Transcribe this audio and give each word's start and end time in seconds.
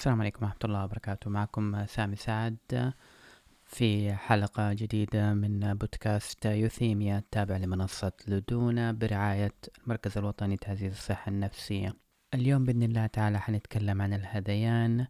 السلام 0.00 0.20
عليكم 0.20 0.44
ورحمة 0.44 0.58
الله 0.64 0.84
وبركاته. 0.84 1.30
معكم 1.30 1.86
سامي 1.86 2.16
سعد 2.16 2.56
في 3.64 4.14
حلقة 4.14 4.72
جديدة 4.72 5.34
من 5.34 5.74
بودكاست 5.74 6.46
يوثيميا 6.46 7.18
التابع 7.18 7.56
لمنصة 7.56 8.12
لدونا 8.28 8.92
برعاية 8.92 9.52
المركز 9.84 10.18
الوطني 10.18 10.54
لتعزيز 10.54 10.92
الصحة 10.92 11.28
النفسية. 11.28 11.96
اليوم 12.34 12.64
بإذن 12.64 12.82
الله 12.82 13.06
تعالى 13.06 13.40
حنتكلم 13.40 14.02
عن 14.02 14.12
الهذيان 14.12 15.06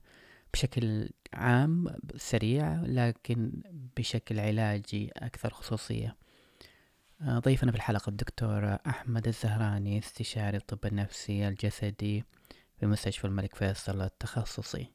بشكل 0.52 1.10
عام 1.34 1.86
سريع 2.16 2.80
لكن 2.82 3.52
بشكل 3.96 4.40
علاجي 4.40 5.10
أكثر 5.16 5.50
خصوصية. 5.50 6.16
ضيفنا 7.24 7.70
في 7.70 7.76
الحلقة 7.76 8.10
الدكتور 8.10 8.76
أحمد 8.86 9.28
الزهراني 9.28 9.98
استشاري 9.98 10.56
الطب 10.56 10.86
النفسي 10.86 11.48
الجسدي. 11.48 12.24
في 12.80 12.86
مستشفى 12.86 13.24
الملك 13.24 13.54
فيصل 13.54 14.02
التخصصي. 14.02 14.86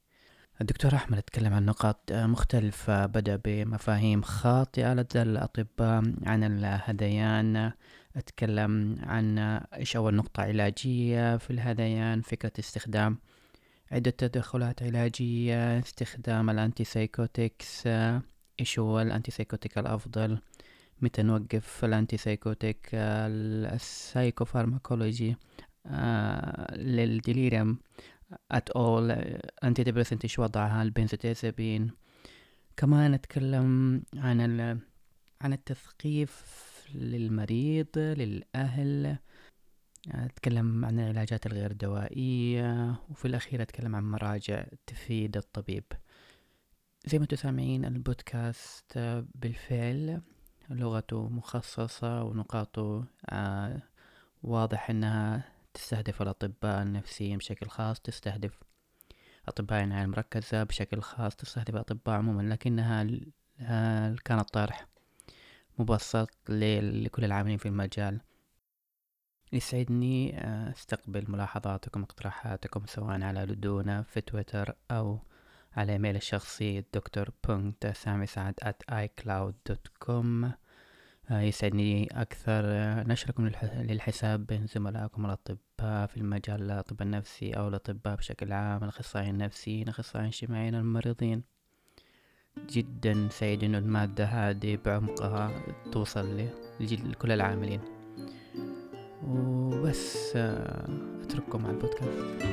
الدكتور 0.62 0.96
أحمد 0.96 1.22
تكلم 1.22 1.54
عن 1.54 1.66
نقاط 1.66 2.12
مختلفة 2.12 3.06
بدأ 3.06 3.42
بمفاهيم 3.46 4.22
خاطئة 4.22 4.94
لدى 4.94 5.22
الأطباء 5.22 6.04
عن 6.24 6.44
الهذيان 6.44 7.72
أتكلم 8.16 9.00
عن 9.04 9.38
إيش 9.74 9.96
أول 9.96 10.16
نقطة 10.16 10.44
علاجية 10.44 11.38
في 11.38 11.52
الهذيان 11.52 12.22
فكرة 12.22 12.52
استخدام 12.60 13.18
عدة 13.92 14.12
تدخلات 14.12 14.84
علاجية 14.84 15.80
استخدام 15.80 16.50
ال 16.50 16.84
antipsychotics 16.84 17.88
إيش 18.60 18.80
هو 18.80 19.02
ال 19.02 19.32
antipsychotic 19.32 19.78
الأفضل 19.78 20.40
متى 21.02 21.24
نوقف 21.24 21.86
ال 21.86 22.18
antipsychotic 22.18 22.90
ال 22.94 23.06
psychopharmacology. 23.06 25.36
لل 26.76 27.80
delirium 28.52 28.70
at 28.70 29.12
all 29.64 29.84
antidepressant 29.84 30.24
إيش 30.24 30.40
وضعها 30.40 30.84
البنزوديازابين. 30.84 31.92
كمان 32.78 33.12
نتكلم 33.12 34.02
عن 34.16 34.42
ال... 34.42 34.80
عن 35.42 35.54
التثقيف 35.54 36.46
للمريض 36.96 37.98
للأهل. 37.98 39.18
أتكلم 40.12 40.86
عن 40.86 41.00
العلاجات 41.00 41.46
الغير 41.46 41.72
دوائية 41.72 42.96
وفي 43.10 43.26
الأخير 43.26 43.62
أتكلم 43.62 43.96
عن 43.96 44.04
مراجع 44.04 44.66
تفيد 44.88 45.38
الطبيب. 45.38 45.84
زي 47.06 47.18
ما 47.18 47.24
أنتم 47.24 47.38
سامعين 47.38 47.86
البودكاست 47.86 48.98
بالفعل 49.36 50.22
لغته 50.70 51.30
مخصصة 51.30 52.24
ونقاطه 52.24 53.06
آه 53.30 53.82
واضح 54.44 54.90
إنها 54.90 55.55
تستهدف 55.76 56.22
الأطباء 56.22 56.82
النفسيين 56.82 57.38
بشكل 57.38 57.68
خاص 57.68 58.00
تستهدف 58.00 58.60
أطباء 59.48 59.80
العناية 59.80 60.04
المركزة 60.04 60.64
بشكل 60.64 61.02
خاص 61.02 61.36
تستهدف 61.36 61.70
الأطباء 61.70 62.16
عموما 62.16 62.42
لكنها 62.42 63.08
كانت 64.26 64.50
طرح 64.54 64.88
مبسط 65.80 66.30
لكل 66.50 67.26
العاملين 67.26 67.58
في 67.58 67.68
المجال. 67.68 68.22
يسعدني 69.54 70.40
آه، 70.40 70.72
استقبل 70.72 71.32
ملاحظاتكم 71.32 72.04
اقتراحاتكم 72.04 72.86
سواء 72.86 73.22
على 73.22 73.40
لدونا 73.40 74.04
في 74.04 74.22
تويتر 74.22 74.76
أو 74.92 75.20
على 75.76 75.94
إيميل 75.94 76.16
الشخصي 76.16 76.80
الدكتور 76.80 77.30
بونت 77.48 77.88
سامي 77.88 78.26
سعد 78.26 78.54
at 78.64 78.94
icloud.com 78.94 80.46
آه، 80.46 80.58
يسعدني 81.32 82.08
أكثر 82.22 82.64
آه، 82.66 83.04
نشركم 83.04 83.50
للحساب 83.74 84.46
بين 84.46 84.68
زملائكم 84.68 85.26
الأطباء 85.26 86.08
في 86.08 86.18
المجال 86.18 86.72
الطب 86.72 87.02
النفسي 87.02 87.52
أو 87.54 87.68
الأطباء 87.68 88.16
بشكل 88.16 88.54
عام 88.54 88.84
الأخصائيين 88.84 89.34
النفسيين 89.34 89.84
الأخصائيين 89.84 90.30
الاجتماعيين 90.30 90.76
الممرضين 90.76 91.44
جدا 92.70 93.28
سعيد 93.32 93.64
إنه 93.64 93.78
المادة 93.78 94.26
هذه 94.26 94.78
بعمقها 94.86 95.52
توصل 95.92 96.48
لكل 96.80 97.32
العاملين. 97.32 97.82
وبس 99.28 100.34
آه، 100.36 100.88
أترككم 101.24 101.64
مع 101.64 101.70
البودكاست. 101.70 102.46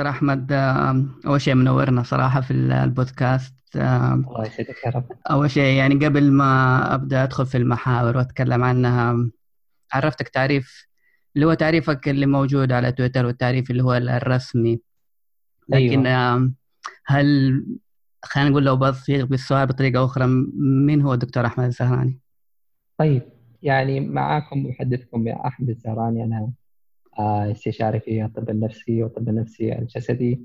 دكتور 0.00 0.10
أحمد 0.10 0.52
أول 1.26 1.40
شيء 1.40 1.54
منورنا 1.54 2.02
صراحة 2.02 2.40
في 2.40 2.52
البودكاست 2.52 3.54
الله 3.76 4.46
يسعدك 4.46 4.84
يا 4.86 4.90
رب 4.90 5.04
أول 5.30 5.50
شيء 5.50 5.74
يعني 5.74 6.06
قبل 6.06 6.32
ما 6.32 6.94
أبدأ 6.94 7.22
أدخل 7.22 7.46
في 7.46 7.56
المحاور 7.56 8.16
وأتكلم 8.16 8.64
عنها 8.64 9.30
عرفتك 9.92 10.28
تعريف 10.28 10.86
اللي 11.36 11.46
هو 11.46 11.54
تعريفك 11.54 12.08
اللي 12.08 12.26
موجود 12.26 12.72
على 12.72 12.92
تويتر 12.92 13.26
والتعريف 13.26 13.70
اللي 13.70 13.82
هو 13.82 13.94
الرسمي 13.94 14.80
لكن 15.68 16.06
أيوة. 16.06 16.52
هل 17.06 17.64
خلينا 18.22 18.50
نقول 18.50 18.64
لو 18.64 18.76
بصيغ 18.76 19.24
بالسؤال 19.24 19.66
بطريقة 19.66 20.04
أخرى 20.04 20.26
مين 20.86 21.02
هو 21.02 21.14
الدكتور 21.14 21.46
أحمد 21.46 21.64
الزهراني؟ 21.64 22.20
طيب 22.98 23.22
يعني 23.62 24.00
معاكم 24.00 24.66
محدثكم 24.66 25.28
يا 25.28 25.46
أحمد 25.46 25.68
الزهراني 25.68 26.24
أنا 26.24 26.36
آه، 26.36 26.52
استشاري 27.52 28.00
في 28.00 28.24
الطب 28.24 28.50
النفسي 28.50 29.02
والطب 29.02 29.28
النفسي 29.28 29.78
الجسدي. 29.78 30.40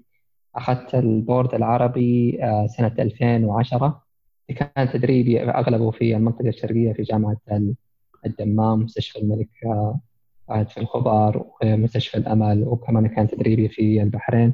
أخذت 0.55 0.95
البورد 0.95 1.53
العربي 1.53 2.43
آه، 2.43 2.67
سنة 2.67 2.95
2010 2.99 4.03
كان 4.55 4.89
تدريبي 4.89 5.43
أغلبه 5.43 5.91
في 5.91 6.15
المنطقة 6.15 6.49
الشرقية 6.49 6.93
في 6.93 7.03
جامعة 7.03 7.37
الدمام 8.25 8.79
مستشفى 8.79 9.19
الملك 9.19 9.49
فهد 10.47 10.69
في 10.69 10.77
الخبر 10.79 11.45
ومستشفى 11.63 12.17
الأمل 12.17 12.63
وكمان 12.63 13.07
كان 13.07 13.27
تدريبي 13.27 13.69
في 13.69 14.01
البحرين. 14.01 14.53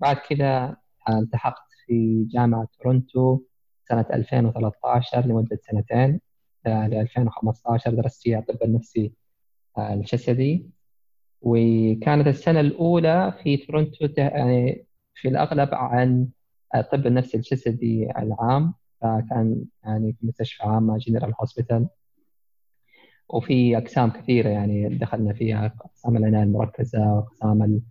بعد 0.00 0.16
كذا 0.16 0.76
آه، 1.08 1.18
التحقت 1.18 1.68
في 1.86 2.24
جامعة 2.30 2.68
تورونتو 2.80 3.40
سنة 3.88 4.06
2013 4.12 5.26
لمدة 5.26 5.58
سنتين. 5.70 6.20
ل 6.66 6.94
2015 6.94 7.90
درست 7.94 8.22
فيها 8.22 8.38
الطب 8.38 8.62
النفسي 8.64 9.12
الجسدي. 9.78 10.70
وكانت 11.40 12.26
السنة 12.26 12.60
الأولى 12.60 13.34
في 13.42 13.56
تورونتو 13.56 14.08
يعني 14.16 14.86
في 15.14 15.28
الأغلب 15.28 15.74
عن 15.74 16.28
الطب 16.74 17.06
النفسي 17.06 17.36
الجسدي 17.36 18.10
العام 18.18 18.74
فكان 19.00 19.64
يعني 19.84 20.12
في 20.12 20.26
مستشفى 20.26 20.62
عامة 20.62 20.98
general 20.98 21.34
hospital 21.40 21.88
وفي 23.28 23.76
أقسام 23.76 24.10
كثيرة 24.10 24.48
يعني 24.48 24.88
دخلنا 24.88 25.32
فيها 25.32 25.66
أقسام 25.84 26.16
العناية 26.16 26.42
المركزة 26.42 27.14
وأقسام 27.14 27.82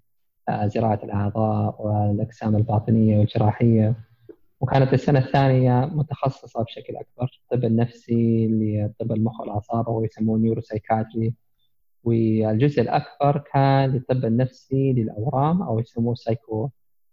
زراعة 0.66 1.00
الأعضاء 1.04 1.82
والأقسام 1.82 2.56
الباطنية 2.56 3.20
والجراحية. 3.20 3.96
وكانت 4.60 4.94
السنة 4.94 5.20
الثانية 5.20 5.86
متخصصة 5.86 6.64
بشكل 6.64 6.96
أكبر 6.96 7.42
الطب 7.44 7.66
النفسي 7.66 8.48
لطب 8.48 9.12
المخ 9.12 9.40
والأعصاب 9.42 9.88
أو 9.88 10.04
يسموه 10.04 10.40
neuropsychiatry 10.40 11.34
والجزء 12.08 12.82
الأكبر 12.82 13.38
كان 13.54 13.90
للطب 13.90 14.26
النفسي 14.26 14.94
للأورام 14.94 15.62
أو 15.62 15.80
يسموه 15.80 16.16
psycho-oncology 16.16 16.70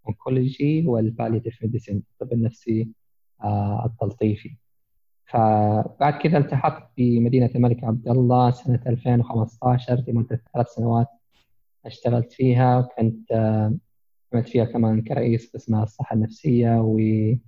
وال 0.06 0.86
palliative 0.86 1.62
medicine 1.62 2.02
الطب 2.12 2.32
النفسي 2.32 2.88
آه 3.44 3.86
التلطيفي. 3.86 4.56
فبعد 5.26 6.12
كذا 6.22 6.38
التحقت 6.38 6.90
بمدينة 6.98 7.50
الملك 7.54 7.84
عبد 7.84 8.08
الله 8.08 8.50
سنة 8.50 8.80
2015 8.86 10.04
لمدة 10.08 10.42
ثلاث 10.54 10.68
سنوات 10.68 11.08
اشتغلت 11.86 12.32
فيها 12.32 12.78
وكنت 12.78 13.32
آه 13.32 13.74
عملت 14.34 14.48
فيها 14.48 14.64
كمان 14.64 15.02
كرئيس 15.02 15.52
قسم 15.54 15.74
الصحة 15.74 16.14
النفسية 16.16 16.80
وكان 16.80 17.40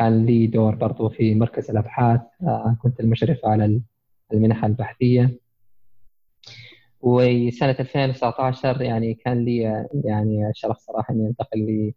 آه 0.00 0.08
لي 0.26 0.46
دور 0.46 0.74
برضو 0.74 1.08
في 1.08 1.34
مركز 1.34 1.70
الأبحاث 1.70 2.20
كنت 2.82 3.00
المشرف 3.00 3.44
على 3.44 3.80
المنح 4.32 4.64
البحثية. 4.64 5.38
وسنة 7.00 7.76
2019 7.80 8.82
يعني 8.82 9.14
كان 9.14 9.44
لي 9.44 9.86
يعني 10.04 10.50
شرف 10.54 10.78
صراحة 10.78 11.14
إني 11.14 11.26
أنتقل 11.28 11.92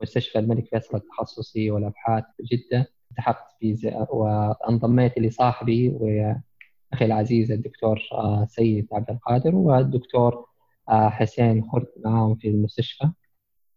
لمستشفى 0.00 0.38
الملك 0.38 0.66
فيصل 0.70 0.96
التخصصي 0.96 1.70
والأبحاث 1.70 2.24
في 2.36 2.42
جدة. 2.56 2.86
التحقت 3.10 3.56
في 3.60 4.06
وانضميت 4.10 5.18
لصاحبي 5.18 5.88
وأخي 5.88 7.04
العزيز 7.04 7.52
الدكتور 7.52 8.00
آه، 8.12 8.46
سيد 8.50 8.88
عبد 8.92 9.10
القادر 9.10 9.54
والدكتور 9.56 10.46
آه، 10.88 11.08
حسين 11.08 11.64
خرد 11.72 11.86
معاهم 12.04 12.36
في 12.36 12.48
المستشفى. 12.48 13.10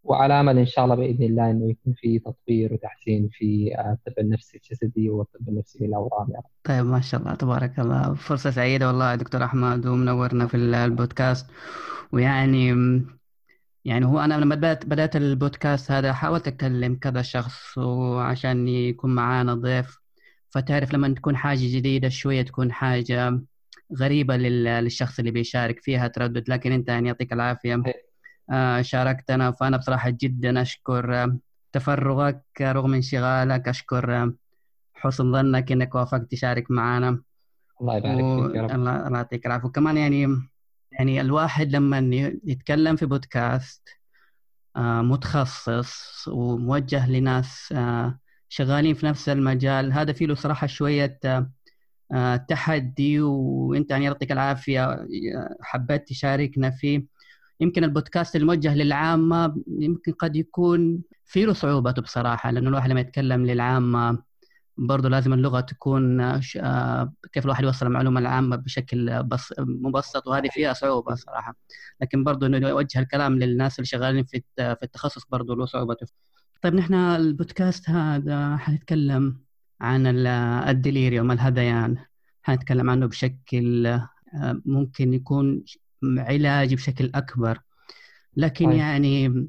وعلى 0.03 0.39
أمل 0.39 0.57
إن 0.57 0.65
شاء 0.65 0.85
الله 0.85 0.95
بإذن 0.95 1.23
الله 1.23 1.51
إنه 1.51 1.69
يكون 1.69 1.93
في 1.93 2.19
تطوير 2.19 2.73
وتحسين 2.73 3.29
في 3.31 3.75
الطب 3.79 4.19
النفسي 4.19 4.57
الجسدي 4.57 5.09
والطب 5.09 5.49
النفسي 5.49 5.85
للاورام 5.87 6.31
يعني. 6.31 6.45
طيب 6.63 6.85
ما 6.85 7.01
شاء 7.01 7.21
الله 7.21 7.35
تبارك 7.35 7.79
الله. 7.79 8.13
فرصة 8.13 8.51
سعيدة 8.51 8.87
والله 8.87 9.15
دكتور 9.15 9.43
أحمد 9.43 9.85
ومنورنا 9.85 10.47
في 10.47 10.57
البودكاست. 10.57 11.47
ويعني 12.11 12.67
يعني 13.85 14.05
هو 14.05 14.19
أنا 14.19 14.33
لما 14.33 14.55
بدات 14.55 14.85
بدأت 14.85 15.15
البودكاست 15.15 15.91
هذا 15.91 16.13
حاولت 16.13 16.47
أكلم 16.47 16.95
كذا 16.95 17.21
شخص 17.21 17.77
وعشان 17.77 18.67
يكون 18.67 19.15
معانا 19.15 19.53
ضيف. 19.53 19.97
فتعرف 20.49 20.93
لما 20.93 21.13
تكون 21.13 21.37
حاجة 21.37 21.59
جديدة 21.77 22.09
شوية 22.09 22.41
تكون 22.41 22.71
حاجة 22.71 23.39
غريبة 23.99 24.37
للشخص 24.37 25.19
اللي 25.19 25.31
بيشارك 25.31 25.79
فيها 25.79 26.07
تردد. 26.07 26.49
لكن 26.49 26.71
أنت 26.71 26.89
يعني 26.89 27.07
يعطيك 27.07 27.33
العافية. 27.33 27.75
آه، 27.75 27.93
شاركتنا. 28.81 29.51
فأنا 29.51 29.77
بصراحة 29.77 30.09
جدا 30.09 30.61
أشكر 30.61 31.23
آه، 31.23 31.37
تفرغك 31.71 32.43
رغم 32.61 32.93
انشغالك 32.93 33.67
أشكر 33.67 34.15
آه، 34.23 34.33
حسن 34.93 35.31
ظنك 35.31 35.71
إنك 35.71 35.95
وافقت 35.95 36.31
تشارك 36.31 36.71
معنا 36.71 37.21
الله 37.81 37.97
يبارك 37.97 38.25
فيك 38.25 38.55
يا 38.55 38.61
رب. 38.61 38.71
الله 38.71 39.17
يعطيك 39.17 39.45
العافية. 39.45 39.65
وكمان 39.67 39.97
يعني 39.97 40.27
يعني 40.91 41.21
الواحد 41.21 41.71
لما 41.71 41.99
يتكلم 42.43 42.95
في 42.95 43.05
بودكاست 43.05 43.89
متخصص 44.77 46.27
وموجه 46.27 47.09
لناس 47.09 47.73
شغالين 48.49 48.93
في 48.95 49.05
نفس 49.05 49.29
المجال 49.29 49.93
هذا 49.93 50.13
فيه 50.13 50.25
له 50.25 50.35
صراحة 50.35 50.67
شوية 50.67 51.19
تحدي. 52.47 53.21
وإنت 53.21 53.91
يعني 53.91 54.05
يعطيك 54.05 54.31
العافية 54.31 55.07
حبيت 55.61 56.07
تشاركنا 56.07 56.69
فيه. 56.71 57.05
يمكن 57.59 57.83
البودكاست 57.83 58.35
الموجه 58.35 58.75
للعامة 58.75 59.63
يمكن 59.79 60.11
قد 60.11 60.35
يكون 60.35 61.01
في 61.25 61.45
له 61.45 61.53
صعوبته 61.53 62.01
بصراحة 62.01 62.51
لأنه 62.51 62.69
الواحد 62.69 62.89
لما 62.89 62.99
يتكلم 62.99 63.45
للعامة 63.45 64.23
برضه 64.77 65.09
لازم 65.09 65.33
اللغة 65.33 65.59
تكون 65.59 66.21
آه، 66.21 67.13
كيف 67.33 67.45
الواحد 67.45 67.63
يوصل 67.63 67.85
المعلومة 67.85 68.19
العامة 68.19 68.55
بشكل 68.55 69.23
بس 69.23 69.53
مبسط 69.59 70.27
وهذه 70.27 70.49
فيها 70.51 70.73
صعوبة 70.73 71.15
صراحة. 71.15 71.55
لكن 72.01 72.23
برضه 72.23 72.47
إنه 72.47 72.69
يوجه 72.69 72.99
الكلام 72.99 73.39
للناس 73.39 73.79
اللي 73.79 73.85
شغالين 73.85 74.23
في 74.23 74.43
في 74.57 74.83
التخصص 74.83 75.25
برضه 75.25 75.55
له 75.55 75.65
صعوبته 75.65 76.07
طيب 76.61 76.75
نحن 76.75 76.93
البودكاست 76.93 77.89
هذا 77.89 78.57
حنتكلم 78.57 79.39
عن 79.81 80.07
الديليريوم 80.67 81.31
الهذيان. 81.31 81.97
حنتكلم 82.43 82.89
عنه 82.89 83.05
بشكل 83.05 83.87
آه، 83.87 84.61
ممكن 84.65 85.13
يكون 85.13 85.63
علاجي 86.03 86.75
بشكل 86.75 87.11
أكبر 87.15 87.59
لكن 88.37 88.65
طيب. 88.65 88.77
يعني 88.77 89.47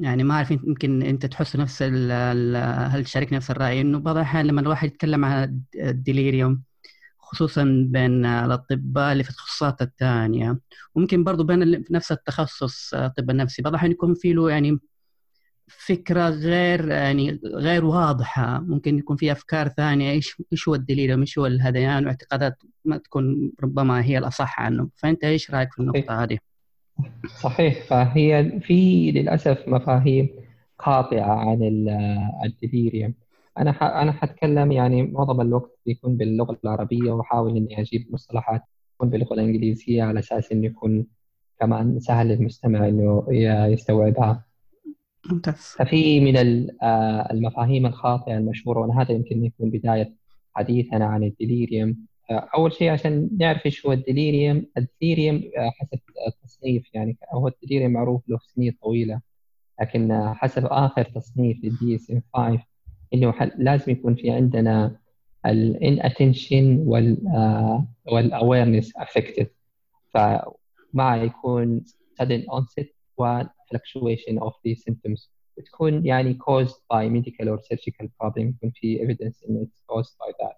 يعني 0.00 0.24
ما 0.24 0.34
أعرف 0.34 0.50
يمكن 0.50 1.02
أنت 1.02 1.26
تحس 1.26 1.56
نفس 1.56 1.82
هل 1.82 3.04
تشارك 3.04 3.32
نفس 3.32 3.50
الرأي 3.50 3.80
إنه 3.80 3.98
بعض 3.98 4.16
الأحيان 4.16 4.46
لما 4.46 4.60
الواحد 4.60 4.88
يتكلم 4.88 5.24
عن 5.24 5.60
الديليريوم 5.74 6.62
خصوصا 7.18 7.86
بين 7.88 8.26
الأطباء 8.26 9.12
اللي 9.12 9.24
في 9.24 9.30
التخصصات 9.30 9.82
الثانية 9.82 10.60
وممكن 10.94 11.24
برضه 11.24 11.44
بين 11.44 11.84
نفس 11.90 12.12
التخصص 12.12 12.94
الطب 12.94 13.30
النفسي 13.30 13.62
بعض 13.62 13.72
الأحيان 13.72 13.92
يكون 13.92 14.14
في 14.14 14.32
له 14.32 14.50
يعني 14.50 14.78
فكرة 15.78 16.28
غير 16.28 16.88
يعني 16.88 17.40
غير 17.44 17.84
واضحة. 17.84 18.60
ممكن 18.60 18.98
يكون 18.98 19.16
في 19.16 19.32
أفكار 19.32 19.68
ثانية. 19.68 20.10
إيش 20.10 20.42
إيش 20.52 20.68
هو 20.68 20.74
الدليل 20.74 21.20
إيش 21.20 21.38
هو 21.38 21.46
الهذيان 21.46 22.06
واعتقادات 22.06 22.56
ما 22.84 22.96
تكون 22.96 23.52
ربما 23.62 24.04
هي 24.04 24.18
الأصح 24.18 24.60
عنه. 24.60 24.88
فأنت 24.96 25.24
إيش 25.24 25.50
رأيك 25.50 25.72
في 25.72 25.78
النقطة 25.78 26.22
هذه؟ 26.22 26.38
صحيح. 27.40 27.84
فهي 27.84 28.60
في 28.60 29.10
للأسف 29.10 29.68
مفاهيم 29.68 30.28
خاطئة 30.78 31.50
عن 31.50 31.58
ال 32.44 32.52
delirium 32.52 33.14
أنا 33.58 33.72
ح... 33.72 33.82
أنا 33.82 34.12
حتكلم 34.12 34.72
يعني 34.72 35.02
معظم 35.02 35.40
الوقت 35.40 35.78
بيكون 35.86 36.16
باللغة 36.16 36.58
العربية 36.64 37.10
وأحاول 37.10 37.56
إني 37.56 37.80
أجيب 37.80 38.06
مصطلحات 38.10 38.62
تكون 38.94 39.10
باللغة 39.10 39.34
الإنجليزية 39.34 40.02
على 40.02 40.18
أساس 40.18 40.52
إنه 40.52 40.66
يكون 40.66 41.06
كمان 41.60 42.00
سهل 42.00 42.28
للمستمع 42.28 42.88
إنه 42.88 43.24
يستوعبها. 43.72 44.44
ممتاز. 45.26 45.74
ففي 45.78 46.20
من 46.20 46.36
آه، 46.82 47.28
المفاهيم 47.32 47.86
الخاطئة 47.86 48.36
المشهورة 48.36 48.80
وأنا 48.80 49.02
هذا 49.02 49.12
يمكن 49.12 49.44
يكون 49.44 49.70
بداية 49.70 50.14
حديثنا 50.54 51.04
عن 51.06 51.24
ال 51.24 51.31
delirium. 51.31 51.96
آه، 52.30 52.48
أول 52.56 52.72
شيء 52.72 52.90
عشان 52.90 53.30
نعرف 53.38 53.66
إيش 53.66 53.86
هو 53.86 53.92
ال 53.92 54.00
delirium 54.00 54.66
ال 54.76 54.83
delirium 54.83 55.36
آه، 55.58 55.70
حسب 55.70 55.98
التصنيف 56.26 56.94
يعني. 56.94 57.18
هو 57.32 57.48
ال 57.48 57.53
delirium 57.53 57.92
معروف 57.92 58.28
له 58.28 58.38
سنين 58.38 58.76
طويلة 58.82 59.20
لكن 59.80 60.32
حسب 60.34 60.66
آخر 60.66 61.02
تصنيف 61.02 61.64
لل 61.64 61.94
DSM 61.94 62.22
5 62.34 62.62
إنه 63.14 63.34
لازم 63.58 63.92
يكون 63.92 64.14
في 64.14 64.30
عندنا 64.30 64.96
الان 65.46 66.00
attention 66.00 66.78
وال 66.86 67.18
وال 68.06 68.22
awareness 68.22 68.92
affected 68.96 69.50
فمع 70.14 71.16
يكون 71.16 71.84
sudden 72.22 72.44
و 73.18 73.42
fluctuation 73.70 74.38
of 74.38 74.52
these 74.64 74.82
symptoms 74.82 75.30
بتكون 75.58 76.06
يعني 76.06 76.38
caused 76.38 76.80
by 76.92 77.08
medical 77.08 77.48
or 77.48 77.58
surgical 77.58 78.06
problem 78.22 78.38
يكون 78.38 78.70
في 78.74 78.98
evidence 78.98 79.48
in 79.48 79.64
it's 79.64 79.82
caused 79.92 80.14
by 80.18 80.32
that 80.40 80.56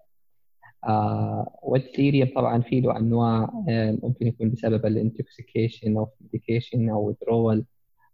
uh, 0.85 2.33
طبعا 2.35 2.61
في 2.61 2.81
له 2.81 2.97
انواع 2.97 3.47
uh, 3.47 4.03
ممكن 4.03 4.27
يكون 4.27 4.49
بسبب 4.49 4.85
ال 4.85 4.94
intoxication 4.94 6.05
of 6.05 6.07
medication 6.23 6.89
أو 6.89 7.13
withdrawal 7.13 7.63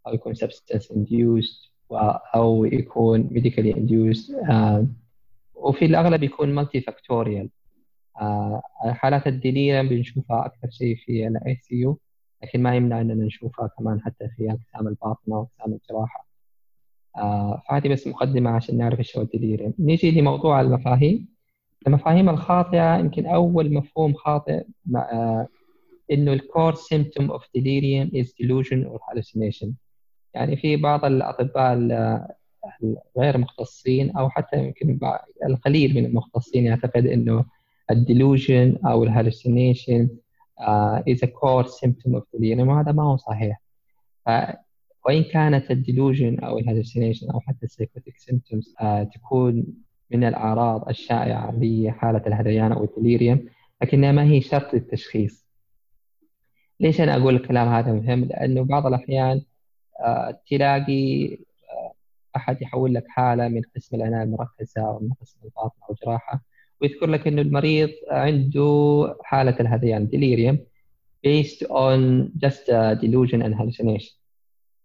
أو 0.06 0.14
يكون 0.14 0.34
substance 0.34 0.84
induced 0.92 1.70
أو 2.34 2.64
يكون 2.64 3.28
medically 3.28 3.74
induced 3.74 4.30
uh, 4.30 4.84
وفي 5.54 5.84
الاغلب 5.84 6.22
يكون 6.22 6.66
factorial 6.66 7.48
uh, 8.20 8.60
حالات 8.88 9.26
ال 9.26 9.33
delirium 9.33 9.88
بنشوفها 9.88 10.46
أكثر 10.46 10.70
شيء 10.70 10.96
في 10.96 11.26
ال 11.26 11.56
ICU 11.56 11.98
لكن 12.42 12.62
ما 12.62 12.76
يمنع 12.76 13.00
إننا 13.00 13.24
نشوفها 13.24 13.70
كمان 13.78 14.00
حتى 14.00 14.28
في 14.36 14.50
اقسام 14.50 14.88
الباطنة 14.88 15.38
واقسام 15.38 15.78
الجراحة. 15.82 16.26
آه 17.16 17.62
فهذه 17.68 17.88
بس 17.88 18.06
مقدمة 18.06 18.50
عشان 18.50 18.78
نعرف 18.78 18.98
إيش 18.98 19.16
هو 19.16 19.22
ال 19.22 19.28
delirium 19.28 19.74
نيجي 19.78 20.20
لموضوع 20.20 20.60
المفاهيم. 20.60 21.28
المفاهيم 21.86 22.28
الخاطئة 22.28 22.98
يمكن 22.98 23.26
أول 23.26 23.72
مفهوم 23.74 24.14
خاطئ 24.14 24.64
آه 24.96 25.48
إنه 26.12 26.32
ال 26.32 26.40
core 26.40 26.74
symptom 26.74 27.30
of 27.30 27.44
delirium 27.44 28.08
is 28.14 28.26
delusion 28.28 28.86
or 28.86 28.98
hallucination. 28.98 29.68
يعني 30.34 30.56
في 30.56 30.76
بعض 30.76 31.04
الأطباء 31.04 31.74
الغير 33.16 33.38
مختصين 33.38 34.16
أو 34.16 34.30
حتى 34.30 34.58
يمكن 34.58 34.98
القليل 35.46 35.94
من 35.94 36.06
المختصين 36.06 36.64
يعتقد 36.64 37.06
إنه 37.06 37.44
ال 37.90 38.00
delusion 38.00 38.76
أو 38.86 39.04
ال 39.04 39.11
hallucination 39.11 40.08
is 41.06 41.22
a 41.22 41.26
core 41.26 41.68
symptom 41.68 42.14
of 42.14 42.22
delirium 42.32 42.68
وهذا 42.68 42.92
ما 42.92 43.02
هو 43.02 43.16
صحيح. 43.16 43.60
وإن 45.06 45.22
كانت 45.22 45.70
ال 45.70 45.78
delusion 45.78 46.38
أو 46.40 46.58
ال 46.58 46.63
hallucination 46.63 47.30
أو 47.30 47.40
حتى 47.40 47.66
ال 47.66 47.71
psychotic 47.71 48.18
symptoms 48.18 48.74
uh, 48.80 49.14
تكون 49.14 49.66
من 50.10 50.24
الأعراض 50.24 50.88
الشائعة 50.88 51.54
لحالة 51.60 52.22
الهذيان 52.26 52.72
أو 52.72 52.84
الديليريوم 52.84 53.48
لكنها 53.82 54.12
ما 54.12 54.24
هي 54.24 54.40
شرط 54.40 54.74
للتشخيص. 54.74 55.46
ليش 56.80 57.00
أنا 57.00 57.16
أقول 57.16 57.34
الكلام 57.34 57.68
هذا 57.68 57.92
مهم؟ 57.92 58.24
لأنه 58.24 58.62
بعض 58.62 58.86
الأحيان 58.86 59.40
uh, 60.04 60.34
تلاقي 60.50 61.38
أحد 62.36 62.62
يحول 62.62 62.94
لك 62.94 63.04
حالة 63.08 63.48
من 63.48 63.62
قسم 63.76 63.96
العناية 63.96 64.22
المركزة 64.22 64.82
أو 64.82 64.98
من 64.98 65.12
قسم 65.20 65.38
الباطنة 65.44 65.82
أو 65.90 65.94
جراحة. 66.04 66.40
ويذكر 66.82 67.06
لك 67.06 67.26
إنه 67.26 67.42
المريض 67.42 67.90
عنده 68.10 69.14
حالة 69.22 69.56
الهذيان 69.60 70.08
delirium 70.08 70.56
based 71.26 71.62
on 71.70 72.28
just 72.44 72.68
a 72.68 72.94
delusion 73.02 73.42
and 73.42 73.54
hallucination. 73.54 74.14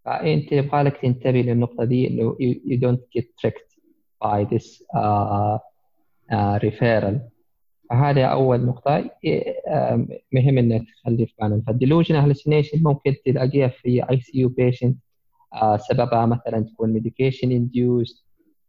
فانت 0.05 0.51
يبغى 0.51 0.83
لك 0.83 0.97
تنتبه 0.97 1.41
للنقطة 1.41 1.83
دي 1.83 2.07
إنه 2.07 2.37
you 2.65 2.77
don't 2.77 3.19
get 3.19 3.25
tricked 3.41 3.75
by 4.23 4.43
this 4.53 4.81
uh, 4.95 5.57
uh, 6.31 6.59
referral. 6.59 7.15
فهذا 7.89 8.25
أول 8.25 8.65
نقطة. 8.65 9.09
مهم 10.31 10.57
انك 10.57 10.85
تخلي 11.01 11.25
في 11.25 11.33
بالك 11.41 11.63
فال 11.67 11.77
delusion 11.77 12.15
hallucination 12.15 12.83
ممكن 12.83 13.15
تلاقيها 13.25 13.67
في 13.67 14.09
ICU 14.09 14.39
patient 14.39 14.97
سببها 15.77 16.25
مثلا 16.25 16.59
تكون 16.73 16.89
medication 16.93 17.51
induced 17.51 18.25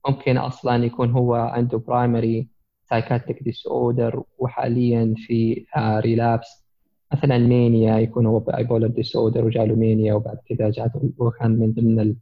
ممكن 0.09 0.37
أصلا 0.37 0.85
يكون 0.85 1.11
هو 1.11 1.35
عنده 1.35 1.79
primary 1.79 2.49
psychiatric 2.91 3.43
disorder 3.43 4.23
وحاليا 4.39 5.15
في 5.17 5.67
relapse 5.79 6.67
آه، 7.13 7.17
مثلا 7.17 7.39
mania 7.39 7.99
يكون 7.99 8.27
هو 8.27 8.39
bipolar 8.39 8.87
disorder 8.87 9.45
وجاله 9.45 9.75
mania 9.75 10.15
وبعد 10.15 10.39
كذا 10.49 10.71
جاته 10.71 11.11
وكان 11.19 11.51
من 11.51 11.73
ضمن 11.73 12.15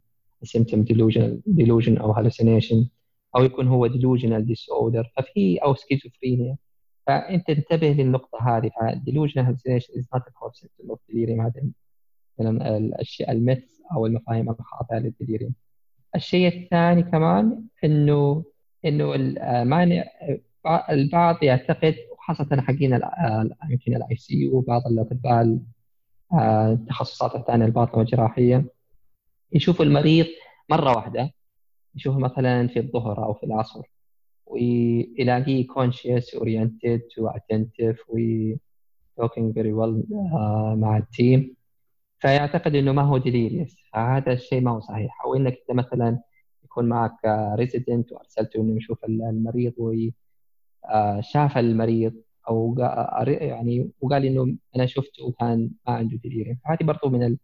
ال 0.43 0.48
symptom 0.48 0.83
delusion 0.83 1.41
delusion 1.45 1.97
أو 1.97 2.11
hallucination 2.11 2.87
أو 3.35 3.43
يكون 3.43 3.67
هو 3.67 3.87
delusional 3.87 4.45
disorder 4.45 5.11
ففي 5.17 5.57
أو 5.57 5.75
سكيزوفرينيا 5.75 6.57
فأنت 7.07 7.49
انتبه 7.49 7.87
للنقطة 7.87 8.57
هذه. 8.57 8.71
فال 8.81 8.92
delusional 8.92 9.45
hallucination 9.45 9.93
is 9.97 10.07
not 10.13 10.55
symptom 10.55 10.89
of 10.89 10.99
delirium 11.09 11.41
هذا 11.41 11.61
من 12.39 12.61
الأشياء 12.61 13.31
ال 13.31 13.37
myth 13.37 13.63
أو 13.95 14.05
المفاهيم 14.05 14.49
الخاطئة 14.49 14.97
لل 14.97 15.08
delirium 15.08 15.53
الشيء 16.15 16.47
الثاني 16.47 17.03
كمان 17.03 17.63
إنه 17.83 18.43
إنه 18.85 19.15
المانع 19.15 20.03
البعض 20.89 21.43
يعتقد 21.43 21.95
وخاصة 22.11 22.61
حقين 22.61 22.99
يمكن 23.69 23.95
ال 23.95 24.15
ICU 24.15 24.61
بعض 24.61 24.81
الأطباء 24.87 25.59
التخصصات 26.71 27.35
الثانية 27.35 27.65
الباطنة 27.65 27.97
والجراحية 27.97 28.65
يشوفوا 29.51 29.85
المريض 29.85 30.25
مرة 30.69 30.95
واحدة 30.95 31.31
يشوفه 31.95 32.19
مثلا 32.19 32.67
في 32.67 32.79
الظهر 32.79 33.25
أو 33.25 33.33
في 33.33 33.45
العصر 33.45 33.81
ويلاقيه 34.45 35.67
conscious 35.67 36.39
oriented 36.39 37.17
و 37.17 37.25
attentive 37.25 37.99
و 38.09 38.17
talking 39.21 39.53
very 39.53 39.73
well 39.73 40.03
uh, 40.11 40.75
مع 40.75 40.97
ال 40.97 41.09
team 41.09 41.55
فيعتقد 42.19 42.75
إنه 42.75 42.91
ما 42.91 43.01
هو 43.01 43.17
delirious 43.17 43.75
فهذا 43.93 44.33
الشيء 44.33 44.61
ما 44.61 44.71
هو 44.71 44.79
صحيح. 44.79 45.25
أو 45.25 45.35
إنك 45.35 45.57
أنت 45.69 45.77
مثلا 45.77 46.19
يكون 46.63 46.89
معك 46.89 47.17
resident 47.55 48.11
وأرسلته 48.11 48.61
إنه 48.61 48.77
يشوف 48.77 49.05
المريض 49.05 49.73
وشاف 50.93 51.57
المريض 51.57 52.13
أو 52.49 52.75
يعني 53.27 53.89
وقال 54.01 54.25
إنه 54.25 54.55
أنا 54.75 54.85
شفته 54.85 55.25
وكان 55.25 55.69
ما 55.87 55.93
عنده 55.93 56.17
delirium 56.17 56.57
هذه 56.65 56.83
برضو 56.83 57.09
من 57.09 57.37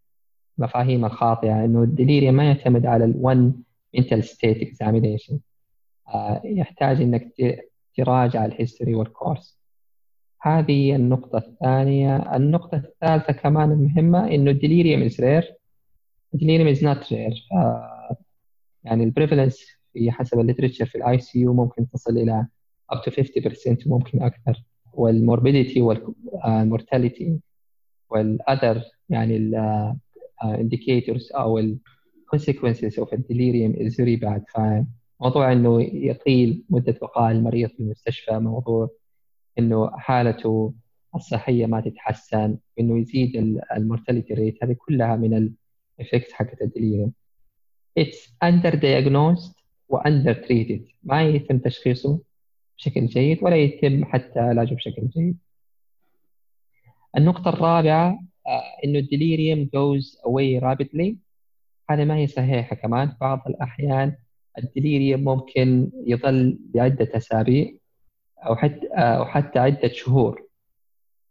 المفاهيم 0.60 1.06
الخاطئة 1.06 1.66
إنه 1.66 1.84
ال 1.84 1.89
delirium 1.89 2.36
ما 2.36 2.44
يعتمد 2.44 2.86
على 2.86 3.06
alone 3.06 3.64
mental 3.98 4.22
state 4.24 4.62
examination. 4.62 5.36
آه، 6.08 6.42
يحتاج 6.46 7.02
إنك 7.02 7.32
تراجع 7.98 8.46
ال 8.46 8.52
history 8.52 8.96
وال 8.96 9.12
course 9.12 9.60
هذه 10.42 10.96
النقطة 10.96 11.38
الثانية. 11.38 12.36
النقطة 12.36 12.78
الثالثة 12.78 13.34
كمان 13.34 13.72
المهمة 13.72 14.28
إنه 14.28 14.52
ال 14.52 14.58
delirium 14.58 15.10
is 15.10 15.14
rare. 15.14 15.54
ال 16.34 16.38
delirium 16.38 16.76
is 16.76 16.80
not 16.80 17.08
rare. 17.08 17.50
ف 17.50 17.54
يعني 18.84 19.04
ال 19.04 19.09
prevalence 19.09 19.66
في 19.94 20.12
حسب 20.12 20.40
ال 20.40 20.44
literature 20.44 20.86
في 20.86 20.98
ال 20.98 21.20
ICU 21.20 21.54
ممكن 21.54 21.90
تصل 21.90 22.18
إلى 22.18 22.48
up 22.94 23.02
to 23.04 23.12
50% 23.12 23.88
وممكن 23.88 24.22
أكثر. 24.24 24.64
وال 24.94 25.10
morbidity 25.10 25.82
وال 25.82 26.10
mortality 26.10 27.40
وال 28.10 28.30
other 28.30 28.82
يعني 29.10 29.38
ال 30.44 30.52
indicators 30.52 31.32
أو 31.36 31.60
ال 31.60 31.78
consequences 32.36 33.04
of 33.04 33.14
ال 33.14 33.20
delirium 33.20 33.74
is 33.74 33.94
very 33.94 34.20
bad. 34.24 34.42
فموضوع 34.54 35.52
إنه 35.52 35.82
يطيل 35.82 36.64
مدة 36.70 36.96
بقاء 37.02 37.32
المريض 37.32 37.70
في 37.70 37.80
المستشفى 37.80 38.40
موضوع 38.40 38.90
إنه 39.60 39.92
حالته 39.98 40.74
الصحية 41.16 41.66
ما 41.66 41.82
تتحسن 41.82 42.58
انه 42.80 43.00
يزيد 43.00 43.62
ال 43.78 43.83
mortality 43.83 44.34
rate 44.34 44.64
هذه 44.64 44.76
كلها 44.80 45.16
من 45.16 45.52
ال 46.00 46.04
effect 46.04 46.32
حقت 46.32 46.62
ال 46.62 46.67
delirium 46.67 47.14
it's 47.98 48.34
under 48.44 48.72
diagnosed 48.72 49.62
و 49.90 49.97
under 49.97 50.34
treated 50.34 50.86
ما 51.04 51.24
يتم 51.24 51.58
تشخيصه. 51.58 52.20
بشكل 52.82 53.06
جيد 53.06 53.44
ولا 53.44 53.56
يتم 53.56 54.06
حتى 54.06 54.40
علاجه 54.40 54.76
بشكل 54.76 55.08
جيد. 55.08 55.38
النقطة 57.18 57.50
الرابعة 57.50 58.20
آه، 58.48 58.62
إنه 58.86 59.00
ال 59.00 59.07
delirium 59.07 59.66
goes 59.66 60.06
away 60.06 60.64
rapidly. 60.64 61.16
هذا 61.90 62.04
ما 62.06 62.16
هي 62.18 62.28
صحيحة 62.28 62.76
كمان. 62.76 63.14
بعض 63.22 63.44
الأحيان 63.48 64.16
ال 64.58 64.65
delirium 64.65 65.24
ممكن 65.24 65.92
يظل 66.08 66.60
لعدة 66.76 67.10
أسابيع 67.18 67.74
أو 68.46 68.56
حتى 68.56 68.88
أو 68.88 69.26
حتى 69.26 69.60
عدة 69.60 69.88
شهور. 69.88 70.48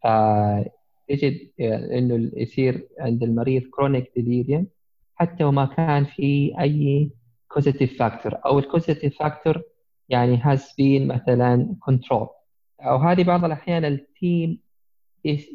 فتجد 0.02 1.50
إنه 1.60 2.30
يصير 2.36 2.88
عند 3.00 3.22
المريض 3.22 3.62
chronic 3.62 4.12
delirium 4.16 4.66
حتى 5.14 5.44
وما 5.44 5.64
كان 5.64 6.04
في 6.04 6.54
أي 6.60 7.10
causative 7.48 7.98
factor 7.98 8.34
أو 8.46 8.58
ال 8.58 8.64
causative 8.64 9.18
factor 9.18 9.62
يعني 10.10 10.36
has 10.42 10.74
been 10.78 11.08
مثلا 11.08 11.76
control 11.80 12.28
أو 12.80 12.96
هذه 12.96 13.24
بعض 13.24 13.44
الأحيان 13.44 13.84
ال 13.84 13.99
team 13.99 14.60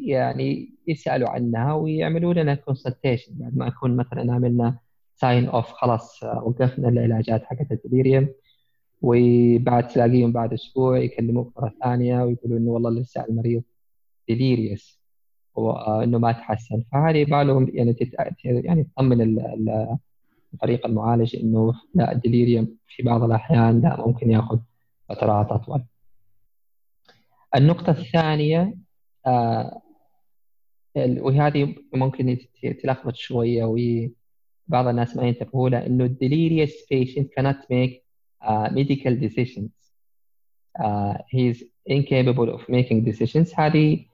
يعني 0.05 0.75
يسألوا 0.87 1.29
عنها 1.29 1.73
ويعملوا 1.73 2.33
لنا 2.33 2.55
consultation 2.55 3.33
بعد 3.35 3.57
ما 3.57 3.67
نكون 3.67 3.95
مثلا 3.97 4.33
عملنا 4.33 4.79
sign 5.15 5.45
off 5.47 5.71
خلاص 5.71 6.23
وقفنا 6.23 6.89
العلاجات 6.89 7.43
حقت 7.45 7.71
ال 7.71 7.77
delirium 7.77 8.29
وبعد 9.01 9.87
تلاقيهم 9.87 10.31
بعد 10.31 10.53
أسبوع 10.53 10.97
يكلموك 10.99 11.53
مرة 11.57 11.73
ثانية 11.83 12.23
ويقولوا 12.23 12.57
إنه 12.57 12.71
والله 12.71 12.89
لسه 12.91 13.25
المريض 13.29 13.63
delirious 14.27 15.01
وانه 15.55 16.17
ما 16.17 16.31
تحسن. 16.31 16.83
فهذه 16.91 17.25
بالهم 17.25 17.69
يعني 17.73 17.93
تت... 17.93 18.09
يعني 18.45 18.83
تطمن 18.83 19.21
الفريق 20.55 20.85
المعالج 20.85 21.35
إنه 21.35 21.73
لا 21.95 22.11
ال 22.11 22.18
delirium 22.18 22.77
في 22.87 23.03
بعض 23.03 23.23
الأحيان 23.23 23.81
لا 23.81 24.07
ممكن 24.07 24.31
يأخذ 24.31 24.59
فترات 25.09 25.51
أطول. 25.51 25.83
النقطة 27.55 27.91
الثانية 27.91 28.73
آه 29.25 29.81
وهذه 30.97 31.75
ممكن 31.93 32.37
تلخبط 32.83 33.15
شوية 33.15 33.63
وبعض 33.63 34.87
الناس 34.87 35.17
ما 35.17 35.23
ينتبهوا 35.23 35.69
لها 35.69 35.85
إنه 35.87 36.03
ال 36.03 36.10
delirious 36.10 36.71
patient 36.93 37.27
cannot 37.37 37.57
make 37.69 37.93
uh, 38.43 38.69
medical 38.71 39.15
decisions. 39.15 39.71
uh, 40.79 41.13
he 41.29 41.47
is 41.49 41.63
incapable 41.85 42.49
of 42.49 42.61
making 42.69 43.03
decisions. 43.03 43.53
هذه 43.59 44.05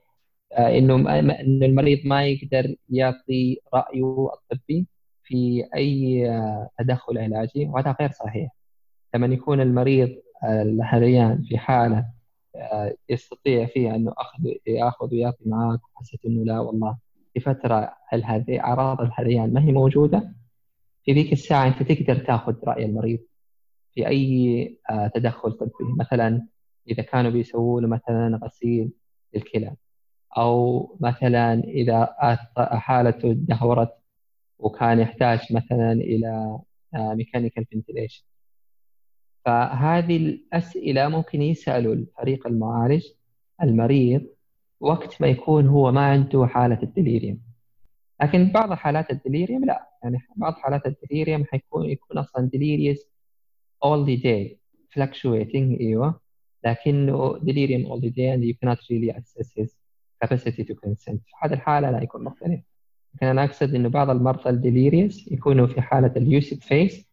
إنه 0.58 1.20
إنه 1.20 1.66
المريض 1.66 2.06
ما 2.06 2.26
يقدر 2.26 2.76
يعطي 2.90 3.58
رأيه 3.74 4.30
الطبي. 4.34 4.88
في 5.32 5.64
uh, 6.28 6.68
تدخل 6.80 7.18
علاجي 7.18 7.66
وهذا 7.66 7.96
غير 8.00 8.12
صحيح. 8.12 8.52
لما 9.16 9.28
يكون 9.28 9.62
المريض 9.62 10.10
الهذيان 10.44 11.44
في 11.44 11.58
حالة 11.58 12.06
uh, 12.58 12.94
يستطيع 13.10 13.66
فيها 13.66 13.96
انه 13.96 14.14
اخذ 14.18 14.40
يأخذ 14.68 15.14
ويعطي 15.14 15.44
معك 15.46 15.80
وحسيت 15.96 16.26
إنه 16.26 16.46
لا 16.46 16.60
والله 16.60 16.98
في 17.34 17.40
فترة 17.40 17.94
الهذي 18.14 18.60
أعراض 18.60 19.02
الهذيان 19.02 19.54
ما 19.54 19.64
هي 19.64 19.72
موجودة؟ 19.72 20.36
في 21.06 21.14
ذيك 21.14 21.34
الساعة 21.34 21.68
أنت 21.68 21.92
تقدر 21.92 22.16
تأخذ 22.16 22.56
رأي 22.64 22.86
المريض 22.86 23.20
في 23.94 24.08
أي 24.08 24.78
آه، 24.90 25.08
تدخل 25.08 25.52
طبي. 25.52 25.72
مثلا 26.00 26.48
إذا 26.90 27.04
كانوا 27.04 27.32
بيسووا 27.32 27.82
له 27.82 27.88
مثلا 27.88 28.40
غسيل 28.44 28.92
للكلى 29.34 29.76
أو 30.38 30.98
مثلا 31.00 31.54
إذا 31.54 32.16
حالته 32.58 33.34
دهورت 33.34 34.01
وكان 34.62 35.00
يحتاج 35.00 35.40
مثلا 35.52 35.92
إلى 35.92 36.60
mechanical 36.94 37.66
ventilation 37.66 38.24
فهذه 39.46 40.18
الأسئلة 40.18 41.08
ممكن 41.08 41.42
يسألوا 41.42 41.94
الفريق 41.94 42.48
المعالج 42.48 43.06
المريض 43.64 44.28
وقت 44.80 45.22
ما 45.22 45.28
يكون 45.28 45.68
هو 45.68 45.92
ما 45.92 46.06
عنده 46.12 46.46
حالة 46.46 46.84
ال 46.84 46.90
delirium. 46.90 47.42
لكن 48.22 48.52
بعض 48.52 48.74
حالات 48.74 49.12
ال 49.12 49.18
delirium 49.18 49.66
لا. 49.66 49.90
يعني 50.04 50.18
بعض 50.36 50.54
حالات 50.54 50.86
ال 50.86 50.93
delirium 50.93 51.46
حيكون 51.46 51.90
يكون 51.90 52.18
أصلا 52.18 52.50
delirious 52.50 53.00
all 53.86 54.06
the 54.06 54.22
day 54.24 54.56
fluctuating 54.96 55.80
أيوه. 55.82 56.22
لكنه 56.66 57.40
delirium 57.40 57.88
all 57.88 58.02
the 58.02 58.10
day 58.10 58.30
and 58.36 58.44
you 58.44 58.54
cannot 58.54 58.80
really 58.92 59.12
assess 59.18 59.52
his 59.58 59.70
capacity 60.24 60.64
to 60.64 60.76
consent. 60.76 61.20
في 61.26 61.34
هذه 61.42 61.54
الحالة 61.54 61.92
لا 61.92 62.04
يكون 62.04 62.24
مختلف. 62.24 62.71
لكن 63.16 63.26
أنا 63.26 63.44
أقصد 63.44 63.76
إنه 63.76 63.90
بعض 63.90 64.10
المرضى 64.10 64.50
ال 64.50 64.58
delirious 64.58 65.32
يكونوا 65.32 65.68
في 65.68 65.82
حالة 65.82 66.14
ال 66.18 66.26
lucid 66.26 66.64
phase 66.64 67.06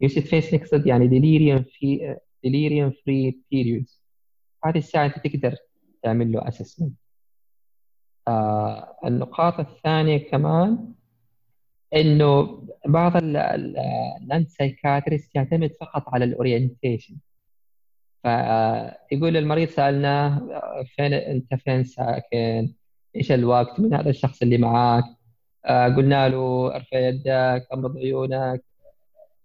lucid 0.00 0.22
phase 0.24 0.54
نقصد 0.54 0.86
يعني 0.86 1.08
delirium 1.08 1.64
في 1.78 2.16
delirium 2.46 2.92
free 2.92 3.34
periods 3.54 4.00
هذه 4.64 4.78
الساعة 4.78 5.06
أنت 5.06 5.26
تقدر 5.26 5.56
تعمل 6.02 6.32
له 6.32 6.40
assessment 6.40 6.90
آه 8.28 8.96
النقاط 9.04 9.60
الثانية 9.60 10.30
كمان 10.30 10.92
إنه 11.94 12.62
بعض 12.86 13.12
ال 13.16 13.49
non 13.49 14.46
psychiatrist 14.46 15.34
يعتمد 15.34 15.70
فقط 15.80 16.02
على 16.08 16.24
ال 16.24 16.32
orientation 16.32 17.16
فيقول 18.22 19.34
للمريض 19.34 19.68
سألناه 19.68 20.48
فين 20.96 21.12
أنت 21.12 21.54
فين 21.54 21.84
ساكن؟ 21.84 22.74
إيش 23.16 23.32
الوقت؟ 23.32 23.80
من 23.80 23.94
هذا 23.94 24.10
الشخص 24.10 24.42
اللي 24.42 24.58
معاك؟ 24.58 25.04
آه، 25.66 25.88
قلنا 25.88 26.28
له 26.28 26.74
ارفع 26.76 26.98
يدك 26.98 27.66
أغمض 27.72 27.96
عيونك. 27.96 28.64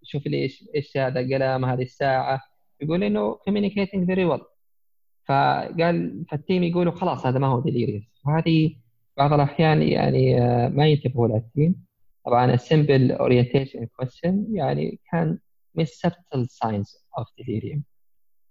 شوف 0.04 0.28
لي 0.28 0.38
إيش 0.44 0.66
إيش 0.76 0.98
هذا 0.98 1.20
القلم 1.20 1.66
هذه 1.66 1.82
الساعة. 1.82 2.42
يقول 2.82 3.04
إنه 3.04 3.36
communicating 3.50 4.08
very 4.08 4.32
well. 4.32 4.44
فقال 5.26 6.26
فال 6.32 6.42
team 6.42 6.64
يقولوا 6.64 6.94
خلاص 6.94 7.26
هذا 7.26 7.40
ما 7.40 7.48
هو 7.48 7.60
delirious 7.62 8.04
وهذه 8.26 8.76
بعض 9.18 9.34
الأحيان 9.34 9.82
يعني 9.82 10.42
آه، 10.42 10.68
ما 10.70 10.88
ينتبهوا 10.88 11.28
لها 11.28 11.38
ال 11.38 11.46
team. 11.46 11.86
طبعا 12.26 12.54
السمبل 12.54 13.12
اورينتيشن 13.12 13.86
كويستشن 13.86 14.46
يعني 14.52 15.00
كان 15.12 15.40
من 15.76 15.86
subtle 15.86 16.46
signs 16.46 16.88
of 17.20 17.26
delirium. 17.42 17.80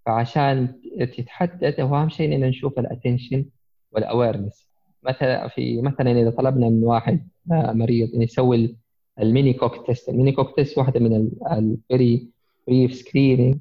فعشان 0.06 0.80
تتحدد 1.00 1.80
هو 1.80 1.96
أهم 1.96 2.08
شيء 2.08 2.34
إننا 2.34 2.48
نشوف 2.48 2.78
ال 2.78 2.85
attention 2.85 3.44
وال 3.92 4.07
awareness 4.07 4.70
مثلا 5.02 5.48
في 5.48 5.82
مثلا 5.82 6.10
إذا 6.10 6.30
طلبنا 6.30 6.68
من 6.68 6.84
واحد 6.84 7.28
مريض 7.46 8.14
إنه 8.14 8.24
يسوي 8.24 8.76
ال 9.20 9.52
Mini-Cog 9.52 9.86
test. 9.86 10.08
ال 10.08 10.32
Mini-Cog 10.32 10.56
test 10.56 10.78
واحدة 10.78 11.00
من 11.00 11.30
ال 11.52 11.67
very 11.67 12.28
brief 12.66 12.94
screening 12.94 13.58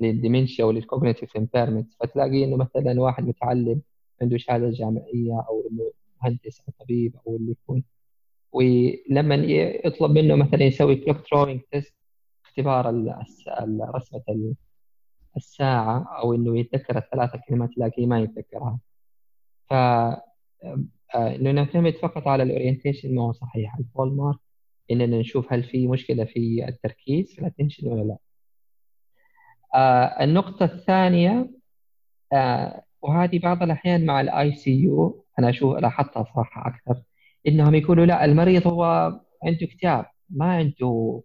لل 0.00 0.13
dementia 0.13 0.64
ولل 0.64 0.82
cognitive 0.82 1.36
impairment 1.36 1.94
فتلاقي 2.00 2.44
إنه 2.44 2.56
مثلا 2.56 3.00
واحد 3.00 3.26
متعلم 3.26 3.80
عنده 4.22 4.36
شهادة 4.36 4.70
جامعية 4.70 5.44
أو 5.48 5.68
إنه 5.70 5.90
مهندس 6.22 6.60
أو 6.60 6.72
طبيب 6.84 7.16
أو 7.26 7.36
اللي 7.36 7.52
يكون. 7.52 7.84
ولما 8.52 9.34
يطلب 9.84 10.10
منه 10.10 10.34
مثلا 10.34 10.62
يسوي 10.62 10.96
clock 10.96 11.16
drawing 11.30 11.60
test 11.72 11.94
اختبار 12.44 12.86
رسمة 13.94 14.54
الساعة 15.36 16.18
أو 16.18 16.34
إنه 16.34 16.58
يتذكر 16.58 16.98
الثلاثة 16.98 17.40
كلمات 17.48 17.70
تلاقيه 17.74 18.06
ما 18.06 18.20
يتذكرها. 18.20 18.78
ف 19.70 19.74
إنه 21.16 21.50
نعتمد 21.50 21.94
فقط 21.94 22.28
على 22.28 22.42
ال 22.42 22.48
orientation 22.48 23.14
ما 23.14 23.22
هو 23.22 23.32
صحيح. 23.32 23.76
ال 23.76 24.16
hallmark 24.16 24.38
إننا 24.90 25.18
نشوف 25.18 25.52
هل 25.52 25.64
في 25.64 25.86
مشكلة 25.88 26.24
في 26.24 26.64
التركيز 26.68 27.32
في 27.34 27.38
ال 27.38 27.43
attention 27.43 27.88
ولا 27.88 28.02
لا. 28.02 28.16
آه 29.74 30.24
النقطة 30.24 30.64
الثانية 30.64 31.50
آه 32.32 32.82
وهذه 33.02 33.38
بعض 33.38 33.62
الأحيان 33.62 34.06
مع 34.06 34.20
ال 34.20 34.52
ICU 34.54 35.24
أنا 35.38 35.50
أشوف 35.50 35.76
لاحظتها 35.78 36.24
صراحة 36.34 36.68
أكثر 36.70 37.02
إنهم 37.48 37.74
يقولوا 37.74 38.06
لا 38.06 38.24
المريض 38.24 38.66
هو 38.66 38.84
عنده 39.44 39.66
اكتئاب 39.66 40.04
ما 40.30 40.52
عنده 40.56 41.22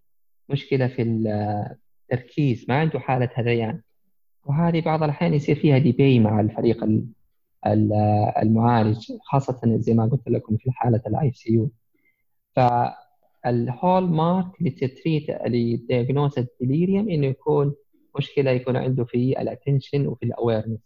مشكلة 0.49 0.87
في 0.87 1.01
التركيز 2.11 2.65
ما 2.69 2.79
عنده 2.79 2.99
حالة 2.99 3.29
هذيان. 3.35 3.81
وهذه 4.45 4.81
بعض 4.81 5.03
الأحيان 5.03 5.33
يصير 5.33 5.55
فيها 5.55 5.77
debate 5.77 6.19
مع 6.19 6.39
الفريق 6.39 6.83
المعالج 8.41 9.11
خاصة 9.23 9.77
زي 9.77 9.93
ما 9.93 10.05
قلت 10.05 10.29
لكم 10.29 10.57
في 10.57 10.71
حالة 10.71 11.01
ال 11.07 11.31
ICU 11.31 11.53
فال 11.53 14.03
hallmark 14.03 14.61
ل 14.61 14.70
to 14.70 14.87
treat 14.87 15.29
ل 15.45 15.56
diagnose 15.56 16.39
ال 16.39 16.47
delirium 16.47 17.09
إنه 17.09 17.27
يكون 17.27 17.75
مشكلة 18.17 18.51
يكون 18.51 18.75
عنده 18.77 19.03
في 19.03 19.41
ال 19.41 19.48
attention 19.48 20.07
وفي 20.07 20.25
ال 20.25 20.31
awareness 20.31 20.79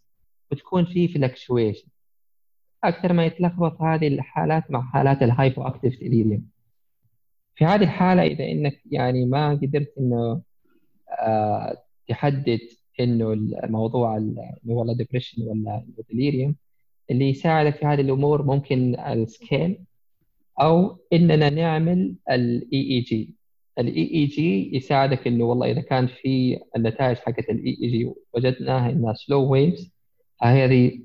وتكون 0.51 0.85
في 0.85 1.07
fluctuation 1.07 1.87
أكثر 2.83 3.13
ما 3.13 3.25
يتلخبط 3.25 3.81
هذه 3.81 4.07
الحالات 4.07 4.71
مع 4.71 4.81
حالات 4.81 5.21
ال 5.23 5.63
hypoactive 5.63 5.99
delirium 5.99 6.45
في 7.55 7.65
هذه 7.65 7.83
الحالة 7.83 8.21
إذا 8.23 8.45
إنك 8.45 8.81
يعني 8.91 9.25
ما 9.25 9.49
قدرت 9.49 9.93
إنه 9.99 10.41
آه 11.09 11.77
تحدد 12.07 12.59
إنه 12.99 13.33
الموضوع 13.33 14.17
إنه 14.17 14.53
والله 14.65 14.93
depression 14.93 15.41
ولا 15.43 15.85
delirium 16.09 16.55
اللي 17.11 17.29
يساعدك 17.29 17.75
في 17.75 17.85
هذه 17.85 18.01
الأمور 18.01 18.43
ممكن 18.43 18.99
ال 18.99 19.12
scale 19.12 19.77
أو 20.61 20.97
إننا 21.13 21.49
نعمل 21.49 22.15
ال 22.31 22.91
EEG 22.91 23.35
ال 23.79 24.11
EEG 24.13 24.75
يساعدك 24.75 25.27
إنه 25.27 25.43
والله 25.45 25.71
إذا 25.71 25.81
كان 25.81 26.07
في 26.07 26.59
النتائج 26.75 27.17
حقت 27.17 27.49
ال 27.49 27.77
EEG 27.83 28.11
وجدناها 28.33 28.89
إنها 28.89 29.13
slow 29.13 29.51
waves 29.51 29.91
هذه 30.41 30.99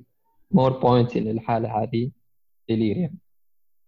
more 0.50 0.78
pointing 0.78 1.28
الحالة 1.28 1.82
هذه 1.82 2.10
delirium 2.68 3.10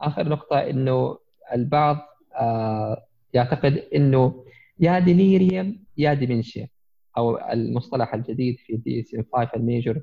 آخر 0.00 0.28
نقطة 0.28 0.59
إنه 0.59 1.19
البعض 1.54 1.99
آه 2.35 3.04
يعتقد 3.35 3.76
إنه 3.95 4.45
يا 4.81 4.99
delirium 4.99 5.85
يا 5.97 6.14
dementia 6.14 6.68
أو 7.16 7.38
المصطلح 7.38 8.14
الجديد 8.14 8.57
في 8.59 8.76
DSM 8.76 9.16
5 9.33 9.50
ال 9.56 10.02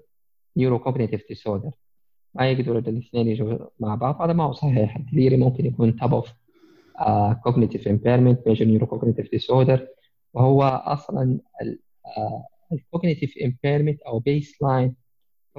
major 0.57 0.79
neurocognitive 0.79 1.27
disorder 1.29 1.71
ما 2.35 2.51
يقدروا 2.51 2.79
الاثنين 2.79 3.27
يجوا 3.27 3.57
مع 3.79 3.95
بعض 3.95 4.21
هذا 4.21 4.33
ما 4.33 4.43
هو 4.43 4.53
صحيح. 4.53 4.95
ال 4.95 5.00
delirium 5.00 5.41
ممكن 5.41 5.65
يكون 5.65 5.95
top 5.95 6.13
of 6.13 6.29
uh, 6.99 7.33
cognitive 7.47 7.83
impairment 7.83 8.37
major 8.49 8.65
neurocognitive 8.65 9.27
disorder. 9.35 9.79
وهو 10.33 10.63
أصلا 10.63 11.39
ال 12.71 12.77
cognitive 12.77 13.33
uh, 13.33 13.41
impairment 13.41 14.07
أو 14.07 14.19
baseline 14.19 14.95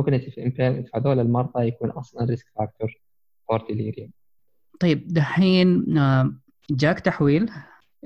impairment 0.01 0.85
في 0.85 0.91
هذول 0.95 1.21
المرضى 1.21 1.67
يكون 1.67 1.91
أصلا 1.91 2.25
risk 2.25 2.47
factor 2.57 3.01
for 3.49 3.59
delirium. 3.59 4.11
طيب 4.81 5.09
دحين 5.09 5.99
آه، 5.99 6.33
جاك 6.71 7.01
تحويل 7.01 7.51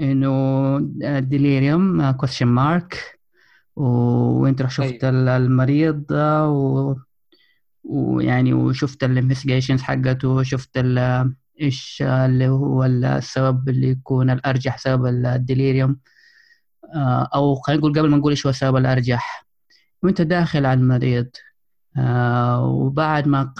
إنه 0.01 0.79
delirium 1.19 2.11
question 2.11 2.47
mark 2.47 3.19
وانت 3.77 4.63
رح 4.63 4.71
شفت 4.71 5.01
طيب. 5.01 5.05
المريض 5.05 6.05
و... 6.13 6.95
ويعني 7.85 8.55
وشفت 8.55 9.05
ال 9.05 9.10
investigations 9.10 9.83
حقته 9.83 10.29
وشفت 10.29 10.77
إيش 11.61 12.03
اللي 12.07 12.49
هو 12.49 12.85
السبب 12.85 13.69
اللي 13.69 13.89
يكون 13.89 14.31
الأرجح 14.31 14.79
سبب 14.79 15.07
الديليريوم 15.07 15.99
آه، 16.95 17.29
أو 17.35 17.55
خلينا 17.55 17.81
نقول 17.81 17.99
قبل 17.99 18.09
ما 18.11 18.17
نقول 18.17 18.33
إيش 18.33 18.47
هو 18.47 18.51
السبب 18.51 18.77
الأرجح. 18.77 19.47
وأنت 20.03 20.23
داخل 20.23 20.67
على 20.67 20.81
المريض. 20.81 21.29
آه، 21.99 22.67
وبعد 22.67 23.29
ما 23.29 23.53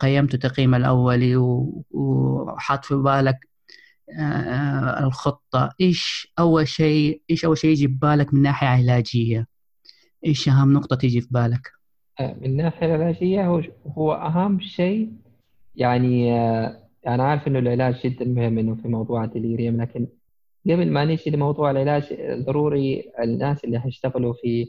قيمت 0.00 0.34
التقييم 0.34 0.74
الأولي 0.74 1.36
وحاط 1.90 2.84
في 2.84 2.94
بالك 2.94 3.48
آه، 4.18 5.04
الخطة 5.04 5.74
إيش 5.80 6.32
أول 6.38 6.68
شيء 6.68 7.22
إيش 7.30 7.44
أول 7.44 7.58
شيء 7.58 7.70
يجي 7.70 7.88
في 7.88 7.94
بالك 7.94 8.34
من 8.34 8.42
ناحية 8.42 8.68
علاجية؟ 8.68 9.46
إيش 10.26 10.48
أهم 10.48 10.72
نقطة 10.72 10.96
تيجي 10.96 11.20
في 11.20 11.28
بالك؟ 11.30 11.75
من 12.20 12.56
ناحية 12.56 12.92
علاجية 12.92 13.62
هو 13.86 14.12
أهم 14.12 14.60
شيء 14.60 15.12
يعني 15.74 16.32
أنا 17.06 17.22
عارف 17.24 17.48
إنه 17.48 17.58
العلاج 17.58 18.00
جدا 18.06 18.24
مهم 18.24 18.58
إنه 18.58 18.74
في 18.74 18.88
موضوع 18.88 19.24
ال 19.24 19.30
delirium 19.30 19.80
لكن 19.80 20.06
قبل 20.66 20.90
ما 20.90 21.04
نيجي 21.04 21.30
لموضوع 21.30 21.70
العلاج 21.70 22.14
ضروري 22.44 23.12
الناس 23.20 23.64
اللي 23.64 23.80
حيشتغلوا 23.80 24.32
في 24.32 24.68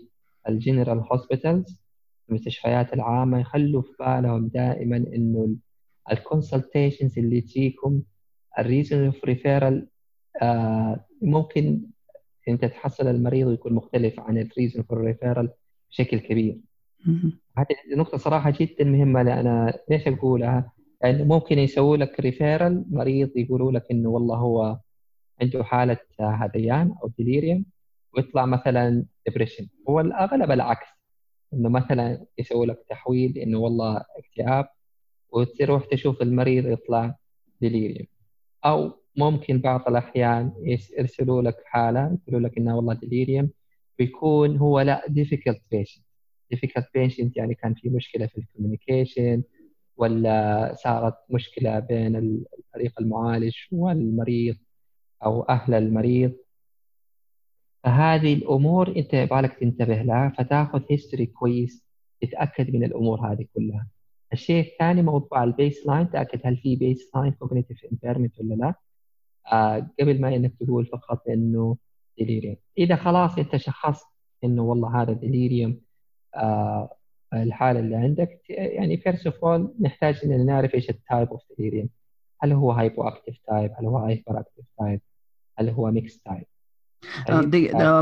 ال 0.50 0.56
general 0.56 1.00
hospitals 1.12 1.82
المستشفيات 2.30 2.94
العامة 2.94 3.40
يخلوا 3.40 3.82
في 3.82 3.90
بالهم 4.00 4.48
دائما 4.48 4.98
إنه 4.98 5.56
ال 6.12 6.19
consultations 6.19 7.20
اللي 7.20 7.42
تجيكم 7.42 8.02
ال 8.60 8.66
reason 8.66 9.06
of 9.06 9.26
referral 9.26 9.88
ممكن 11.22 11.82
أنت 12.48 12.66
تحصل 12.66 13.08
المريض 13.08 13.48
ويكون 13.48 13.74
مختلف 13.74 14.20
عن 14.20 14.38
ال 14.38 14.44
reason 14.44 14.82
for 14.84 14.98
referral 15.02 15.50
بشكل 15.92 16.20
كبير. 16.20 16.58
هذه 17.58 17.76
نقطة 17.96 18.18
صراحة 18.18 18.54
جدا 18.60 18.84
مهمة. 18.86 19.22
أنا 19.22 19.74
ليش 19.90 20.08
أقولها؟ 20.08 20.72
يعني 21.02 21.24
ممكن 21.24 21.60
يسووا 21.60 21.98
لك 21.98 22.20
referral 22.20 22.86
مريض 22.92 23.38
يقولوا 23.38 23.72
لك 23.72 23.84
إنه 23.92 24.10
والله 24.10 24.36
هو 24.38 24.80
عنده 25.42 25.64
حالة 25.64 25.98
هذيان 26.20 26.96
أو 27.04 27.12
delirium 27.18 27.66
ويطلع 28.14 28.46
مثلا 28.46 29.06
depression 29.28 29.68
هو 29.90 30.00
الأغلب 30.00 30.52
العكس. 30.52 30.88
إنه 31.54 31.70
مثلا 31.70 32.26
يسوي 32.38 32.66
لك 32.66 32.86
تحويل 32.90 33.38
إنه 33.38 33.58
والله 33.60 34.04
اكتئاب 34.18 34.66
وتروح 35.30 35.86
تشوف 35.86 36.22
المريض 36.22 36.66
يطلع 36.66 37.16
delirium 37.62 38.08
أو 38.66 38.92
ممكن 39.16 39.62
بعض 39.62 39.88
الأحيان 39.88 40.54
يرسلوا 40.98 41.42
لك 41.42 41.56
حالة 41.66 42.18
يقولوا 42.28 42.48
لك 42.50 42.58
إنه 42.58 42.76
والله 42.76 42.94
delirium 42.94 43.50
ويكون 44.00 44.58
هو 44.58 44.80
لا 44.80 45.02
difficult 45.08 45.60
patient. 45.76 46.07
Difficult 46.54 46.84
patient 46.98 47.32
يعني 47.36 47.56
كان 47.56 47.74
في 47.74 47.90
مشكلة 47.90 48.28
في 48.28 48.38
ال 48.38 48.45
communication 48.45 49.44
ولا 49.98 50.74
صارت 50.84 51.16
مشكلة 51.30 51.80
بين 51.80 52.16
الفريق 52.16 53.02
المعالج 53.02 53.56
والمريض 53.72 54.56
أو 55.26 55.42
أهل 55.42 55.74
المريض. 55.74 56.34
فهذه 57.84 58.34
الأمور 58.34 58.88
أنت 58.98 59.16
بالك 59.16 59.54
تنتبه 59.60 60.02
لها 60.02 60.34
فتاخذ 60.38 60.82
history 60.92 61.26
كويس 61.26 61.86
تتأكد 62.22 62.74
من 62.74 62.84
الأمور 62.84 63.32
هذه 63.32 63.46
كلها. 63.56 63.88
الشيء 64.34 64.66
الثاني 64.72 65.02
موضوع 65.02 65.44
ال 65.44 65.88
baseline 65.88 66.12
تأكد 66.12 66.40
هل 66.46 66.58
في 66.58 66.76
baseline 66.76 67.32
cognitive 67.32 67.86
impairment 67.92 68.40
ولا 68.40 68.56
لا. 68.56 68.74
آه 69.52 69.90
قبل 70.00 70.22
ما 70.22 70.36
إنك 70.36 70.54
تقول 70.60 70.86
فقط 70.86 71.28
إنه 71.30 71.78
delirium 72.18 72.56
إذا 72.78 72.96
خلاص 72.96 73.38
أنت 73.38 73.56
شخصت 73.56 74.08
إنه 74.44 74.64
والله 74.64 75.02
هذا 75.02 75.14
delirium 75.14 75.82
الحالة 77.34 77.80
اللي 77.80 77.96
عندك. 77.96 78.42
يعني 78.50 78.98
first 78.98 79.26
of 79.26 79.46
all 79.46 79.74
نحتاج 79.82 80.20
إن 80.24 80.46
نعرف 80.46 80.76
إيش 80.76 80.90
ال 80.90 80.98
type 80.98 81.30
of 81.30 81.42
delirium 81.58 81.90
هل 82.42 82.52
هو 82.52 82.72
hypoactive 82.72 83.38
type 83.48 83.72
هل 83.80 83.86
هو 83.86 83.98
hyperactive 83.98 84.66
type 84.80 85.02
هل 85.60 85.70
هو 85.70 85.92
mixed 85.92 86.20
type 86.20 86.46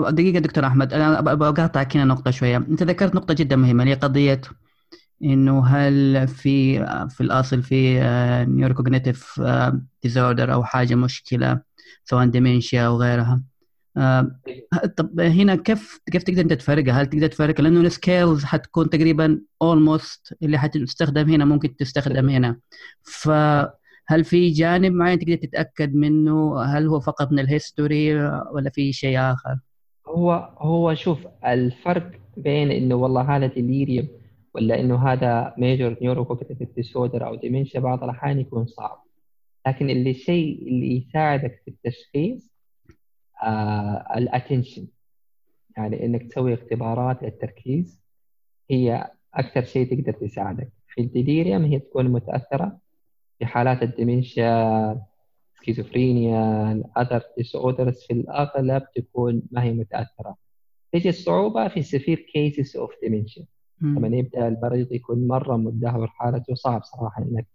دقيقة 0.10 0.40
دكتور 0.40 0.66
أحمد 0.66 0.94
أنا 0.94 1.22
بقاطعك 1.22 1.96
هنا 1.98 2.06
نقطة 2.06 2.32
شوية. 2.32 2.58
أنت 2.58 2.84
ذكرت 2.84 3.16
نقطة 3.16 3.34
جدا 3.34 3.56
مهمة 3.56 3.84
اللي 3.84 3.94
هي 3.96 4.00
قضية 4.00 4.42
إنه 5.24 5.66
هل 5.66 6.28
في 6.28 6.86
في 7.10 7.22
الأصل 7.22 7.64
في 7.64 8.00
neurocognitive 8.48 9.42
disorder 10.04 10.54
أو 10.54 10.64
حاجة 10.64 10.96
مشكلة 10.96 11.62
سواء 12.04 12.26
dementia 12.28 12.88
أو 12.88 12.98
غيرها. 12.98 13.42
آه، 13.98 14.32
طب 14.98 15.20
هنا 15.20 15.56
كيف 15.56 16.00
كيف 16.12 16.24
تقدر 16.24 16.42
أنت 16.42 16.54
تفرقها؟ 16.54 17.02
هل 17.02 17.06
تقدر 17.06 17.28
تفرق 17.28 17.62
لأنه 17.62 17.82
ال 17.82 17.91
scales 17.91 18.44
حتكون 18.44 18.90
تقريبا 18.90 19.42
almost 19.62 20.38
اللي 20.44 20.58
حتستخدم 20.58 21.30
هنا 21.30 21.46
ممكن 21.46 21.76
تستخدم 21.76 22.30
هنا. 22.30 22.60
ف 23.04 23.30
هل 24.08 24.24
في 24.24 24.50
جانب 24.50 24.94
معين 24.94 25.20
تقدر 25.20 25.36
تتأكد 25.36 25.96
منه؟ 25.96 26.62
هل 26.62 26.88
هو 26.88 27.00
فقط 27.00 27.32
من 27.32 27.40
ال 27.40 27.49
history 27.49 28.16
ولا 28.52 28.70
في 28.74 28.94
شيء 28.94 29.20
آخر؟ 29.20 29.60
هو 30.08 30.50
هو 30.58 30.94
شوف 30.94 31.28
الفرق 31.46 32.12
بين 32.38 32.72
إنه 32.72 32.96
والله 32.96 33.38
هذا 33.38 33.46
delirium 33.46 34.08
ولا 34.56 34.80
إنه 34.80 35.08
هذا 35.08 35.54
major 35.58 35.98
neurocognitive 36.02 36.70
disorder 36.76 37.28
أو 37.28 37.36
dementia 37.36 37.80
بعض 37.80 38.04
الأحيان 38.04 38.40
يكون 38.40 38.66
صعب. 38.66 39.04
لكن 39.68 39.90
اللي 39.90 40.12
الشيء 40.12 40.68
اللي 40.68 40.98
يساعدك 40.98 41.62
في 41.66 41.72
التشخيص 41.72 42.55
ال 44.18 44.25
attention 44.25 44.88
يعني 45.78 46.06
إنك 46.06 46.24
تسوي 46.32 46.54
اختبارات 46.54 47.24
للتركيز 47.24 48.02
هي 48.70 49.12
أكثر 49.34 49.64
شيء 49.64 49.96
تقدر 49.96 50.14
تساعدك. 50.28 50.70
في 50.88 51.02
ال 51.02 51.09
delirium 51.09 51.64
هي 51.66 51.80
تكون 51.80 52.08
متأثرة 52.08 52.80
في 53.40 53.46
حالات 53.46 53.84
ال 53.84 53.97
dementia 53.97 55.02
schizophrenia 55.60 56.72
ال 56.72 56.80
other 56.80 57.22
disorders 57.38 58.02
في 58.08 58.14
الأغلب 58.14 58.84
تكون 58.96 59.42
ما 59.52 59.64
هي 59.64 59.74
متأثرة. 59.74 60.36
تجي 60.92 61.10
الصعوبة 61.10 61.68
في 61.68 61.84
severe 61.84 62.20
cases 62.34 62.78
of 62.78 62.92
dementia 63.04 63.46
لما 63.82 64.18
يبدأ 64.18 64.48
المريض 64.48 64.92
يكون 64.92 65.28
مرة 65.28 65.58
مدهور 65.58 66.08
حالته 66.08 66.54
صعب 66.56 66.84
صراحة 66.84 67.24
إنك 67.24 67.48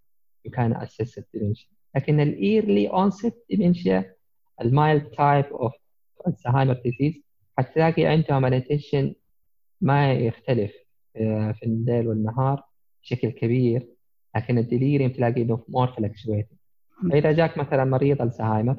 you 0.49 0.51
can 0.51 0.75
assess 0.83 1.19
ال 1.19 1.24
dementia 1.24 1.69
لكن 1.97 2.21
ال 2.21 2.32
early 2.32 2.89
onset 2.89 3.45
dementia 3.51 4.15
ال 4.61 4.71
mild 4.71 5.11
type 5.11 5.45
of 5.45 5.73
Alzheimer 6.27 6.75
disease 6.85 7.23
حتلاقي 7.59 8.07
عندهم 8.07 8.47
ال 8.47 8.53
attention 8.53 9.15
ما 9.81 10.13
يختلف 10.13 10.73
آه، 11.17 11.53
في 11.53 11.67
الليل 11.67 12.09
والنهار 12.09 12.63
بشكل 13.03 13.31
كبير 13.31 13.89
لكن 14.37 14.59
ال 14.59 14.65
delirium 14.65 15.13
تلاقي 15.13 15.43
إنه 15.43 15.65
more 15.69 15.87
fluctuating 15.87 16.59
فإذا 17.11 17.33
جاك 17.33 17.59
مثلا 17.59 17.85
مريض 17.85 18.23
الزهايمر 18.23 18.77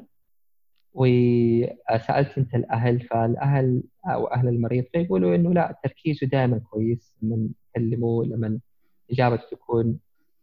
وسألت 0.94 2.38
أنت 2.38 2.54
الأهل 2.54 3.00
فالأهل 3.00 3.82
أو 4.06 4.26
أهل 4.26 4.48
المريض 4.48 4.84
فيقولوا 4.92 5.34
إنه 5.34 5.54
لا 5.54 5.78
تركيزه 5.84 6.26
دائما 6.26 6.58
كويس 6.58 7.16
لما 7.22 7.48
يكلموه 7.76 8.24
لما 8.24 8.58
إجابته 9.10 9.42
تكون 9.50 9.98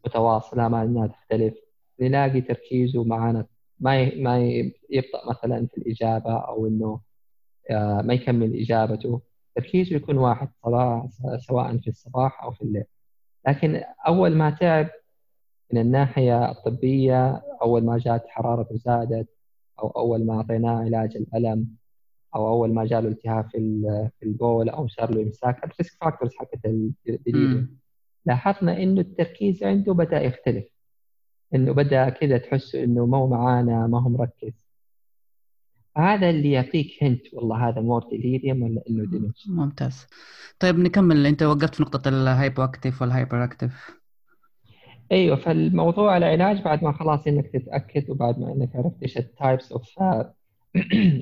متواصلة 0.06 0.68
ما 0.68 0.84
إنها 0.84 1.08
تختلف 1.08 1.54
نلاقي 2.02 2.42
تركيزه 2.42 3.04
معنا 3.04 3.46
ما 3.80 4.16
ما 4.16 4.40
يبطأ 4.90 5.30
مثلا 5.30 5.68
في 5.68 5.78
الإجابة 5.78 6.38
أو 6.40 6.68
إنه 6.68 7.00
آه، 7.72 8.02
ما 8.02 8.14
يكمل 8.14 8.60
إجابته. 8.62 9.22
تركيزه 9.56 9.96
يكون 9.96 10.18
واحد 10.18 10.50
سواء 11.38 11.78
في 11.78 11.88
الصباح 11.88 12.44
أو 12.44 12.52
في 12.52 12.62
الليل. 12.62 12.84
لكن 13.48 13.82
أول 14.08 14.36
ما 14.36 14.50
تعب 14.50 14.90
من 15.74 15.82
الناحية 15.82 16.52
الطبية 16.52 17.42
أول 17.62 17.86
ما 17.86 17.98
جات 17.98 18.28
حرارته 18.28 18.76
زادت 18.78 19.28
أو 19.80 19.88
أول 19.90 20.26
ما 20.26 20.34
أعطيناه 20.38 20.80
علاج 20.80 21.18
الألم 21.18 21.68
أو 22.36 22.48
أول 22.48 22.74
ما 22.74 22.86
جاله 22.86 23.10
التهاب 23.10 23.50
في 23.50 24.24
البول 24.24 24.70
أو 24.70 24.88
صار 24.88 25.12
له 25.16 25.24
إمساك 25.24 25.64
ال 25.64 25.70
risk 25.70 25.98
factors 26.02 26.32
حقت 26.36 26.60
لاحظنا 28.26 28.84
إنه 28.84 29.02
التركيز 29.02 29.64
عنده 29.64 29.94
بدأ 29.94 30.22
يختلف. 30.22 30.66
إنه 31.56 31.72
بدأ 31.72 32.10
كذا 32.10 32.38
تحس 32.38 32.76
إنه 32.76 33.06
ما 33.06 33.18
هو 33.18 33.28
معانا 33.28 33.88
ما 33.88 34.02
هو 34.02 34.10
مركز. 34.10 34.66
هذا 35.98 36.30
اللي 36.30 36.52
يعطيك 36.52 37.04
hint 37.04 37.34
والله 37.34 37.70
هذا 37.70 37.82
more 37.82 38.10
delirium 38.10 38.64
ولا 38.64 38.82
إنه 38.90 39.06
dementia 39.06 39.48
ممتاز. 39.50 40.08
طيب 40.60 40.80
نكمل. 40.80 41.26
أنت 41.26 41.44
وقفت 41.44 41.76
في 41.76 41.84
نقطة 41.84 42.10
ال 42.10 42.64
hypoactive 42.64 43.02
وال 43.02 43.44
hyperactive 43.44 44.00
أيوه 45.12 45.36
فالموضوع 45.36 46.18
العلاج 46.18 46.62
بعد 46.62 46.84
ما 46.84 46.92
خلاص 46.92 47.28
إنك 47.28 47.48
تتأكد 47.48 48.10
وبعد 48.10 48.40
ما 48.40 48.54
إنك 48.54 48.76
عرفت 48.76 49.04
إيش 49.04 49.18
ال 49.18 49.27
types 49.27 49.72
of 49.72 50.00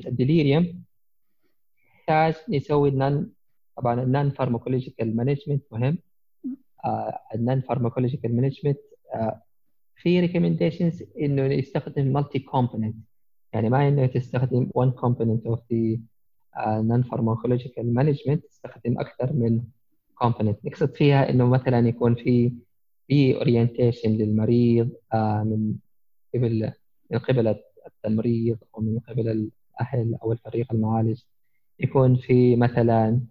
ال 0.08 0.16
delirium 0.16 0.84
نحتاج 1.96 2.36
نسوي 2.50 2.90
ال 2.90 3.00
non 3.00 3.30
طبعا 3.78 4.04
ال 4.04 4.30
non-pharmacological 4.30 5.16
management 5.16 5.64
مهم؟ 5.72 5.98
ال 7.36 7.62
non-pharmacological 7.62 8.36
management 8.36 8.78
في 9.98 10.20
recommendations 10.20 11.04
إنه 11.22 11.42
يستخدم 11.44 12.14
multi-component 12.14 12.96
يعني 13.54 13.70
ما 13.70 13.88
إنه 13.88 14.06
تستخدم 14.06 14.70
one 14.70 14.92
component 14.92 15.52
of 15.52 15.60
the 15.72 16.00
uh, 16.58 16.82
non-pharmacological 16.82 17.86
management 18.00 18.40
تستخدم 18.50 19.00
أكثر 19.00 19.34
من 19.34 19.62
component. 20.24 20.56
نقصد 20.66 20.96
فيها 20.96 21.30
إنه 21.30 21.48
مثلا 21.48 21.88
يكون 21.88 22.16
في 22.16 22.54
في 23.08 23.36
اورينتيشن 23.36 24.10
للمريض 24.10 24.90
uh, 25.14 25.18
من 25.18 25.76
قبل 26.36 26.72
من 27.12 27.20
قبل 27.20 27.56
المريض 28.06 28.58
أو 28.76 28.82
من 28.82 29.00
قبل 29.00 29.30
الأهل 29.30 30.16
أو 30.24 30.32
الفريق 30.32 30.74
المعالج. 30.74 31.22
يكون 31.80 32.16
في 32.16 32.56
مثلا 32.56 33.22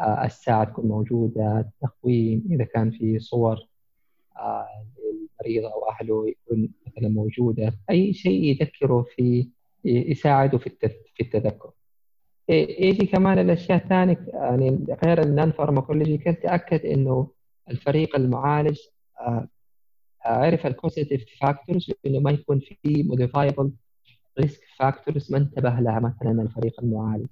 uh, 0.00 0.02
الساعة 0.24 0.64
تكون 0.64 0.88
موجودة 0.88 1.60
التقويم 1.60 2.44
إذا 2.50 2.64
كان 2.64 2.90
في 2.90 3.18
صور 3.18 3.58
المريض 5.40 5.64
أو 5.64 5.88
أهله 5.88 6.28
يكون 6.28 6.68
مثلا 6.86 7.08
موجودة 7.08 7.72
أي 7.90 8.12
شيء 8.12 8.42
يذكره 8.44 9.06
في 9.16 9.48
يساعده 9.84 10.58
في 10.58 10.70
في 11.14 11.22
التذكر. 11.22 11.70
يجي 12.48 13.06
كمان 13.06 13.38
الأشياء 13.38 13.82
الثانية 13.82 14.26
يعني 14.32 14.86
غير 15.04 15.22
ال 15.22 15.52
non-pharmacological 15.52 16.40
تأكد 16.40 16.86
إنه 16.86 17.28
الفريق 17.70 18.16
المعالج 18.16 18.78
آه، 19.20 19.48
عرف 20.24 20.66
ال 20.66 20.72
causative 20.72 21.24
factors 21.40 21.92
إنه 22.06 22.18
ما 22.18 22.30
يكون 22.30 22.60
في 22.60 23.02
modifiable 23.02 23.70
risk 24.40 24.60
factors 24.78 25.32
ما 25.32 25.38
انتبه 25.38 25.80
لها 25.80 26.00
مثلا 26.00 26.42
الفريق 26.42 26.80
المعالج. 26.82 27.26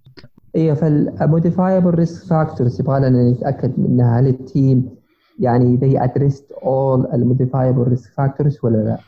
أيوه 0.56 0.74
فال 0.74 0.94
modifiable 0.94 1.90
risk 1.90 2.28
factors 2.28 2.80
يبغى 2.80 2.98
لنا 2.98 3.30
نتأكد 3.30 3.78
منها. 3.78 4.20
هل 4.20 4.26
ال 4.26 4.40
team 4.40 4.96
يعني 5.38 5.78
they 5.78 5.98
addressed 6.00 6.52
all 6.62 7.06
modifiable 7.16 7.88
risk 7.94 8.08
factors 8.16 8.64
ولا 8.64 8.76
لا. 8.76 8.98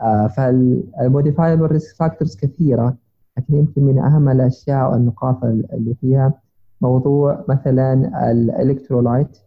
آه 0.00 0.26
فال 0.26 0.49
modifiable 0.49 1.66
risk 1.66 1.96
factors 1.96 2.36
كثيرة 2.36 2.96
لكن 3.38 3.54
يمكن 3.54 3.82
من 3.82 3.98
أهم 3.98 4.28
الأشياء 4.28 4.92
والنقاط 4.92 5.44
اللي 5.44 5.94
فيها 6.00 6.32
موضوع 6.80 7.44
مثلا 7.48 7.92
ال 8.30 8.38
electrolyte. 8.38 9.38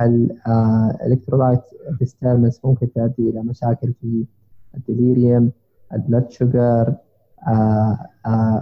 ال 0.00 0.13
electrolyte 0.13 1.60
disturbance 1.98 2.64
ممكن 2.64 2.92
تؤدي 2.92 3.30
إلى 3.30 3.42
مشاكل 3.42 3.92
في 4.00 4.26
ال 4.74 4.83
delirium 4.83 5.52
ال 5.92 5.98
blood 5.98 6.30
sugar. 6.30 6.94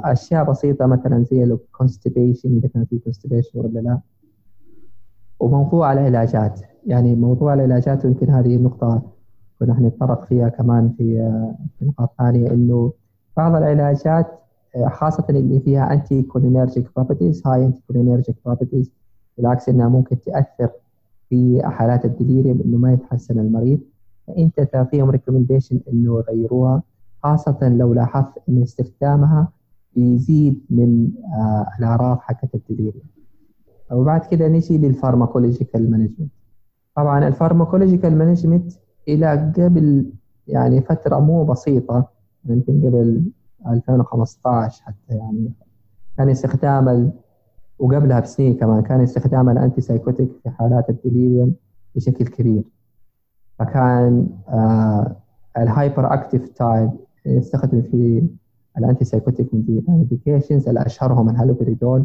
أشياء 0.04 0.50
بسيطة 0.50 0.86
مثلا 0.86 1.24
زي 1.24 1.44
ال 1.44 1.53
constipation 1.53 2.56
إذا 2.56 2.68
كان 2.68 2.84
في 2.84 2.98
constipation 2.98 3.58
ولا 3.58 3.80
لا. 3.80 4.00
وموضوع 5.40 5.92
العلاجات. 5.92 6.60
يعني 6.86 7.14
موضوع 7.14 7.54
العلاجات 7.54 8.04
يمكن 8.04 8.30
هذه 8.30 8.56
النقطة 8.56 9.02
كنا 9.58 9.80
نتطرق 9.80 10.24
فيها 10.24 10.48
كمان 10.48 10.94
في 10.98 11.04
في 11.78 11.84
نقاط 11.84 12.14
ثانية 12.18 12.50
إنه 12.50 12.92
بعض 13.36 13.54
العلاجات 13.54 14.26
خاصة 14.86 15.26
اللي 15.30 15.60
فيها 15.60 15.92
anticholinergic 15.92 16.86
properties 16.96 17.46
high 17.46 17.66
anticholinergic 17.66 18.36
properties 18.44 18.90
بالعكس 19.38 19.68
إنها 19.68 19.88
ممكن 19.88 20.20
تأثر 20.20 20.70
في 21.28 21.62
حالات 21.64 22.04
ال 22.04 22.11
delirium 22.11 22.60
إنه 22.64 22.78
ما 22.78 22.92
يتحسن 22.92 23.38
المريض. 23.38 23.80
فأنت 24.26 24.60
تعطيهم 24.60 25.10
recommendation 25.10 25.80
إنه 25.92 26.18
يغيروها 26.18 26.82
خاصة 27.22 27.68
لو 27.68 27.94
لاحظت 27.94 28.32
إن 28.48 28.62
استخدامها 28.62 29.48
بيزيد 29.96 30.60
من 30.70 31.08
آه، 31.38 31.66
الأعراض 31.78 32.18
حقت 32.18 32.54
ال 32.54 32.60
delirium 32.60 33.04
وبعد 33.90 34.26
كده 34.30 34.48
نجي 34.48 34.78
لل 34.78 34.92
pharmacological 34.92 35.90
management 35.90 36.32
طبعا 36.96 37.28
ال 37.28 37.34
pharmacological 37.34 38.18
management 38.18 38.72
إلى 39.08 39.52
قبل 39.56 40.12
يعني 40.48 40.80
فترة 40.80 41.18
مو 41.18 41.44
بسيطة 41.44 42.08
يمكن 42.44 42.80
قبل 42.86 43.22
2015 43.66 44.82
حتى 44.82 45.14
يعني. 45.14 45.52
كان 46.18 46.28
استخدام. 46.28 47.12
وقبلها 47.78 48.20
بسنين 48.20 48.54
كمان 48.56 48.82
كان 48.82 49.00
استخدام 49.00 49.48
ال 49.50 49.80
antipsychotic 49.80 50.30
في 50.42 50.50
حالات 50.50 50.90
ال 50.90 50.97
delirium 50.97 51.54
بشكل 51.94 52.26
كبير. 52.26 52.62
فكان 53.58 54.28
آه 54.48 55.16
ال 55.58 56.14
hyperactive 56.14 56.48
type 56.48 56.90
يستخدم 57.26 57.82
في 57.82 58.28
ال 58.78 59.04
antipsychotic 59.04 59.48
medications 59.88 60.68
الاشهرهم 60.68 61.28
الهالوبريدول 61.30 62.04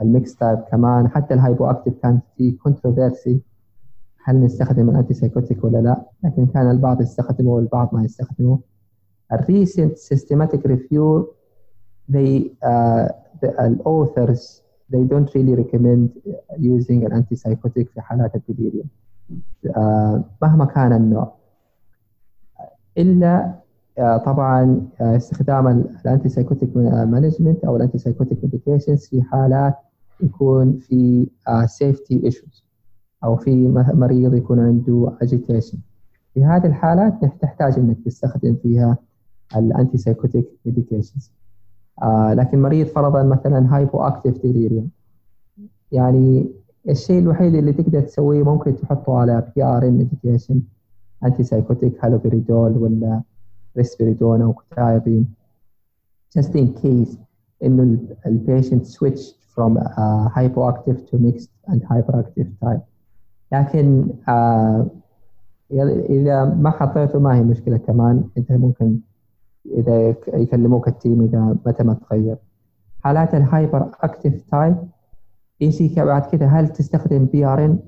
ال 0.00 0.06
mixed 0.06 0.36
type 0.36 0.58
كمان. 0.58 1.08
حتى 1.08 1.34
ال 1.34 1.64
hypoactive 1.66 1.94
كان 2.02 2.20
في 2.36 2.50
controversy 2.50 3.40
هل 4.24 4.40
نستخدم 4.40 4.90
ال 4.90 5.14
antipsychotic 5.14 5.64
ولا 5.64 5.78
لا؟ 5.78 6.02
لكن 6.24 6.46
كان 6.46 6.70
البعض 6.70 7.00
يستخدمه 7.02 7.50
والبعض 7.50 7.94
ما 7.94 8.04
يستخدمه. 8.04 8.58
ال 9.32 9.41
recent 9.41 9.98
systematic 9.98 10.60
review 10.66 11.24
they 12.12 12.50
uh, 12.64 13.08
the, 13.42 13.48
the 13.48 13.82
authors 13.84 14.62
they 14.92 15.04
don't 15.12 15.30
really 15.34 15.54
recommend 15.62 16.08
using 16.58 17.04
an 17.06 17.12
antipsychotic 17.12 17.88
في 17.94 18.00
حالات 18.00 18.36
ال 18.36 18.42
delirium 18.42 18.86
uh, 19.66 20.20
مهما 20.42 20.64
كان 20.64 20.92
النوع. 20.92 21.32
إلا 22.98 23.62
طبعا 24.24 24.86
استخدام 25.00 25.68
ال 26.04 26.28
antipsychotic 26.28 26.76
management 26.76 27.64
أو 27.64 27.76
ال 27.76 27.98
antipsychotic 27.98 28.38
medications 28.44 29.06
في 29.06 29.22
حالات 29.22 29.74
يكون 30.20 30.78
في 30.78 31.26
safety 31.66 32.24
issues 32.24 32.64
أو 33.24 33.36
في 33.36 33.68
مريض 33.94 34.34
يكون 34.34 34.60
عنده 34.60 35.12
agitation 35.22 35.78
في 36.34 36.44
هذه 36.44 36.66
الحالات 36.66 37.24
تحتاج 37.40 37.78
إنك 37.78 37.96
تستخدم 38.04 38.56
فيها 38.62 38.96
ال 39.56 39.98
antipsychotic 39.98 40.48
medications 40.66 41.32
لكن 42.32 42.62
مريض 42.62 42.86
فرضا 42.86 43.22
مثلا 43.22 43.76
hypoactive 43.76 44.42
delirium 44.42 44.90
يعني 45.92 46.50
الشيء 46.88 47.18
الوحيد 47.18 47.54
اللي 47.54 47.72
تقدر 47.72 48.00
تسويه 48.00 48.42
ممكن 48.42 48.76
تحطه 48.76 49.18
على 49.18 49.52
PRN 49.56 49.92
medication 49.92 50.62
antipsychotic 51.24 52.04
haloperidol 52.04 52.76
ولا 52.76 53.22
ريسبيريدون 53.76 54.42
أو 54.42 54.52
quetiapine 54.52 55.34
just 56.38 56.48
in 56.48 56.66
case 56.82 57.16
إنه 57.62 57.98
ال 58.26 58.33
patient 58.33 58.86
switched 58.86 59.42
from 59.54 59.76
uh, 59.76 60.28
hypoactive 60.36 60.98
to 61.10 61.16
mixed 61.18 61.50
and 61.68 61.82
hyperactive 61.92 62.48
type. 62.64 62.82
لكن 63.52 64.06
uh, 64.28 65.02
إذا 66.10 66.44
ما 66.44 66.70
حطيته 66.70 67.18
ما 67.18 67.36
هي 67.36 67.42
مشكلة 67.42 67.76
كمان 67.76 68.24
انت 68.38 68.52
ممكن 68.52 68.98
إذا 69.66 70.14
يكلموك 70.34 70.88
ال 70.88 70.95
team 70.95 71.22
إذا 71.22 71.56
متى 71.66 71.82
ما 71.82 71.94
تغير. 71.94 72.36
حالات 73.00 73.34
ال 73.34 73.90
hyperactive 74.02 74.42
type 74.50 74.76
يجي 75.60 75.94
بعد 76.04 76.26
كده؟ 76.26 76.46
هل 76.46 76.68
تستخدم 76.68 77.24
PRN 77.24 77.78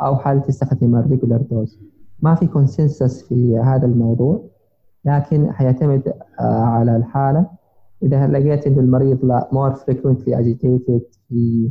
أو 0.00 0.14
هل 0.14 0.42
تستخدم 0.42 0.96
ال 0.96 1.02
regular 1.02 1.42
dose 1.42 1.80
ما 2.22 2.34
في 2.34 2.46
consensus 2.46 3.22
في 3.22 3.58
هذا 3.58 3.86
الموضوع 3.86 4.44
لكن 5.04 5.52
حيعتمد 5.52 6.08
آه، 6.40 6.42
على 6.42 6.96
الحالة. 6.96 7.46
إذا 8.02 8.26
لقيت 8.26 8.66
إنه 8.66 8.80
المريض 8.80 9.24
لا 9.24 9.48
more 9.52 9.74
frequently 9.74 10.34
agitated 10.34 11.02
في 11.28 11.70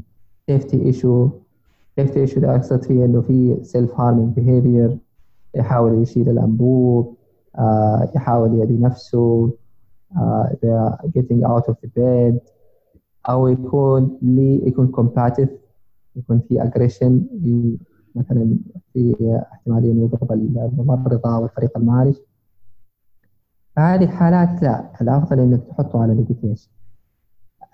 safety 0.52 0.94
issue 0.94 1.47
safety 2.00 2.32
issue 2.32 2.40
ده 2.40 2.56
اقصد 2.56 2.84
فيه 2.84 3.06
إنه 3.06 3.22
في 3.22 3.56
self 3.64 3.90
harming 3.98 4.40
behavior 4.40 4.98
يحاول 5.56 6.02
يشيل 6.02 6.30
الأنبوب 6.30 7.16
آه 7.58 8.12
يحاول 8.16 8.60
يدي 8.62 8.78
نفسه 8.78 9.52
آه 10.18 10.98
getting 11.18 11.44
out 11.48 11.64
of 11.72 11.74
the 11.86 11.90
bed 12.00 12.36
أو 13.30 13.48
يكون 13.48 14.18
لي 14.22 14.68
يكون 14.68 14.92
combative 14.96 15.50
يكون 16.16 16.40
في 16.40 16.60
aggression 16.62 17.38
مثلا 18.16 18.58
في 18.94 19.16
احتمالية 19.54 19.92
إنه 19.92 20.04
يضرب 20.04 20.32
الممرضة 20.32 21.36
أو 21.36 21.46
الفريق 21.46 21.78
المعالج. 21.78 22.16
فهذه 23.76 24.04
الحالات 24.04 24.64
لا 24.64 24.92
الأفضل 25.02 25.40
إنك 25.40 25.64
تحطه 25.70 26.02
على 26.02 26.14
medication 26.16 26.70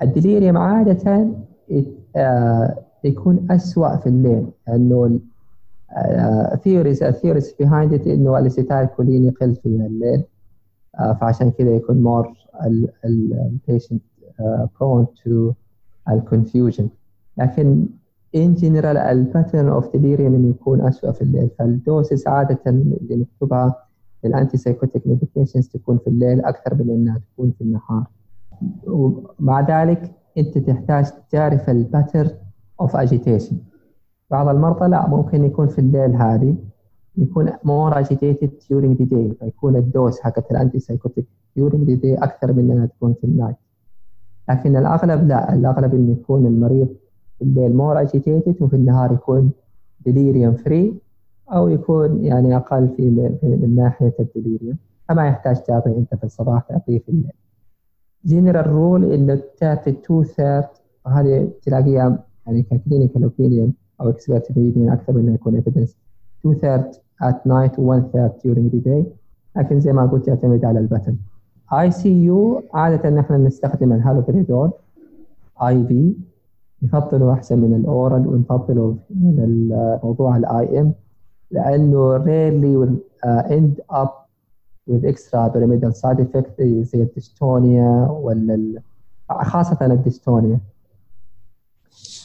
ال 0.01 0.08
delirium 0.08 0.57
عاده 0.57 1.27
آه، 2.15 2.83
يكون 3.03 3.47
اسوء 3.51 3.95
في 3.95 4.07
الليل. 4.09 4.47
لأنه 4.67 5.19
theories 6.63 7.03
ال 7.03 7.09
theories 7.09 7.55
behind 7.59 7.93
it 7.93 8.07
إنه 8.07 8.39
ال 8.39 8.87
acetylcholine 8.87 9.23
يقل 9.25 9.55
في 9.55 9.65
الليل. 9.65 10.23
آه، 10.99 11.13
فعشان 11.13 11.51
كذا 11.51 11.69
يكون 11.69 12.01
more 12.01 12.33
ال 13.05 13.17
patient 13.17 14.01
prone 14.79 15.05
to 15.05 15.53
ال 16.09 16.17
confusion 16.17 16.89
لكن 17.37 17.85
in 18.37 18.59
general 18.61 18.85
ال 18.85 18.96
pattern 18.96 19.69
of 19.69 19.87
delirium 19.87 20.19
إنه 20.19 20.49
يكون 20.49 20.81
اسوء 20.81 21.11
في 21.11 21.21
الليل. 21.21 21.49
فال 21.59 21.79
doses 21.79 22.27
عادة 22.27 22.59
اللي 22.67 23.15
نكتبها 23.15 23.75
لل 24.23 24.57
antipsychotic 24.57 25.07
medications 25.07 25.67
تكون 25.67 25.97
في 25.97 26.07
الليل 26.07 26.45
أكثر 26.45 26.75
من 26.75 26.89
إنها 26.89 27.21
تكون 27.33 27.51
في 27.51 27.61
النهار. 27.61 28.05
ومع 28.87 29.61
ذلك 29.61 30.11
أنت 30.37 30.57
تحتاج 30.57 31.05
تعرف 31.31 31.69
of 32.83 32.95
agitation 32.95 33.57
بعض 34.31 34.47
المرضى 34.47 34.87
لا 34.87 35.07
ممكن 35.07 35.43
يكون 35.43 35.67
في 35.67 35.79
الليل 35.79 36.15
هذه 36.15 36.55
يكون 37.17 37.49
more 37.49 37.93
agitated 37.93 38.49
during 38.71 38.97
the 38.99 39.05
day 39.05 39.39
فيكون 39.39 39.75
ال 39.75 39.84
dose 39.84 40.19
حقت 40.19 40.51
ال 40.51 40.79
antipsychotic 40.79 41.25
during 41.59 41.87
the 41.87 41.95
day 42.03 42.23
أكثر 42.23 42.53
من 42.53 42.71
إنها 42.71 42.85
تكون 42.85 43.13
في 43.13 43.23
ال 43.23 43.29
night 43.29 43.55
لكن 44.49 44.75
الأغلب 44.75 45.27
لا 45.27 45.53
الأغلب 45.53 45.93
انه 45.93 46.11
يكون 46.11 46.45
المريض 46.45 46.87
في 47.37 47.43
الليل 47.43 47.77
more 47.77 48.07
agitated 48.07 48.61
وفي 48.61 48.75
النهار 48.75 49.13
يكون 49.13 49.51
delirium 50.09 50.63
free 50.65 50.93
أو 51.53 51.69
يكون 51.69 52.25
يعني 52.25 52.55
أقل 52.57 52.89
في 52.97 53.09
من 53.43 53.75
ناحية 53.75 54.13
ال 54.19 54.26
delirium 54.26 54.77
فما 55.09 55.27
يحتاج 55.27 55.63
تعطي 55.63 55.89
أنت 55.89 56.15
في 56.15 56.23
الصباح 56.23 56.61
تعطيه 56.61 56.99
في 56.99 57.09
الليل. 57.09 57.31
general 58.25 58.67
rule 58.67 59.13
إنه 59.13 59.41
تعطي 59.57 59.91
two 59.91 60.23
third 60.23 60.67
وهذه 61.05 61.49
تلاقيها 61.61 62.23
يعني 62.47 62.63
ك 62.63 62.70
clinical 62.70 63.23
opinion 63.23 63.73
أو 64.01 64.09
expert 64.09 64.47
opinion 64.47 64.89
أكثر 64.89 65.13
من 65.13 65.19
إنه 65.19 65.33
يكون 65.33 65.55
evidence 65.55 65.97
two 66.43 66.53
third 66.53 66.91
night 67.47 67.79
و 67.79 67.81
1 67.81 68.03
third 68.13 68.31
during 68.43 68.69
the 68.73 68.85
day. 68.85 69.03
لكن 69.57 69.79
زي 69.79 69.93
ما 69.93 70.05
قلت 70.05 70.27
يعتمد 70.27 70.65
على 70.65 70.79
ال 70.79 70.83
pattern. 70.83 71.15
ICU 71.73 72.61
عادة 72.73 73.09
نحن 73.09 73.45
نستخدم 73.45 73.93
ال 73.93 74.71
haloperidol 75.61 75.87
IV 75.87 76.13
نفضله 76.83 77.33
أحسن 77.33 77.59
من 77.59 77.75
ال 77.75 77.86
oral 77.86 78.27
ونفضله 78.27 78.97
من 79.09 79.39
الموضوع 79.39 80.37
ال 80.37 80.79
IM 80.79 80.93
لأنه 81.51 82.19
uh, 83.23 83.51
end 83.57 83.95
up 83.95 84.29
with 84.89 85.05
extra 85.05 85.49
pyramidal 85.53 85.93
side 85.93 86.19
effect 86.19 86.61
زي 86.61 87.03
ال 87.03 87.15
dystonia 87.15 88.07
ولا 88.11 88.81
خاصة 89.29 89.85
ال 89.85 89.93
dystonia. 89.93 90.59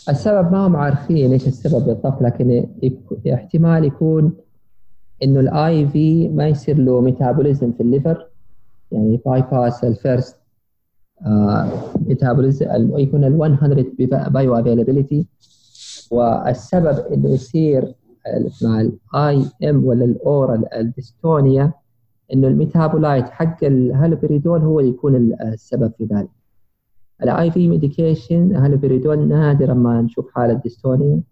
السبب 0.08 0.52
ما 0.52 0.66
هم 0.66 0.76
عارفين 0.76 1.32
إيش 1.32 1.46
السبب 1.46 1.84
بالضبط 1.84 2.22
لكن 2.22 2.66
احتمال 3.34 3.84
يكون 3.84 4.32
إنه 5.22 5.40
ال 5.40 5.88
IV 5.88 6.28
ما 6.28 6.48
يصير 6.48 6.78
له 6.78 7.00
metabolism 7.00 7.72
في 7.72 7.80
ال 7.82 7.89
liver. 7.89 8.26
يعني 8.92 9.20
bypass 9.26 9.42
ال 9.52 9.84
first 9.84 10.36
metabolism 12.06 12.66
يكون 12.98 13.24
ال 13.24 13.38
100 13.38 14.28
bioavailability 14.28 15.26
والسبب 16.10 16.98
إنه 17.12 17.28
يصير 17.28 17.94
مع 18.62 18.80
ال 18.80 19.44
IM 19.70 19.84
ولا 19.84 20.04
ال 20.04 20.74
oral 20.74 21.05
ال 21.05 21.12
dystonia 21.12 21.72
إنه 22.32 22.48
ال 22.48 22.56
metabolite 22.56 23.28
حق 23.28 23.64
الهالوبريدول 23.64 24.60
هو 24.60 24.80
اللي 24.80 24.90
يكون 24.90 25.36
السبب 25.42 25.92
في 25.98 26.04
ذلك. 26.04 26.37
ال 27.22 27.50
IV 27.50 27.68
medication 27.68 28.56
haloperidol 28.56 29.28
نادرا 29.28 29.74
ما 29.74 30.02
نشوف 30.02 30.30
حالة 30.34 30.52
dystonia. 30.54 31.22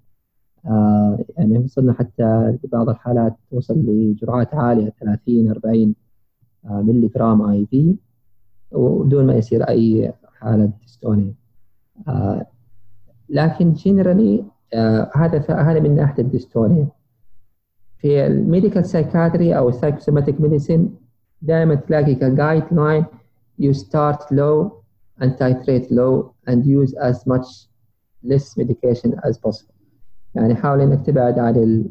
آه 0.66 1.24
يعني 1.36 1.58
وصلنا 1.58 1.92
حتى 1.92 2.58
في 2.60 2.68
بعض 2.72 2.88
الحالات 2.88 3.36
توصل 3.50 3.74
لجرعات 3.78 4.54
عالية 4.54 4.92
30 5.00 5.50
40 5.50 5.94
آه 6.64 6.82
ملي 6.82 7.08
جرام 7.08 7.42
IV 7.42 7.96
ودون 8.70 9.26
ما 9.26 9.34
يصير 9.34 9.62
أي 9.62 10.12
حالة 10.40 10.70
dystonia. 10.82 11.34
آه 12.08 12.46
لكن 13.28 13.72
generally 13.72 14.44
آه 14.74 15.10
هذا 15.14 15.38
هذا 15.50 15.80
من 15.80 15.96
ناحية 15.96 16.22
ال 16.22 16.29
dystonia. 16.29 16.88
في 17.98 18.26
ال 18.26 18.33
medical 18.33 18.84
psychiatry 18.86 19.58
أو 19.58 19.68
ال 19.68 19.73
psychosomatic 19.73 20.40
medicine 20.40 20.94
دائما 21.42 21.74
تلاقي 21.74 22.14
ك 22.14 22.62
guideline 22.72 23.04
you 23.62 23.72
start 23.74 24.20
low 24.32 24.72
and 25.20 25.30
titrate 25.40 25.90
low 25.90 26.34
and 26.48 26.58
use 26.66 26.92
as 27.10 27.26
much 27.26 27.46
less 28.22 28.56
medication 28.56 29.10
as 29.28 29.38
possible. 29.38 29.74
يعني 30.34 30.54
حاول 30.54 30.80
إنك 30.80 31.06
تبعد 31.06 31.38
عن 31.38 31.84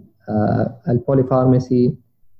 ال 0.89 0.97
polypharmacy 0.97 1.95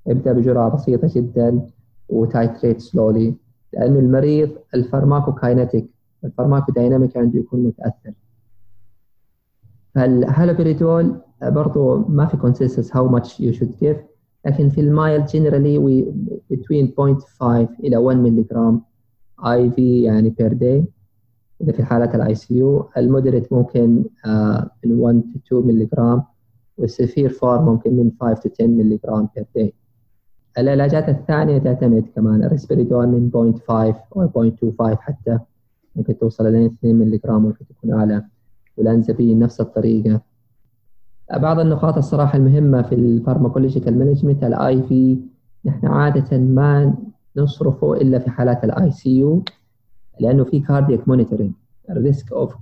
ابدأ 0.07 0.33
بجرعة 0.33 0.75
بسيطة 0.75 1.11
جدا 1.15 1.67
و 2.09 2.18
titrate 2.18 2.81
slowly 2.81 3.35
لأنه 3.73 3.99
المريض 3.99 4.49
ال 4.73 4.80
pharmacokinetic 4.81 5.89
ال 6.23 6.29
pharmacodynamic 6.29 7.17
عنده 7.17 7.39
يكون 7.39 7.63
متأثر. 7.63 8.13
فالهالوبريدول 9.95 11.21
برضو 11.41 11.97
ما 11.97 12.25
في 12.25 12.37
consensus 12.37 12.89
how 12.89 13.07
much 13.15 13.39
you 13.39 13.53
should 13.59 13.71
give 13.83 13.97
لكن 14.45 14.69
في 14.69 14.81
ال 14.81 14.90
mild 14.90 15.25
generally 15.27 15.77
we 15.79 16.11
between 16.53 16.87
0.5 16.87 17.43
إلى 17.83 17.97
1 17.97 18.17
ملي 18.17 18.43
جرام 19.43 19.71
IV 19.71 19.79
يعني 19.79 20.35
per 20.41 20.53
day 20.53 20.95
إذا 21.61 21.71
في 21.71 21.83
حالات 21.83 22.15
ال 22.15 22.35
ICU 22.35 22.57
ال 22.57 22.89
moderate 22.97 23.53
ممكن 23.53 24.03
من 24.85 24.99
1 24.99 25.23
to 25.33 25.37
2 25.47 25.67
ملي 25.67 25.85
جرام 25.85 26.23
وال 26.77 26.90
severe 26.90 27.29
form 27.29 27.61
ممكن 27.61 27.93
من 27.93 28.11
5 28.21 28.41
to 28.41 28.51
10 28.59 28.67
ملي 28.67 28.99
جرام 29.05 29.27
per 29.39 29.43
day. 29.59 29.69
العلاجات 30.57 31.09
الثانية 31.09 31.57
تعتمد 31.57 32.05
كمان 32.15 32.43
الريسبيريدون 32.43 33.07
من 33.07 33.29
0.5 33.69 33.71
أو 34.15 34.51
0.25 34.51 34.99
حتى 34.99 35.39
ممكن 35.95 36.17
توصل 36.17 36.47
إلى 36.47 36.65
2 36.65 36.95
ملي 36.95 37.17
جرام 37.17 37.41
ممكن 37.41 37.65
تكون 37.67 37.93
أعلى. 37.93 38.25
والانزبين 38.77 39.39
نفس 39.39 39.61
الطريقة. 39.61 40.21
بعض 41.33 41.59
النقاط 41.59 41.97
الصراحة 41.97 42.37
المهمة 42.37 42.81
في 42.81 42.95
ال 42.95 43.02
pharmacological 43.02 43.99
management 43.99 44.43
ال 44.43 44.83
IV 44.83 45.17
نحن 45.65 45.87
عادة 45.87 46.37
ما 46.37 46.95
نصرفه 47.37 47.93
إلا 47.93 48.19
في 48.19 48.29
حالات 48.29 48.63
ال 48.63 48.91
ICU 48.91 49.43
لأنه 50.19 50.43
في 50.43 50.59
cardiac 50.59 51.07
monitoring 51.07 51.51
ال 51.89 51.98
risk 51.98 52.31
of 52.33 52.55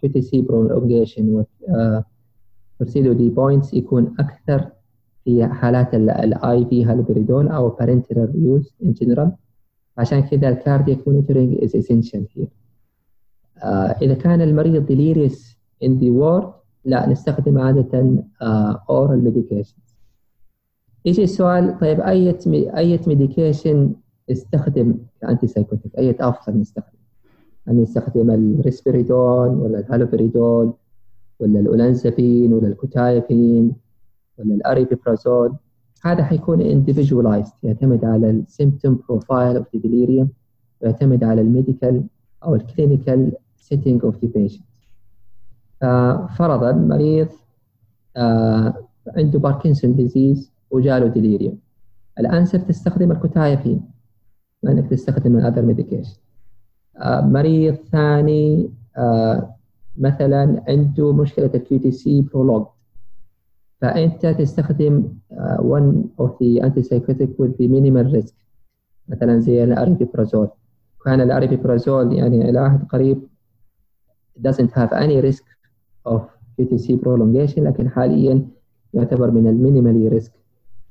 QTc 0.00 0.42
prolongation 0.42 1.34
و 1.34 1.44
de 2.96 3.30
pointes 3.30 3.74
يكون 3.74 4.14
أكثر 4.18 4.70
في 5.24 5.46
حالات 5.46 5.94
ال 5.94 6.64
IV 6.64 6.84
haloperidol 6.84 7.48
أو 7.48 7.68
parenteral 7.68 8.32
use 8.44 8.74
in 8.84 8.92
general 8.92 9.32
عشان 9.98 10.20
كذا 10.20 10.48
ال 10.48 10.55
cardiac 10.55 11.08
monitoring 11.08 11.64
is 11.64 11.76
essential 11.76 12.26
here 12.36 12.48
إذا 14.02 14.14
كان 14.14 14.42
المريض 14.42 14.86
delirious 14.86 15.56
in 15.82 15.98
the 15.98 16.10
ward 16.10 16.52
لا 16.84 17.08
نستخدم 17.08 17.58
عادة 17.58 18.22
oral 18.90 19.20
uh, 19.20 19.24
medication 19.24 19.76
يجي 21.04 21.24
السؤال 21.24 21.78
طيب 21.78 22.00
أي 22.00 22.36
أي 22.76 23.00
medication 23.06 23.92
استخدم 24.30 24.94
ك 25.20 25.46
antipsychotic 25.46 25.98
أي 25.98 26.16
افضل 26.20 26.60
نستخدم. 26.60 26.98
هل 27.68 27.82
نستخدم 27.82 28.30
الريسبيريدون 28.30 29.48
ولا 29.48 29.78
الهالوبريدول 29.78 30.72
ولا 31.40 31.60
الأولانزابين 31.60 32.52
ولا 32.52 32.68
ال 32.68 32.77
quetiapine 32.77 33.72
ولا 34.38 34.54
ال 34.54 34.62
aripiprazole 34.62 35.56
هذا 36.04 36.24
حيكون 36.24 36.58
individualized 36.58 37.52
يعتمد 37.62 38.04
على 38.04 38.30
ال 38.30 38.39
symptom 38.39 39.00
profile 39.08 39.56
of 39.56 39.66
delirium 39.76 40.26
ويعتمد 40.80 41.24
على 41.24 41.40
ال 41.40 41.48
medical 41.48 42.04
أو 42.44 42.54
ال 42.54 42.63
clinical 42.63 43.32
setting 43.56 44.04
of 44.04 44.24
the 44.24 44.30
patient 44.34 44.66
فرضا 46.38 46.72
مريض 46.72 47.28
آه 48.16 48.74
عنده 49.16 49.38
Parkinson 49.38 49.94
disease 49.94 50.52
وجاله 50.70 51.06
delirium 51.06 51.58
الانسب 52.18 52.66
تستخدم 52.66 53.12
ال 53.12 53.19
quetiapine. 53.19 53.95
انك 54.64 54.90
تستخدم 54.90 55.38
ال 55.38 55.42
other 55.42 55.62
medication 55.62 56.16
آه 56.96 57.20
مريض 57.20 57.74
ثاني 57.74 58.70
آه 58.96 59.54
مثلا 59.96 60.64
عنده 60.68 61.12
مشكلة 61.12 61.50
ال 61.54 61.78
QTc 61.78 62.20
prolong 62.22 62.66
فأنت 63.80 64.26
تستخدم 64.26 65.08
uh, 65.32 65.60
one 65.60 66.22
of 66.24 66.30
the 66.40 66.60
antipsychotic 66.60 67.30
with 67.38 67.56
the 67.58 67.68
minimal 67.68 68.12
risk 68.16 68.34
مثلا 69.08 69.38
زي 69.38 69.64
ال 69.64 69.70
aripiprazole. 69.70 70.48
كان 71.04 71.20
ال 71.20 71.27
aripiprazole 71.27 72.12
يعني 72.12 72.50
إلى 72.50 72.58
عهد 72.58 72.84
قريب 72.84 73.22
doesn't 74.48 74.70
have 74.70 74.92
any 74.92 75.20
risk 75.32 75.44
of 76.08 76.20
QTC 76.60 76.88
prolongation 77.02 77.58
لكن 77.58 77.90
حاليا 77.90 78.48
يعتبر 78.94 79.30
من 79.30 79.46
ال 79.48 79.54
minimally 79.54 80.08
risk 80.08 80.32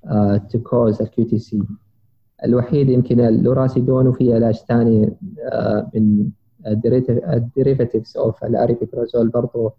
uh, 0.05 0.39
to 0.39 0.57
cause 0.59 1.01
ال 1.01 1.07
QTC 1.09 1.63
الوحيد 2.43 2.89
يمكن 2.89 3.19
ال 3.19 3.27
lurasidone 3.27 4.07
وفي 4.07 4.33
علاج 4.33 4.55
ثاني 4.55 5.07
uh, 5.07 5.83
من 5.95 6.29
ال 6.67 6.80
derivatives 6.80 8.17
of 8.17 8.43
ال 8.43 8.50
aripiprazole 8.50 9.29
برضه 9.29 9.73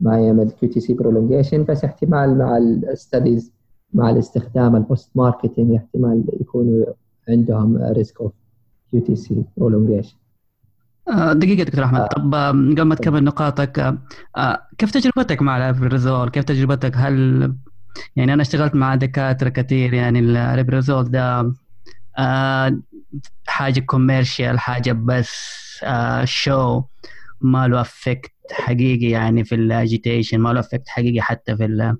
ما 0.00 0.18
يعمل 0.20 0.50
QTC 0.50 0.94
prolongation 0.94 1.64
بس 1.64 1.84
احتمال 1.84 2.38
مع 2.38 2.56
ال 2.58 2.70
studies 2.70 3.52
مع 3.94 4.10
الاستخدام 4.10 4.76
ال 4.76 4.83
post 4.83 5.10
marketing 5.14 5.74
احتمال 5.74 6.24
يكونوا 6.40 6.84
عندهم 7.28 7.76
risk 7.76 8.20
of 8.20 8.32
QTC 8.90 9.44
prolongation 9.56 10.16
دقيقة 11.32 11.62
دكتور 11.62 11.84
أحمد 11.84 12.00
آه. 12.00 12.06
طب 12.06 12.34
قبل 12.34 12.82
ما 12.82 12.94
تكمل 12.94 13.24
نقاطك 13.24 13.78
آه، 14.36 14.68
كيف 14.78 14.90
تجربتك 14.90 15.42
مع 15.42 15.56
ال 15.56 15.61
aripiprazole؟ 15.61 16.28
كيف 16.28 16.44
تجربتك؟ 16.44 16.92
هل 16.96 17.54
يعني 18.16 18.34
أنا 18.34 18.42
اشتغلت 18.42 18.74
مع 18.74 18.94
دكاترة 18.94 19.48
كثير 19.48 19.94
يعني 19.94 20.18
ال 20.18 20.25
aripiprazole 20.25 21.10
ده 21.10 21.52
آه، 22.18 22.78
حاجة 23.46 23.80
commercial 23.80 24.58
حاجة 24.58 24.92
بس 24.92 25.52
شو 26.24 26.82
ما 27.40 27.68
له 27.68 27.80
effect 27.80 28.32
حقيقي 28.52 29.10
يعني 29.10 29.44
في 29.44 29.54
ال 29.54 29.62
agitation 29.62 30.38
ما 30.38 30.48
له 30.48 30.60
effect 30.60 30.88
حقيقي 30.88 31.20
حتى 31.20 31.56
في 31.56 31.96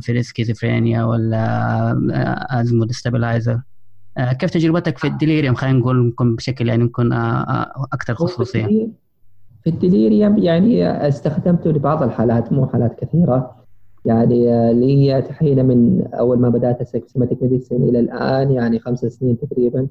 في 0.00 0.12
الاسكيزوفرينيا 0.12 1.04
ولا 1.04 2.60
as 2.60 2.71
mood 2.71 2.92
stabilizer 2.92 3.60
كيف 4.18 4.50
تجربتك 4.50 4.98
في 4.98 5.06
ال 5.06 5.11
delirium 5.11 5.54
خلينا 5.54 5.78
نقول 5.78 6.14
بشكل 6.20 6.68
يعني 6.68 6.90
آه، 6.98 7.14
آه، 7.14 7.86
أكثر 7.92 8.14
خصوصية. 8.14 8.88
في 9.64 9.70
ال 9.70 9.78
delirium 9.78 10.38
يعني 10.38 11.08
استخدمته 11.08 11.70
لبعض 11.70 12.02
الحالات 12.02 12.52
مو 12.52 12.66
حالات 12.66 13.00
كثيرة. 13.00 13.57
يعني 14.08 14.52
آه، 14.52 14.72
لي 14.72 15.22
تحيله 15.22 15.62
من 15.62 16.06
أول 16.14 16.38
ما 16.38 16.48
بدأت 16.48 16.80
ال 16.80 16.84
psychosomatic 16.84 17.42
medicine 17.42 17.82
إلى 17.82 18.00
الآن 18.00 18.50
يعني 18.50 18.78
خمس 18.78 18.98
سنين 19.00 19.38
تقريبا. 19.38 19.88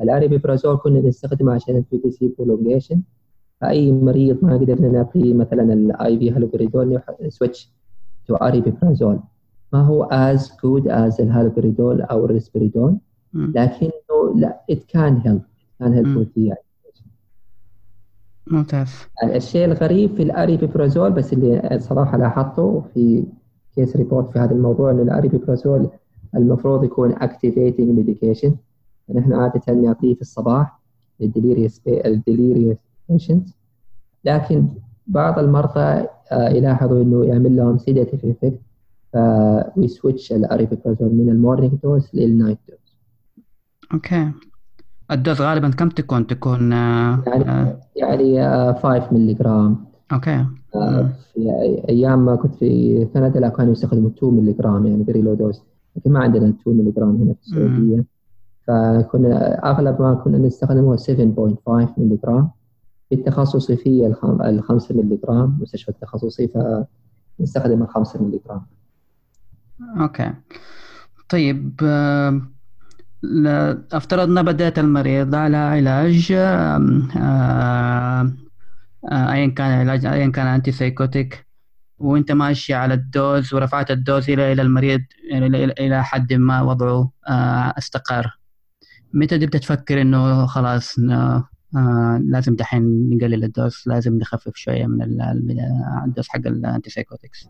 ال 0.00 0.06
aripiprazole 0.06 0.76
كنا 0.76 1.00
نستخدمه 1.00 1.52
عشان 1.52 1.76
ال 1.76 1.98
QTC 1.98 2.34
prolongation 2.38 3.02
فأي 3.60 3.92
مريض 3.92 4.44
ما 4.44 4.56
قدرنا 4.56 4.88
نعطيه 4.88 5.34
مثلا 5.34 5.72
ال 5.72 6.18
IV 6.18 6.30
haloperidol 6.30 7.00
switch 7.28 7.72
to 8.26 8.34
aripiprazole 8.34 9.18
ما 9.72 9.82
هو 9.82 10.04
as 10.04 10.52
good 10.62 10.88
as 10.88 11.20
ال 11.20 11.27
haloperidol 11.27 12.02
أو 12.02 12.24
الريسبريدول 12.24 12.98
لكنه 13.34 13.90
لا 14.36 14.60
it 14.70 14.84
can 14.84 15.16
help 15.24 15.42
can 15.78 15.92
help 15.92 16.28
ممتاز. 18.46 18.88
الشيء 19.24 19.64
الغريب 19.64 20.14
في 20.14 20.22
ال 20.22 20.29
aripiprazole 20.29 21.12
بس 21.12 21.32
اللي 21.32 21.74
الصراحه 21.76 22.18
لاحظته 22.18 22.84
في 22.94 23.24
case 23.78 23.96
report 23.96 24.32
في 24.32 24.38
هذا 24.38 24.52
الموضوع 24.52 24.90
انه 24.90 25.02
ال 25.02 25.09
aripiprazole 25.09 25.88
المفروض 26.34 26.84
يكون 26.84 27.12
activating 27.12 27.88
medication 27.88 28.56
نحن 29.14 29.32
عادة 29.32 29.72
نعطيه 29.72 30.14
في 30.14 30.20
الصباح 30.20 30.80
لل 31.20 31.31
delirious 31.31 31.80
ال 31.86 31.95
delirious 31.95 32.76
patient 33.08 33.48
لكن 34.24 34.68
بعض 35.06 35.38
المرضى 35.38 36.06
آه، 36.32 36.48
يلاحظوا 36.48 37.02
إنه 37.02 37.24
يعمل 37.24 37.56
لهم 37.56 37.78
sedative 37.78 38.24
effect 38.24 38.60
ف 39.74 39.80
we 39.80 39.93
switch 39.93 40.32
ال 40.32 40.38
aripiprazole 40.38 41.14
من 41.14 41.30
ال 41.30 41.36
morning 41.36 41.74
dose 41.82 42.10
لل 42.14 42.27
night 42.27 42.58
dose 42.68 42.96
okay. 43.92 44.30
ال 45.10 45.16
dose 45.16 45.42
غالبا 45.42 45.70
كم 45.70 45.88
تكون؟ 45.88 46.26
تكون 46.26 46.72
آه، 46.72 47.22
يعني 47.26 47.50
آه. 47.50 47.80
يعني 47.96 48.74
5 48.74 49.12
ملي 49.12 49.34
جرام 49.34 49.84
okay. 50.12 50.46
أيام 51.88 52.24
ما 52.24 52.36
كنت 52.36 52.54
في 52.54 53.04
كندا 53.14 53.40
لا 53.40 53.48
كانوا 53.48 53.72
يستخدموا 53.72 54.10
2 54.10 54.34
ملي 54.34 54.52
جرام 54.52 54.86
يعني 54.86 55.04
very 55.04 55.22
low 55.22 55.34
dose 55.34 55.62
لكن 55.96 56.12
ما 56.12 56.20
عندنا 56.20 56.48
2 56.48 56.76
ملي 56.76 56.90
جرام 56.90 57.16
هنا 57.16 57.34
في 57.34 57.40
السعودية. 57.42 58.04
فكنا 58.66 59.54
أغلب 59.70 60.02
ما 60.02 60.14
كنا 60.14 60.38
نستخدمه 60.38 60.96
7.5 60.96 61.98
ملي 61.98 62.18
جرام 62.24 62.50
في 63.08 63.14
التخصصي 63.14 63.76
في 63.76 64.06
ال 64.06 64.62
5 64.62 64.94
ملي 64.94 65.18
جرام 65.24 65.58
مستشفى 65.60 65.88
التخصصي 65.88 66.48
فنستخدم 67.38 67.82
ال 67.82 67.88
5 67.88 68.22
ملي 68.22 68.40
جرام 68.46 68.62
okay. 70.00 70.32
طيب 71.28 71.80
آه، 71.82 72.40
افترضنا 73.92 74.42
بدأت 74.42 74.78
المريض 74.78 75.34
على 75.34 75.56
علاج 75.56 76.32
آه، 76.32 77.02
آه، 77.16 78.32
ايا 79.04 79.46
كان 79.46 79.66
العلاج 79.66 80.06
ايا 80.06 80.28
كان 80.30 80.46
antipsychotic 80.46 81.46
وأنت 81.98 82.32
ماشي 82.32 82.74
على 82.74 82.94
ال 82.94 83.06
dose 83.06 83.54
ورفعت 83.54 83.90
ال 83.90 83.98
dose 83.98 84.30
إلى 84.30 84.52
إلى 84.52 84.62
المريض 84.62 85.00
إلى 85.32 85.64
إلى 85.64 86.04
حد 86.04 86.32
ما 86.32 86.62
وضعه 86.62 87.10
استقر. 87.78 88.38
متى 89.12 89.38
تبدأ 89.38 89.58
تفكر 89.58 90.00
إنه 90.00 90.46
خلاص 90.46 90.98
آه 90.98 91.48
لازم 92.24 92.56
دحين 92.56 93.10
نقلل 93.10 93.44
ال 93.44 93.52
dose 93.52 93.82
لازم 93.86 94.18
نخفف 94.18 94.56
شوية 94.56 94.86
من 94.86 95.02
ال 96.06 96.10
dose 96.10 96.28
حق 96.28 96.46
ال 96.46 96.90
antipsychotics 96.90 97.48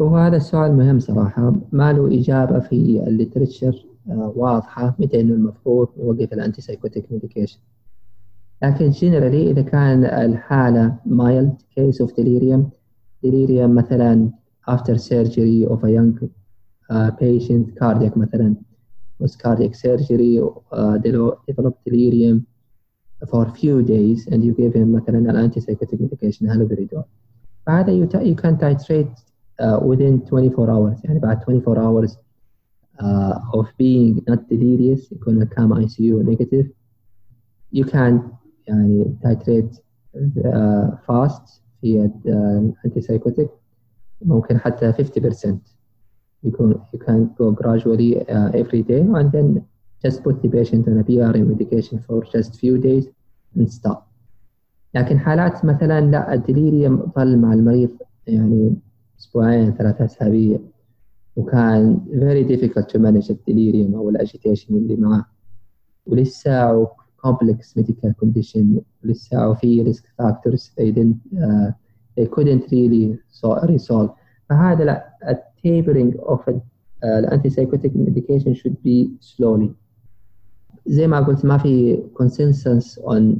هو 0.00 0.16
هذا 0.16 0.36
السؤال 0.36 0.76
مهم 0.76 0.98
صراحة. 0.98 1.54
ما 1.72 1.92
له 1.92 2.20
إجابة 2.20 2.58
في 2.58 3.04
ال 3.06 3.13
literature 3.13 3.86
آه 4.08 4.32
واضحة. 4.36 4.94
متى 4.98 5.20
إنه 5.20 5.34
المفروض 5.34 5.88
نوقف 5.98 6.32
ال 6.32 6.62
antipsychotic 6.62 7.12
medication 7.12 7.58
لكن 8.63 8.89
جنرالي 8.89 9.51
إذا 9.51 9.61
كان 9.61 10.05
الحالة 10.05 10.97
mild 11.05 11.63
case 11.75 11.99
of 12.05 12.09
delirium 12.15 12.71
delirium 13.23 13.69
مثلا 13.69 14.31
after 14.67 14.97
surgery 14.97 15.65
of 15.65 15.83
a 15.83 15.91
young 15.91 16.29
uh, 16.89 17.11
patient 17.11 17.79
cardiac 17.79 18.17
مثلا 18.17 18.55
was 19.19 19.35
cardiac 19.35 19.75
surgery 19.75 20.41
uh, 20.71 20.97
developed 20.97 21.85
delirium 21.85 22.47
for 23.31 23.47
a 23.47 23.51
few 23.51 23.81
days 23.81 24.27
and 24.27 24.43
you 24.43 24.53
give 24.53 24.73
him 24.73 24.91
مثلا 24.91 25.29
an 25.29 25.35
antipsychotic 25.35 25.99
medication 25.99 26.47
haloperidol 26.47 27.03
بعدها 27.67 27.93
you, 27.93 28.07
you 28.23 28.35
can 28.35 28.57
titrate 28.57 29.15
uh, 29.59 29.79
within 29.79 30.21
24 30.29 30.69
hours 30.69 31.03
يعني 31.03 31.19
بعد 31.19 31.43
24 31.43 31.77
hours 31.77 32.11
uh, 32.99 33.59
of 33.59 33.65
being 33.77 34.23
not 34.29 34.39
delirious 34.49 35.13
يكون 35.13 35.41
الكام 35.41 35.85
ICU 35.87 36.23
negative 36.29 36.65
you 37.71 37.83
can 37.83 38.21
يعني 38.70 39.16
تايتريت 39.22 39.76
آه، 40.44 40.98
فاست 41.08 41.62
في 41.80 42.10
آه، 42.26 42.72
الانتي 42.84 43.00
سايكوتيك 43.00 43.50
ممكن 44.22 44.58
حتى 44.58 44.92
50% 44.92 45.56
يكون 46.44 46.74
you 46.74 46.98
can 46.98 47.26
go 47.38 47.52
gradually 47.62 48.16
uh, 48.16 48.50
every 48.62 48.82
day 48.82 49.02
and 49.18 49.32
then 49.32 49.62
just 50.04 50.22
put 50.24 50.42
the 50.42 50.48
patient 50.48 50.88
on 50.88 50.98
a 50.98 51.04
PRN 51.04 51.46
medication 51.52 51.96
for 52.06 52.24
just 52.24 52.60
few 52.60 52.78
days 52.78 53.06
and 53.56 53.96
لكن 54.94 55.18
حالات 55.18 55.64
مثلا 55.64 56.00
لا 56.00 56.34
ال 56.34 56.43
delirium 56.43 57.12
ظل 57.16 57.38
مع 57.38 57.52
المريض 57.52 57.90
يعني 58.26 58.76
أسبوعين 59.20 59.72
ثلاثة 59.72 60.04
اسابيع 60.04 60.58
وكان 61.36 62.00
very 62.12 62.52
difficult 62.52 62.84
to 62.84 62.98
manage 62.98 63.30
ال 63.30 63.36
delirium 63.36 63.84
يعني 63.84 63.96
أو 63.96 64.10
ال 64.10 64.16
agitation 64.16 64.74
اللي 64.74 64.96
معاه 64.96 65.24
ولسه 66.06 66.88
complex 67.25 67.73
medical 67.79 68.13
condition 68.23 68.81
ولسه 69.03 69.53
في 69.53 69.83
risk 69.83 70.03
factors 70.21 70.61
they 70.79 70.91
didn't 70.91 71.37
uh, 71.37 71.71
they 72.19 72.27
couldn't 72.27 72.63
really 72.71 73.17
resolve 73.67 74.09
فهذا 74.49 74.83
لا 74.83 75.09
tapering 75.65 76.13
of 76.19 76.53
الانتي 77.03 77.67
medication 77.87 78.53
should 78.55 78.75
be 78.83 79.09
slowly 79.21 79.69
زي 80.87 81.07
ما 81.07 81.19
قلت 81.19 81.45
ما 81.45 81.57
في 81.57 82.03
consensus 82.21 82.99
on 82.99 83.35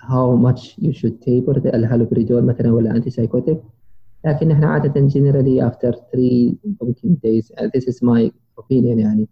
how 0.00 0.36
much 0.36 0.76
you 0.78 0.92
should 0.92 1.20
taper 1.20 1.56
الهالوبريدول 1.74 2.44
مثلا 2.44 2.72
ولا 2.72 2.96
انتي 2.96 3.10
سايكوتيك 3.10 3.60
لكن 4.24 4.50
احنا 4.50 4.66
عادة 4.66 5.08
generally 5.08 5.70
after 5.72 5.90
3 6.12 6.54
ممكن 6.82 7.16
days 7.26 7.44
uh, 7.44 7.68
this 7.76 7.84
is 7.84 7.96
my 8.02 8.30
opinion 8.60 8.98
يعني 8.98 9.28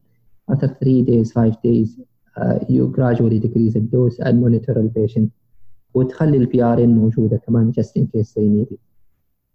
after 0.53 0.67
3 0.67 1.05
days 1.05 1.33
5 1.33 1.53
days 1.53 1.89
uh, 1.89 2.12
decrease 2.40 3.74
the 3.74 3.82
dose 3.82 4.20
and 4.20 4.36
monitor 4.44 4.74
the 4.74 4.90
patient 5.00 5.30
وتخلي 5.94 6.38
ال 6.38 6.64
PRN 6.64 6.96
موجودة 6.96 7.38
كمان 7.38 7.72
just 7.80 8.02
in 8.02 8.04
case 8.04 8.30
they 8.30 8.42
need 8.42 8.76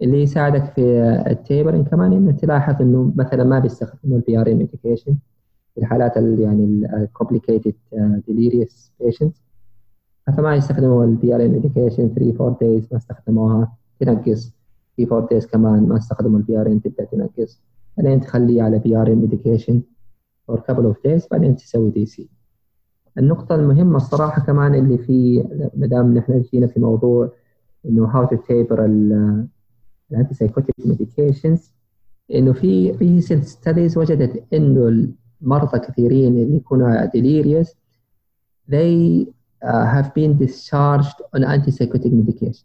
اللي 0.03 0.23
يساعدك 0.23 0.65
في 0.65 1.01
ال 1.31 1.37
tapering 1.37 1.87
كمان 1.89 2.13
إنه 2.13 2.33
تلاحظ 2.33 2.83
إنه 2.83 3.13
مثلا 3.17 3.45
ما 3.45 3.59
بيستخدموا 3.59 4.19
ال 4.19 4.39
PRN 4.41 4.57
medication 4.57 5.17
في 5.75 5.81
الحالات 5.81 6.17
اللي 6.17 6.43
يعني 6.43 6.87
ال 6.97 7.03
complicated 7.03 7.75
delirious 8.31 8.91
patients 9.05 9.41
فما 10.37 10.55
يستخدموا 10.55 11.05
ال 11.05 11.35
PRN 11.35 11.51
medication 11.51 12.09
3 12.09 12.45
4 12.47 12.59
days 12.59 12.85
ما 12.93 12.99
استخدموها 12.99 13.73
تنقص. 14.01 14.53
3 14.99 15.17
4 15.17 15.29
days 15.41 15.47
كمان 15.51 15.83
ما 15.89 15.97
استخدموا 15.97 16.39
ال 16.39 16.61
PRN 16.61 16.83
تبدأ 16.83 17.05
تنقص. 17.05 17.63
بعدين 17.97 18.21
تخليه 18.21 18.63
على 18.63 18.79
PRN 18.79 19.15
medication 19.19 19.83
for 20.53 20.57
couple 20.57 20.85
of 20.93 20.97
days 21.09 21.29
بعدين 21.31 21.57
تسوي 21.57 21.91
DC 21.91 22.29
النقطة 23.19 23.55
المهمة 23.55 23.97
الصراحة 23.97 24.43
كمان 24.43 24.75
اللي 24.75 24.99
في 24.99 25.45
ما 25.77 25.87
دام 25.87 26.15
نحن 26.15 26.43
جينا 26.53 26.67
في 26.67 26.81
موضوع 26.81 27.33
إنه 27.87 28.13
how 28.13 28.27
to 28.29 28.37
taper 28.37 28.81
ال 30.11 30.35
antipsychotic 30.35 30.75
medications 30.85 31.73
إنه 32.35 32.53
في 32.53 32.93
recent 32.93 33.45
studies 33.49 33.97
وجدت 33.97 34.45
إنه 34.55 35.09
المرضى 35.43 35.79
كثيرين 35.79 36.39
اللي 36.39 36.57
يكونوا 36.57 37.07
delirious 37.07 37.69
they 38.71 39.27
uh, 39.65 39.87
have 39.95 40.15
been 40.15 40.39
discharged 40.39 41.19
on 41.35 41.43
antipsychotic 41.45 42.13
medication. 42.13 42.65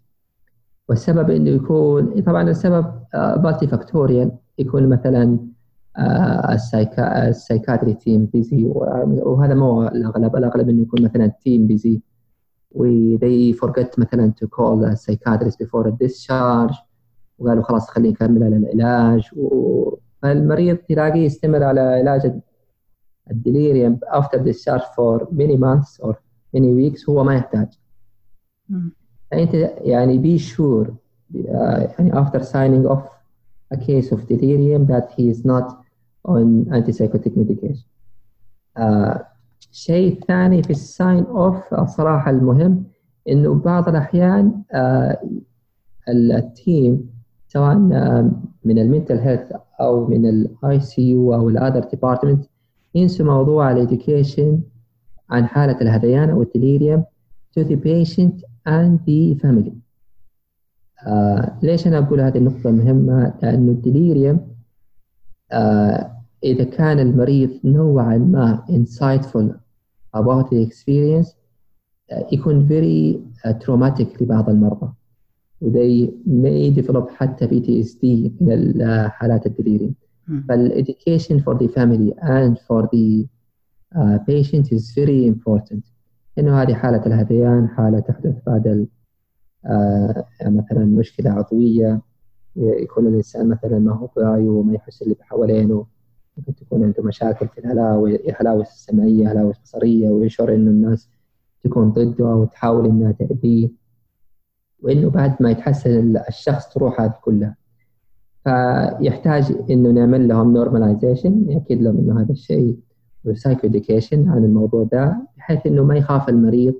والسبب 0.89 1.29
إنه 1.29 1.49
يكون 1.49 2.21
طبعا 2.21 2.49
السبب 2.49 2.85
multi 3.15 3.67
uh, 3.67 3.69
factorial 3.69 4.31
يكون 4.57 4.89
مثلا 4.89 5.39
ال 5.99 6.17
psychiatry 6.17 7.93
team 7.93 8.25
busy 8.25 8.63
وهذا 8.65 9.53
مو 9.53 9.87
الأغلب 9.87 10.35
الأغلب 10.35 10.69
إنه 10.69 10.81
يكون 10.81 11.03
مثلا 11.03 11.27
team 11.27 11.67
busy 11.67 12.01
و 12.71 12.85
they 13.17 13.53
forget 13.53 13.99
مثلا 13.99 14.33
to 14.41 14.47
call 14.47 14.83
a 14.85 14.95
psychiatrist 14.95 15.57
before 15.59 15.87
a 15.87 15.91
discharge 15.91 16.75
وقالوا 17.39 17.63
خلاص 17.63 17.89
خلينا 17.89 18.13
نكمل 18.13 18.43
على 18.43 18.57
العلاج 18.57 19.29
و... 19.35 19.97
فالمريض 20.21 20.77
تلاقيه 20.77 21.25
يستمر 21.25 21.63
على 21.63 21.81
علاج 21.81 22.33
ال 23.31 23.39
delirium 23.39 23.99
after 24.07 24.37
discharge 24.37 24.83
for 24.95 25.27
many 25.31 25.57
months 25.57 25.99
or 25.99 26.13
many 26.55 26.71
weeks 26.73 27.09
هو 27.09 27.23
ما 27.23 27.35
يحتاج. 27.35 27.67
فأنت 29.31 29.53
يعني 29.81 30.37
be 30.37 30.41
sure 30.41 30.91
يعني 31.35 32.11
after 32.11 32.39
signing 32.39 32.87
off 32.91 33.09
a 33.73 33.77
case 33.77 34.11
of 34.11 34.27
delirium 34.27 34.85
that 34.85 35.11
he 35.17 35.29
is 35.29 35.45
not 35.45 35.82
on 36.25 36.65
antipsychotic 36.71 37.33
medication. 37.37 37.85
الشيء 39.71 40.13
الثاني 40.13 40.63
في 40.63 40.69
ال 40.69 40.80
sign 40.80 41.23
off 41.23 41.73
الصراحة 41.73 42.31
المهم 42.31 42.83
إنه 43.29 43.53
بعض 43.53 43.89
الأحيان 43.89 44.63
ال 46.09 46.29
team 46.29 47.09
سواء 47.47 47.75
من 48.65 48.79
ال 48.79 48.85
mental 48.85 49.17
health 49.17 49.51
أو 49.81 50.07
من 50.07 50.25
ال 50.25 50.79
ICU 50.79 51.33
أو 51.33 51.49
ال 51.49 51.54
other 51.54 51.79
department 51.89 52.45
ينسوا 52.95 53.25
موضوع 53.25 53.71
ال 53.71 53.80
education 53.80 54.59
عن 55.29 55.45
حالة 55.47 55.81
الهذيان 55.81 56.29
أو 56.29 56.41
ال 56.41 56.48
delirium 56.48 57.03
to 57.59 57.63
the 57.63 57.75
patient 57.75 58.35
and 58.67 58.99
the 59.07 59.41
family. 59.43 59.73
آه 61.07 61.59
ليش 61.63 61.87
أنا 61.87 61.97
أقول 61.97 62.21
هذه 62.21 62.37
النقطة 62.37 62.71
مهمة؟ 62.71 63.33
لأنه 63.41 63.71
الديليريوم 63.71 64.47
آه 65.51 66.12
إذا 66.43 66.63
كان 66.63 66.99
المريض 66.99 67.59
نوعا 67.63 68.17
ما 68.17 68.63
insightful 68.69 69.55
about 70.17 70.49
the 70.49 70.61
experience 70.67 71.35
يكون 72.31 72.67
very 72.67 73.19
traumatic 73.63 74.21
لبعض 74.21 74.49
المرضى. 74.49 74.91
They 75.61 76.11
may 76.27 76.81
develop 76.81 77.09
حتى 77.09 77.47
PTSD 77.47 78.05
من 78.41 78.83
حالات 79.09 79.45
الدليريوم 79.45 79.95
فالeducation 80.49 81.39
for 81.39 81.53
the 81.55 81.67
family 81.67 82.13
and 82.21 82.57
for 82.67 82.89
the 82.93 83.27
uh, 83.95 84.17
patient 84.27 84.71
is 84.71 84.91
very 84.95 85.27
important. 85.27 85.83
إنه 86.39 86.61
هذه 86.61 86.73
حالة 86.73 87.05
الهذيان 87.05 87.69
حالة 87.69 87.99
تحدث 87.99 88.35
بعد 88.47 88.87
uh, 89.67 90.47
مثلا 90.47 90.85
مشكلة 90.85 91.31
عضوية 91.31 92.01
يكون 92.55 93.07
الإنسان 93.07 93.49
مثلا 93.49 93.79
ما 93.79 93.93
هو 93.93 94.09
واعي 94.17 94.49
وما 94.49 94.73
يحس 94.73 95.01
اللي 95.01 95.15
حوالينه 95.21 95.85
ممكن 96.37 96.55
تكون 96.55 96.83
عنده 96.83 97.03
مشاكل 97.03 97.47
في 97.47 97.57
الهلاوس 97.57 98.19
هلاوس 98.39 98.67
السمعية 98.67 99.31
هلاوس 99.31 99.57
بصرية 99.63 100.09
ويشعر 100.09 100.55
إنه 100.55 100.71
الناس 100.71 101.09
تكون 101.63 101.89
ضده 101.89 102.31
أو 102.31 102.45
تحاول 102.45 102.85
إنها 102.85 103.11
تأذيه 103.11 103.69
وإنه 104.81 105.09
بعد 105.09 105.35
ما 105.39 105.51
يتحسن 105.51 106.17
الشخص 106.29 106.73
تروح 106.73 107.01
هذه 107.01 107.13
كلها. 107.21 107.55
فيحتاج 108.43 109.55
إنه 109.69 109.91
نعمل 109.91 110.27
لهم 110.27 110.53
نورماليزيشن 110.53 111.45
يأكد 111.49 111.81
لهم 111.81 111.97
إنه 111.97 112.21
هذا 112.21 112.31
الشيء 112.31 112.77
و 113.25 113.67
psychoeducation 113.67 114.29
عن 114.29 114.43
الموضوع 114.45 114.83
ده 114.83 115.17
بحيث 115.37 115.65
إنه 115.67 115.83
ما 115.83 115.95
يخاف 115.95 116.29
المريض 116.29 116.73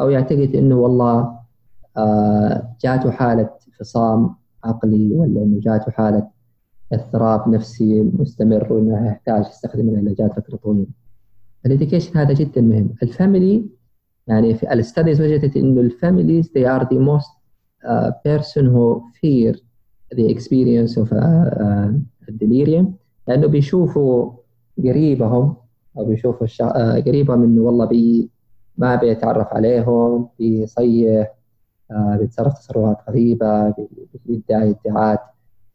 أو 0.00 0.10
يعتقد 0.10 0.54
إنه 0.54 0.74
والله 0.76 1.38
آه 1.96 2.76
جاته 2.80 3.10
حالة 3.10 3.50
فصام 3.80 4.34
عقلي 4.64 5.12
ولا 5.14 5.42
إنه 5.42 5.60
جاته 5.60 5.90
حالة 5.92 6.28
اضطراب 6.92 7.48
نفسي 7.48 8.10
مستمر 8.18 8.72
وإنه 8.72 9.06
يحتاج 9.06 9.46
يستخدم 9.46 9.88
العلاجات 9.88 10.32
فتره 10.32 10.56
طويله. 10.56 10.86
ال 11.66 11.71
education 11.71 12.18
هذا 12.18 12.32
جدا 12.32 12.60
مهم. 12.60 12.94
ال 13.02 13.11
family 13.11 13.66
يعني 14.26 14.54
في 14.54 14.72
ال 14.72 14.78
studies 14.78 15.20
وجدت 15.20 15.56
إنه 15.56 15.80
ال 15.80 15.87
families 15.87 16.46
they 16.46 16.62
are 16.62 16.84
the 16.84 16.98
most 16.98 17.30
uh, 17.84 18.10
person 18.28 18.64
who 18.64 19.02
fear 19.20 19.54
the 20.14 20.26
experience 20.34 20.96
of 20.96 21.08
uh, 21.12 21.16
uh, 21.62 21.90
delirium 22.30 22.86
لأنه 23.28 23.46
بيشوفوا 23.46 24.32
قريبهم 24.78 25.56
أو 25.98 26.04
بيشوفوا 26.04 27.00
قريبهم 27.00 27.42
إنه 27.42 27.62
والله 27.62 27.84
بي 27.84 28.30
ما 28.78 28.96
بيتعرف 28.96 29.46
عليهم 29.54 30.28
بيصيح 30.38 31.32
بيتصرف 31.90 32.58
تصرفات 32.58 32.96
غريبة 33.08 33.74
بيدعي 34.26 34.76
ادعاءات 34.86 35.20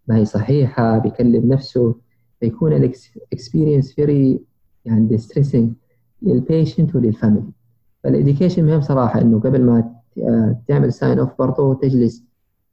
ما 0.07 0.15
هي 0.17 0.25
صحيحة 0.25 0.97
بيكلم 0.97 1.53
نفسه 1.53 1.95
فيكون 2.39 2.73
ال 2.73 2.84
experience 2.84 3.93
very 3.93 4.41
يعني 4.85 5.07
distressing 5.07 5.73
لل 6.21 6.38
patient 6.38 6.95
ولل 6.95 7.14
family 7.14 7.51
فال 8.03 8.15
education 8.15 8.65
مهم 8.65 8.81
صراحة 8.81 9.21
إنه 9.21 9.39
قبل 9.39 9.63
ما 9.63 9.95
تعمل 10.67 10.93
sign 10.93 11.19
off 11.19 11.29
برضه 11.39 11.73
تجلس 11.73 12.23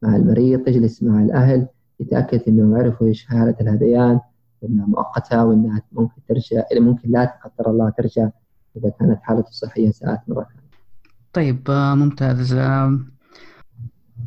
مع 0.03 0.17
المريض 0.17 0.61
تجلس 0.61 1.03
مع 1.03 1.23
الأهل 1.23 1.67
يتأكد 2.01 2.43
إنه 2.49 2.77
يعرفوا 2.77 3.07
إيش 3.07 3.27
حالة 3.27 3.57
الهذيان 3.61 4.21
وإنها 4.63 4.87
مؤقتة 4.87 5.45
وإنها 5.45 5.83
ممكن 5.93 6.23
ترجع 6.29 6.63
ممكن 6.73 7.11
لا 7.11 7.39
قدر 7.45 7.71
الله 7.71 7.91
ترجع 7.91 8.31
إذا 8.77 8.91
كانت 9.01 9.23
حالته 9.23 9.49
الصحية 9.49 9.91
ساءت 9.91 10.21
مرة 10.29 10.43
ثانية. 10.45 10.69
طيب 11.33 11.71
ممتاز 11.71 12.55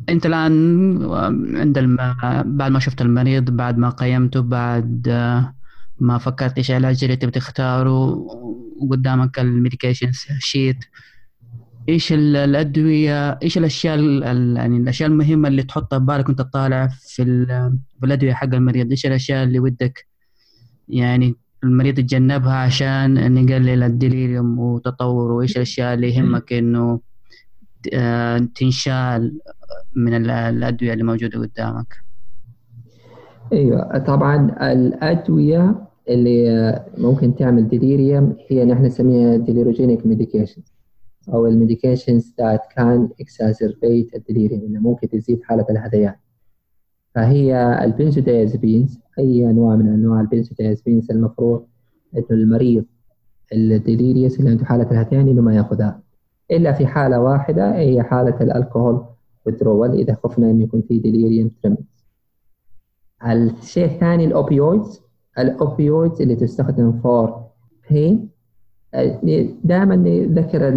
أنت 0.08 0.26
الآن 0.26 1.04
عند 1.56 1.78
الم... 1.78 1.96
بعد 2.44 2.70
ما 2.70 2.78
شفت 2.78 3.00
المريض 3.02 3.50
بعد 3.50 3.78
ما 3.78 3.90
قيمته 3.90 4.40
بعد 4.40 5.08
ما 6.00 6.18
فكرت 6.18 6.58
إيش 6.58 6.70
العلاج 6.70 7.04
اللي 7.04 7.16
تبي 7.16 7.30
تختاره 7.30 8.26
وقدامك 8.80 9.38
ال 9.38 9.45
medication 9.45 10.12
sheet 10.38 10.84
إيش 11.88 12.12
الأدوية 12.12 13.30
إيش 13.42 13.58
الأشياء 13.58 13.98
يعني 13.98 14.76
الأشياء 14.76 15.08
المهمة 15.08 15.48
اللي 15.48 15.62
تحطها 15.62 15.98
ببالك 15.98 16.28
وأنت 16.28 16.42
طالع 16.42 16.88
في, 16.88 17.24
في 18.00 18.06
الأدوية 18.06 18.32
حق 18.32 18.54
المريض؟ 18.54 18.90
إيش 18.90 19.06
الأشياء 19.06 19.44
اللي 19.44 19.58
ودك 19.58 20.06
يعني 20.88 21.36
المريض 21.64 21.98
يتجنبها 21.98 22.54
عشان 22.54 23.34
نقلل 23.34 23.82
ال 23.82 23.90
delirium 23.90 24.58
وتطوره؟ 24.58 25.32
وايش 25.34 25.56
الأشياء 25.56 25.94
اللي 25.94 26.14
يهمك 26.14 26.52
إنه 26.52 27.00
آه، 27.92 28.38
تنشال؟ 28.54 29.38
من 29.96 30.14
الأدوية 30.30 30.92
اللي 30.92 31.04
موجودة 31.04 31.38
قدامك. 31.38 31.96
أيوه 33.52 33.98
طبعا 33.98 34.56
الأدوية 34.72 35.88
اللي 36.08 36.84
ممكن 36.98 37.34
تعمل 37.34 37.68
delirium 37.68 38.36
هي 38.50 38.64
نحن 38.64 38.84
نسميها 38.84 39.36
deliriogenic 39.36 40.06
medication 40.06 40.62
أو 41.28 41.46
ال 41.46 41.53
medications 41.53 42.34
that 42.40 42.60
can 42.76 43.08
exacerbate 43.20 44.14
ال 44.14 44.19
delirium 44.19 44.62
اللي 44.62 44.78
ممكن 44.78 45.08
تزيد 45.08 45.42
حالة 45.42 45.66
الهذيان. 45.70 46.14
فهي 47.14 47.80
ال 47.84 47.91
benzodiazepines 47.91 48.98
أي 49.18 49.50
انواع 49.50 49.76
من 49.76 49.88
أنواع 49.88 50.20
ال 50.20 50.26
benzodiazepines 50.26 51.10
المفروض 51.10 51.66
إنه 52.16 52.24
المريض 52.30 52.84
ال 53.52 53.61
delirious 53.61 54.38
اللي 54.38 54.50
عنده 54.50 54.64
حالة 54.64 54.90
الهذيان 54.90 55.28
إنه 55.28 55.42
ما 55.42 55.54
يأخذها. 55.54 56.02
إلا 56.50 56.72
في 56.72 56.86
حالة 56.86 57.20
واحدة 57.20 57.74
هي 57.78 58.02
حالة 58.02 58.40
ال 58.40 58.47
alcohol. 58.47 59.04
Withdrawal 59.48 59.90
إذا 59.94 60.14
خفنا 60.24 60.50
انه 60.50 60.64
يكون 60.64 60.82
في 60.82 60.98
delirium 60.98 61.50
tremens 61.62 62.04
الشيء 63.24 63.84
الثاني 63.84 64.24
ال 64.24 64.32
opioids. 64.32 65.00
ال 65.38 65.49
opioids 65.49 66.22
اللي 66.22 66.36
تستخدم 66.36 66.92
for 66.92 67.42
بين 67.90 68.28
دائما 69.64 69.96
نذكر 69.96 70.68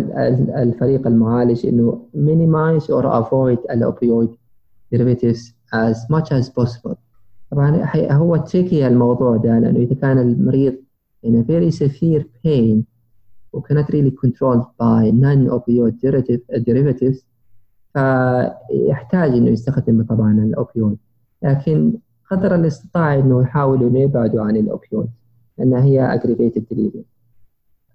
الفريق 0.62 1.08
المعالج 1.08 1.66
إنه 1.66 2.06
minimize 2.16 2.84
or 2.84 3.04
avoid 3.06 3.72
الأوبيويد 3.72 4.30
derivatives 4.96 5.54
as 5.74 5.98
much 6.10 6.32
as 6.32 6.50
possible. 6.50 6.96
طبعا 7.52 7.86
هو 8.12 8.38
تريكي 8.38 8.88
الموضوع 8.88 9.38
ده 9.38 9.60
لأنه 9.60 9.80
إذا 9.80 9.96
كان 9.96 10.18
المريض 10.18 10.76
in 11.26 11.36
a 11.36 11.44
very 11.44 11.72
severe 11.72 12.24
pain 12.44 12.86
who 13.52 13.62
cannot 13.62 13.90
really 13.90 14.12
controlled 14.12 14.66
by 14.80 15.12
non-opioid 15.12 15.96
derivatives 16.68 17.20
فيحتاج 17.96 19.32
إنه 19.32 19.50
يستخدم 19.50 20.04
طبعا 20.04 20.32
الأوبيويد 20.32 20.98
لكن 21.44 21.94
قدر 22.32 22.56
الاستطاعة 22.56 23.16
إنه 23.20 23.42
يحاولوا 23.42 23.90
إنه 23.90 24.00
يبعدوا 24.00 24.42
عن 24.44 24.58
ال 24.58 24.65
opioid 24.65 25.10
لأنها 25.58 25.84
هي 25.84 26.20
aggravated 26.20 26.62
delirium 26.74 27.04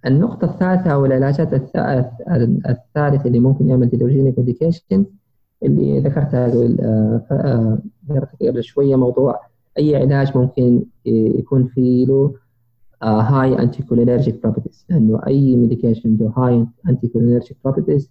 النقطة 0.06 0.44
الثالثة 0.44 0.90
أو 0.90 1.06
العلاجات 1.06 1.52
الثالثة 2.68 3.26
اللي 3.26 3.38
ممكن 3.38 3.68
يعمل 3.68 3.88
deliriogenic 3.88 4.38
medication 4.38 5.04
اللي 5.62 6.00
ذكرتها 6.00 6.48
قبل 8.40 8.62
شوية 8.64 8.96
موضوع 8.96 9.40
أي 9.78 9.96
علاج 9.96 10.36
ممكن 10.36 10.84
يكون 11.06 11.66
فيه 11.66 12.06
له 12.06 12.34
high 13.02 13.58
anticholinergic 13.58 14.42
properties 14.42 14.86
لأنه 14.90 15.20
أي 15.26 15.56
medication 15.56 16.16
له 16.20 16.32
high 16.36 16.66
anticholinergic 16.88 17.56
properties 17.64 18.10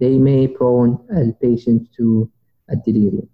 they 0.00 0.18
may 0.18 0.48
prone 0.58 0.92
the 1.10 1.32
patient 1.44 1.82
to 1.96 2.26
ال 2.72 2.78
delirium 2.78 3.26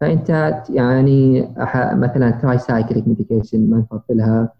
فأنت 0.00 0.62
يعني 0.70 1.48
مثلا 1.92 2.30
tricyclic 2.30 3.08
medication 3.08 3.70
ما 3.70 3.78
نفضلها 3.78 4.52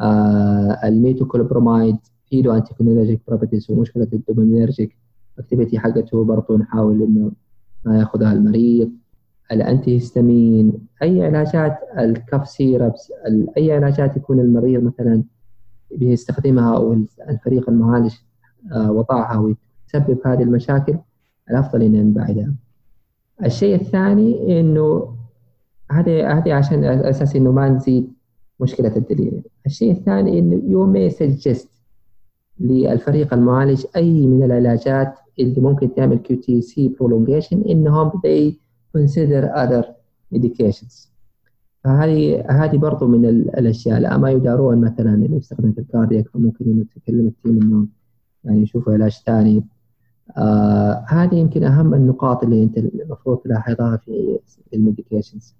آه 0.00 0.80
الميتوكولبرومايد 0.84 1.96
في 2.30 2.42
له 2.42 3.18
properties 3.28 3.70
ومشكلة 3.70 4.08
ال 4.12 4.19
dopaminergic 4.19 4.96
activity 5.38 5.78
حقته 5.78 6.24
برضه 6.24 6.58
نحاول 6.58 7.02
إنه 7.02 7.32
ما 7.84 7.98
يأخذها 7.98 8.32
المريض. 8.32 8.92
ال 9.52 9.94
antihistamine 9.94 10.72
أي 11.02 11.24
علاجات 11.24 11.78
ال 11.98 12.06
cough 12.06 12.48
syrups 12.48 13.12
أي 13.56 13.72
علاجات 13.72 14.16
يكون 14.16 14.40
المريض 14.40 14.82
مثلا 14.82 15.22
بيستخدمها 15.96 16.76
أو 16.76 16.92
الفريق 17.28 17.70
المعالج 17.70 18.14
آه، 18.72 18.92
وضعها 18.92 19.36
وتسبب 19.96 20.18
هذه 20.26 20.42
المشاكل 20.42 20.98
الأفضل 21.50 21.82
ان 21.82 21.92
نبعدها. 21.92 22.54
الشيء 23.44 23.74
الثاني 23.74 24.60
إنه 24.60 25.16
هذه 25.90 26.38
هذه 26.38 26.54
عشان 26.54 26.84
أساس 26.84 27.36
إنه 27.36 27.52
ما 27.52 27.68
نزيد 27.68 28.12
مشكلة 28.60 28.96
ال 28.96 29.01
delirium. 29.01 29.42
الشيء 29.66 29.92
الثاني 29.92 30.38
إنه 30.38 30.62
you 30.70 30.86
may 30.86 31.10
suggest 31.10 31.68
للفريق 32.60 33.34
المعالج 33.34 33.84
أي 33.96 34.26
من 34.26 34.42
العلاجات 34.42 35.14
اللي 35.38 35.60
ممكن 35.60 35.94
تعمل 35.94 36.18
QTc 36.18 36.88
prolongation 36.88 37.62
إنهم 37.62 38.10
they 38.10 38.52
consider 38.96 39.52
other 39.54 39.84
medications 40.34 41.08
فهذه 41.84 42.44
هذه 42.50 42.76
برضو 42.76 43.06
من 43.06 43.24
الأشياء 43.58 44.00
لا 44.00 44.16
ما 44.16 44.30
يدارون 44.30 44.80
مثلا 44.80 45.14
اللي 45.14 45.36
يستخدم 45.36 45.72
في 45.72 45.78
ال 45.78 45.84
cardiac 45.84 46.28
فممكن 46.28 46.64
إنه 46.64 46.84
تكلم 46.96 47.26
ال 47.26 47.33
team 47.33 47.62
إنه 47.62 47.86
يعني 48.44 48.62
يشوفوا 48.62 48.92
علاج 48.92 49.22
ثاني 49.26 49.64
آه 50.36 51.04
هذه 51.08 51.34
يمكن 51.34 51.64
أهم 51.64 51.94
النقاط 51.94 52.42
اللي 52.44 52.62
أنت 52.62 52.78
المفروض 52.78 53.38
تلاحظها 53.38 53.96
في 53.96 54.38
ال 54.74 54.81
medications 54.81 55.54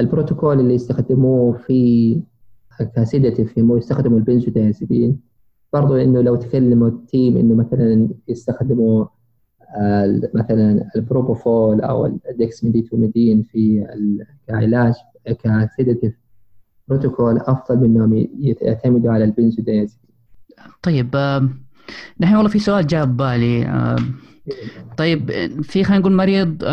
البروتوكول 0.00 0.60
اللي 0.60 0.74
يستخدموه 0.74 1.52
في 1.52 2.20
ك 2.94 3.00
sedative 3.00 3.52
في 3.52 3.76
يستخدموا 3.76 4.18
البنزودايزيبين 4.18 5.20
برضو 5.72 5.96
إنه 5.96 6.20
لو 6.20 6.36
تكلموا 6.36 6.88
ال 6.88 6.98
team 6.98 7.36
إنه 7.36 7.54
مثلا 7.54 8.08
يستخدموا 8.28 9.06
مثلا 10.34 10.88
البروبوفول 10.96 11.80
أو 11.80 12.06
ال 12.06 12.14
dexmedetomidine 12.14 13.42
في 13.42 13.86
كعلاج 14.48 14.94
ك 15.26 15.36
sedative 15.36 16.14
بروتوكول 16.88 17.38
أفضل 17.38 17.78
من 17.78 17.84
إنهم 17.84 18.28
يعتمدوا 18.62 19.12
على 19.12 19.24
البنزودايازيبين. 19.24 20.10
طيب 20.82 21.10
نحن 22.20 22.34
والله 22.36 22.50
في 22.50 22.58
سؤال 22.58 22.86
جاء 22.86 23.04
ببالي 23.04 23.96
طيب 24.96 25.30
في 25.62 25.84
خلينا 25.84 26.00
نقول 26.00 26.12
مريض 26.12 26.64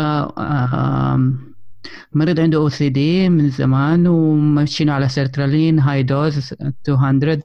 مريض 2.12 2.40
عنده 2.40 2.58
OCD 2.58 3.28
من 3.28 3.50
زمان 3.50 4.06
ومشينا 4.06 4.94
على 4.94 5.08
sertraline 5.08 5.78
high 5.78 6.02
dose 6.02 6.54
200 6.88 7.42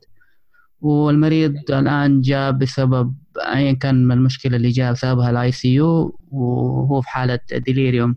والمريض 0.81 1.55
الآن 1.69 2.21
جاء 2.21 2.51
بسبب 2.51 3.15
ايا 3.37 3.73
كان 3.73 4.11
المشكلة 4.11 4.55
اللي 4.57 4.69
جاء 4.69 4.93
بسببها 4.93 5.29
ال 5.29 5.51
ICU 5.51 6.19
وهو 6.31 7.01
في 7.01 7.09
حالة 7.09 7.39
delirium 7.51 8.15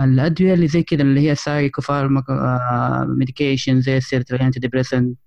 الأدوية 0.00 0.54
اللي 0.54 0.66
زي 0.68 0.82
كذا 0.82 1.02
اللي 1.02 1.30
هي 1.30 1.34
psychopharmac 1.34 2.24
medication 3.08 3.80
زي 3.80 3.96
ال 3.96 4.42
sertraline 4.42 4.60
antidepressant 4.60 5.18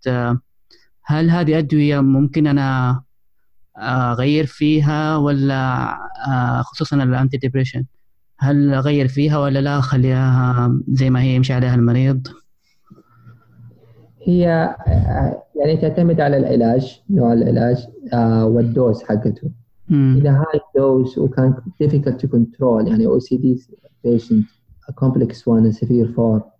هل 1.06 1.30
هذه 1.30 1.58
أدوية 1.58 2.00
ممكن 2.00 2.48
أنا 2.48 3.02
أغير 3.80 4.46
فيها 4.46 5.18
ولا 5.18 5.90
آه، 6.28 6.62
خصوصا 6.62 7.04
ال 7.04 7.38
antidepressant 7.38 7.86
هل 8.38 8.74
أغير 8.74 9.08
فيها 9.08 9.40
ولا 9.40 9.60
لا 9.60 9.80
أخليها 9.80 10.80
زي 10.88 11.10
ما 11.10 11.22
هي 11.22 11.36
يمشي 11.36 11.54
عليها 11.54 11.76
المريض؟ 11.76 12.28
هي 14.24 14.76
يعني 15.56 15.78
تعتمد 15.82 16.22
على 16.22 16.38
العلاج 16.38 17.02
نوع 17.10 17.34
العلاج 17.34 17.88
آه 18.14 18.46
وال 18.46 18.65
dose 18.65 19.04
حقته. 19.04 19.52
إذا 19.92 20.32
high 20.32 20.60
dose 20.76 21.20
وكان 21.20 21.54
difficult 21.84 22.26
to 22.26 22.28
control 22.28 22.88
يعني 22.88 23.06
أو 23.06 23.20
سي 23.20 23.38
دي 23.38 23.58
complex 25.02 25.46
one 25.46 25.66
a 25.66 25.74
severe 25.74 26.20
4 26.20 26.60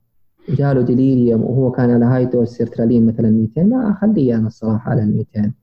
جاله 0.50 0.82
delirium 0.82 1.42
وهو 1.44 1.72
كان 1.72 1.90
على 1.90 2.06
high 2.06 2.26
dose 2.26 2.48
sertraline 2.48 3.06
مثلا 3.06 3.30
200 3.30 3.62
لا 3.62 3.92
أخليه 3.92 4.36
أنا 4.36 4.48
الصراحة 4.48 4.92
على 4.92 5.04
ال 5.04 5.26
200 5.34 5.54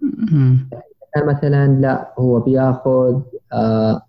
كان 1.16 1.26
مثلا 1.26 1.80
لا 1.80 2.14
هو 2.18 2.40
بيأخذ 2.40 3.20
آه 3.52 4.02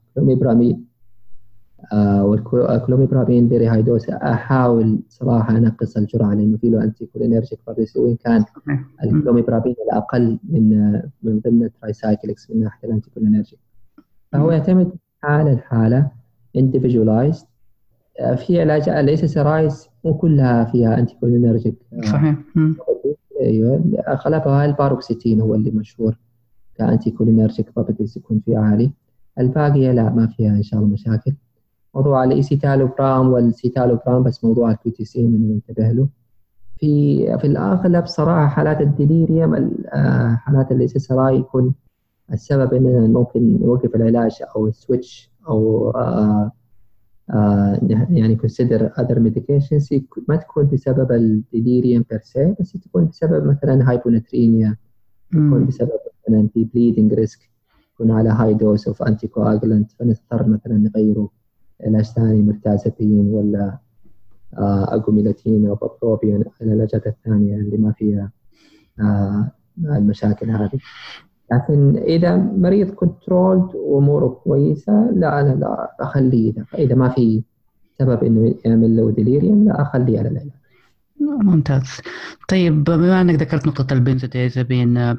آه، 1.93 2.25
وال 2.25 2.43
clomipramine 2.43 3.47
high 3.53 3.81
dose 3.81 4.09
أحاول 4.09 4.99
صراحة 5.09 5.57
أنقص 5.57 5.97
الجرعة 5.97 6.33
لأنه 6.33 6.57
في 6.57 6.69
له 6.69 6.83
anticholinergic 6.83 7.59
وإن 7.95 8.15
كان 8.15 8.45
الكلوميبرامين 9.03 9.75
الأقل 9.87 10.39
من 10.49 10.91
من 11.23 11.39
ضمن 11.39 11.63
ال 11.63 11.71
tricyclics 11.71 12.51
من 12.51 12.59
ناحية 12.63 12.87
ال 12.87 13.09
anticholinergic 13.09 13.59
فهو 14.31 14.51
يعتمد 14.51 14.91
حاله 15.21 15.53
الحالة 15.53 16.11
individualized. 16.57 17.45
آه، 18.19 18.35
في 18.35 18.61
علاج 18.61 18.89
ليس 18.89 19.25
SSRIs 19.25 19.89
مو 20.05 20.13
كلها 20.13 20.65
فيها 20.65 20.99
anticholinergic 20.99 21.75
صحيح. 22.03 22.35
أيوه 23.41 23.83
اغلبها 24.07 24.65
الباروكسيتين 24.65 25.41
هو 25.41 25.55
اللي 25.55 25.71
مشهور. 25.71 26.17
ك 26.77 27.11
anticholinergic 27.11 27.75
properties 27.75 28.17
يكون 28.17 28.39
فيه 28.45 28.57
عالي. 28.57 28.91
الباقيه 29.39 29.91
لا 29.91 30.09
ما 30.09 30.27
فيها 30.27 30.51
إن 30.51 30.63
شاء 30.63 30.79
الله 30.79 30.91
مشاكل. 30.93 31.33
موضوع 31.95 32.23
الايسيتالوبرام 32.23 33.27
والسيتالوبرام 33.27 34.23
بس 34.23 34.43
موضوع 34.43 34.71
ال 34.71 34.91
QTc 34.91 35.27
ننتبه 35.27 35.91
له. 35.91 36.07
في 36.79 37.17
في 37.37 37.47
الاغلب 37.47 38.05
صراحة 38.05 38.47
حالات 38.47 38.81
ال 38.81 38.91
delirium 38.91 39.71
آه، 39.93 40.35
حالات 40.35 40.71
ال 40.71 41.11
SSRI 41.11 41.35
يكون 41.37 41.73
السبب 42.33 42.73
اننا 42.73 43.07
ممكن 43.07 43.59
نوقف 43.61 43.95
العلاج 43.95 44.31
أو 44.55 44.67
ال 44.67 44.76
switch 44.76 45.31
أو 45.47 45.91
آه، 45.91 46.51
آه 47.29 47.79
يعني 48.09 48.37
consider 48.37 48.81
other 48.99 49.15
medications. 49.15 50.01
ما 50.27 50.35
تكون 50.35 50.69
بسبب 50.73 51.11
ال 51.11 51.22
delirium 51.22 52.05
per 52.09 52.19
se 52.23 52.55
بس 52.59 52.71
تكون 52.71 53.05
بسبب 53.05 53.45
مثلا 53.45 53.89
hyponatremia 53.89 54.77
تكون 55.31 55.65
بسبب 55.65 55.99
مثلا 56.27 56.47
في 56.53 56.63
bleeding 56.63 57.13
risk 57.13 57.39
يكون 57.93 58.11
على 58.11 58.29
high 58.29 58.53
dose 58.53 58.87
of 58.87 59.03
anticoagulant 59.03 59.91
فنضطر 59.91 60.47
مثلا 60.47 60.77
نغيره. 60.77 61.29
علاج 61.85 62.05
ثاني 62.05 62.41
mirtazapine 62.41 63.27
ولا 63.31 63.77
agomelatine 64.87 65.67
أو 65.67 65.75
bupropion 65.75 66.43
العلاجات 66.61 67.07
الثانية 67.07 67.55
اللي 67.55 67.77
ما 67.77 67.91
فيها 67.91 68.31
آه 68.99 69.51
المشاكل 69.79 70.49
هذه. 70.49 70.79
لكن 71.51 71.97
إذا 71.97 72.35
مريض 72.35 72.89
controlled 72.89 73.75
وأموره 73.75 74.27
كويسة 74.27 75.11
لا 75.11 75.41
أنا 75.41 75.55
لا 75.55 75.95
أخليه 75.99 76.51
إذا 76.51 76.65
إذا 76.77 76.95
ما 76.95 77.09
في 77.09 77.43
سبب 77.99 78.23
إنه 78.23 78.55
يعمل 78.65 78.97
له 78.97 79.11
delirium 79.11 79.65
لا 79.65 79.81
أخليه 79.81 80.19
على 80.19 80.29
العلاج. 80.29 80.51
ممتاز. 81.19 82.01
طيب 82.49 82.83
بما 82.83 83.21
إنك 83.21 83.41
ذكرت 83.41 83.67
نقطة 83.67 83.93
البنزوديازابين 83.93 85.17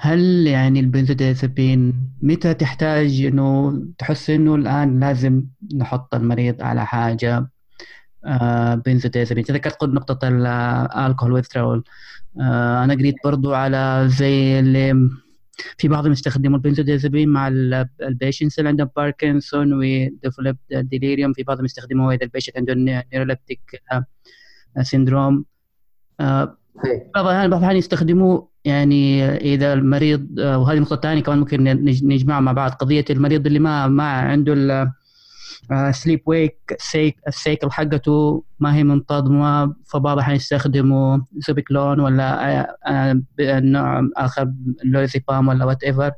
هل 0.00 0.46
يعني 0.46 0.80
البنزوديازابين 0.80 2.10
متى 2.22 2.54
تحتاج 2.54 3.20
إنه 3.22 3.78
تحس 3.98 4.30
إنه 4.30 4.54
الآن 4.54 5.00
لازم 5.00 5.44
نحط 5.76 6.14
المريض 6.14 6.62
على 6.62 6.86
حاجة؟ 6.86 7.50
آه 8.24 8.74
بنزوديازابين 8.74 9.44
ذكرت 9.50 9.74
قلت 9.76 9.94
نقطة 9.94 10.28
الكحول 11.06 11.32
withdrawal 11.32 11.84
آه 12.40 12.84
أنا 12.84 12.94
قريت 12.94 13.14
برضو 13.24 13.54
على 13.54 14.04
زي 14.08 14.60
اللي 14.60 15.10
في 15.78 15.88
بعضهم 15.88 16.12
يستخدموا 16.12 16.56
البنزوديازابين 16.56 17.28
مع 17.28 17.48
ال 18.02 18.08
patients 18.08 18.58
اللي 18.58 18.68
عندهم 18.68 18.90
Parkinson 18.96 19.72
و 19.72 19.82
develop 19.82 20.56
delirium 20.70 21.32
في 21.32 21.42
بعضهم 21.42 21.64
يستخدموه 21.64 22.14
إذا 22.14 22.24
ال 22.24 22.28
patient 22.28 22.56
عنده 22.56 22.74
neuroleptic 23.12 23.82
syndrome 24.82 25.44
بعض 27.14 27.26
الأحيان 27.26 27.50
بعض 27.50 27.58
الأحيان 27.58 27.76
يستخدموه 27.76 28.48
يعني 28.64 29.24
إذا 29.36 29.72
المريض 29.72 30.26
وهذه 30.38 30.78
نقطة 30.78 30.96
ثانية 30.96 31.22
كمان 31.22 31.38
ممكن 31.38 31.64
نجمعها 32.02 32.40
مع 32.40 32.52
بعض. 32.52 32.70
قضية 32.70 33.04
المريض 33.10 33.46
اللي 33.46 33.58
ما 33.58 33.86
ما 33.86 34.10
عنده 34.10 34.54
sleep 35.90 36.22
wake 36.26 36.76
ال 37.28 37.35
cycle 37.35 37.70
حقته 37.70 38.44
ما 38.60 38.74
هي 38.74 38.84
منتظمة 38.84 39.74
فبعض 39.86 40.16
الأحيان 40.16 40.36
يستخدموا 40.36 41.18
zopiclone 41.40 42.00
ولا 42.00 42.76
نوع 43.40 44.08
آخر 44.16 44.52
lorazepam 44.84 45.48
ولا 45.48 45.64
whatever 45.64 46.12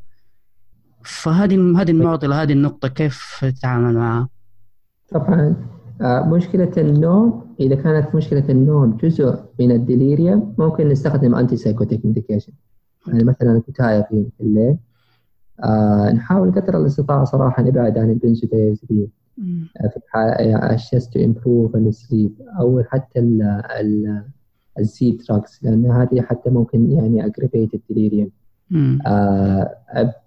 فهذه 1.05 1.81
هذه 1.81 1.91
المعضلة 1.91 2.43
هذه 2.43 2.53
النقطة 2.53 2.89
كيف 2.89 3.45
تتعامل 3.45 3.95
معها؟ 3.95 4.29
طبعا. 5.13 5.80
مشكلة 6.03 6.73
النوم 6.79 7.43
إذا 7.61 7.75
كانت 7.75 8.15
مشكلة 8.15 8.45
النوم 8.49 8.97
جزء 8.97 9.35
من 9.61 9.71
ال 9.71 9.80
delirium 9.80 10.55
ممكن 10.59 10.89
نستخدم 10.89 11.35
antipsychotic 11.35 12.05
medication 12.05 12.53
يعني 13.07 13.25
مثلا 13.25 13.63
quetiapine 13.69 14.03
في 14.03 14.27
الليل. 14.41 14.77
آه 15.65 16.13
نحاول 16.13 16.53
قدر 16.53 16.81
الاستطاعة 16.81 17.25
صراحة 17.25 17.63
نبعد 17.63 17.99
عن 17.99 18.11
البنزوديازبين 18.11 19.09
في 19.75 20.01
ال 20.75 20.82
just 20.82 21.13
to 21.15 21.21
improve 21.25 21.77
ال 21.77 21.86
sleep 21.86 22.33
أو 22.61 22.83
حتى 22.89 23.21
ال 23.21 24.23
Z 24.79 25.11
drugs 25.11 25.61
لأن 25.63 25.87
هذه 25.87 26.21
حتى 26.21 26.51
ممكن 26.51 26.93
يعني 26.93 27.27
aggravate 27.27 27.75
ال 27.75 27.81
delirium 27.81 28.31
آه 29.07 29.77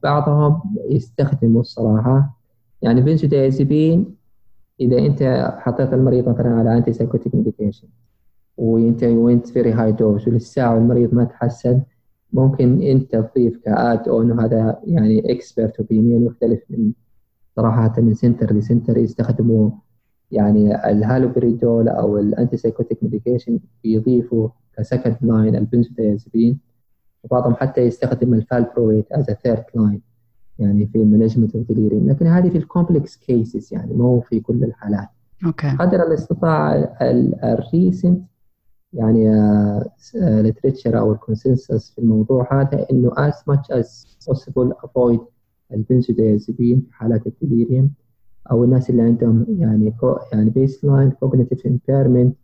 بعضهم 0.03 0.61
يستخدموا 0.89 1.61
الصراحة. 1.61 2.38
يعني 2.82 3.01
بنزوديازبين 3.01 4.15
إذا 4.80 4.97
أنت 4.97 5.51
حطيت 5.59 5.93
المريض 5.93 6.30
مثلا 6.30 6.49
على 6.49 6.78
antipsychotic 6.77 7.36
medication 7.36 7.88
وأنت 8.57 9.03
وانت 9.03 9.47
very 9.47 9.71
high 9.71 9.91
dose 9.91 10.27
وللساعه 10.28 10.76
والمريض 10.76 11.13
ما 11.13 11.24
تحسن 11.24 11.82
ممكن 12.34 12.82
أنت 12.82 13.15
تضيف 13.15 13.57
ك 13.57 13.70
add 13.70 14.07
on 14.07 14.39
هذا 14.39 14.80
يعني 14.84 15.32
expert 15.31 15.79
opinion 15.79 16.25
يختلف 16.26 16.63
من 16.69 16.91
صراحة 17.55 17.93
من 17.97 18.13
center 18.13 18.53
ل 18.53 18.60
center 18.60 18.97
يستخدموا 18.97 19.71
يعني 20.32 20.89
الهالوبريدول 20.91 21.89
أو 21.89 22.17
ال 22.17 22.57
antipsychotic 22.57 23.03
medication 23.03 23.59
بيضيفوا 23.84 24.49
ك 24.77 24.83
second 24.83 25.17
line 25.21 25.55
ال 25.55 25.62
benzodiazepine 25.62 26.59
وبعضهم 27.24 27.55
حتى 27.55 27.82
يستخدم 27.82 28.34
ال 28.34 28.41
valproate 28.41 29.11
as 29.11 29.25
third 29.25 29.65
line 29.75 30.01
يعني 30.59 30.87
في 30.87 30.97
ال 30.97 31.03
management 31.03 31.55
of 31.55 31.67
delirium 31.67 32.09
لكن 32.09 32.27
هذه 32.27 32.49
في 32.49 32.57
ال 32.57 32.65
complex 32.65 33.17
cases 33.17 33.73
يعني 33.73 33.93
مو 33.93 34.21
في 34.21 34.39
كل 34.39 34.63
الحالات. 34.63 35.07
okay. 35.45 35.69
قدر 35.69 36.03
الاستطاعه 36.07 36.95
ال 37.43 37.55
recent 37.55 38.21
يعني 38.93 39.29
ال 40.15 40.23
literature 40.23 40.99
أو 40.99 41.11
ال 41.11 41.19
consensus 41.19 41.91
في 41.91 42.01
الموضوع 42.01 42.61
هذا 42.61 42.87
إنه 42.91 43.11
as 43.11 43.33
much 43.51 43.75
as 43.81 44.05
possible 44.29 44.73
avoid 44.85 45.19
البنزوديازيبين 45.73 46.81
في 46.81 46.93
حالات 46.93 47.27
ال 47.27 47.35
delirium 47.35 47.91
أو 48.51 48.63
الناس 48.63 48.89
اللي 48.89 49.01
عندهم 49.01 49.45
يعني 49.49 49.93
يعني 50.33 50.49
baseline 50.49 51.11
cognitive 51.11 51.67
impairment 51.67 52.36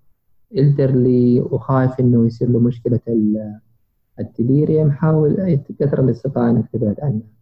elderly 0.58 1.42
وخايف 1.42 2.00
إنه 2.00 2.26
يصير 2.26 2.50
له 2.50 2.60
مشكلة 2.60 3.00
ال 4.20 4.28
delirium 4.28 4.92
حاول 4.92 5.60
قدر 5.82 6.04
الاستطاعه 6.04 6.50
إنك 6.50 6.70
تبعد 6.74 7.00
عنها. 7.02 7.39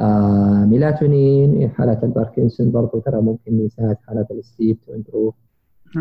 آه 0.00 0.64
ميلاتونين 0.64 1.70
حالات 1.70 2.04
الباركنسون 2.04 2.70
برضو 2.70 2.98
ترى 2.98 3.20
ممكن 3.20 3.60
يساعد 3.66 3.96
حالات 4.06 4.30
ال 4.30 4.38
sleep 4.38 4.78
to 4.86 4.94
improve 4.94 5.34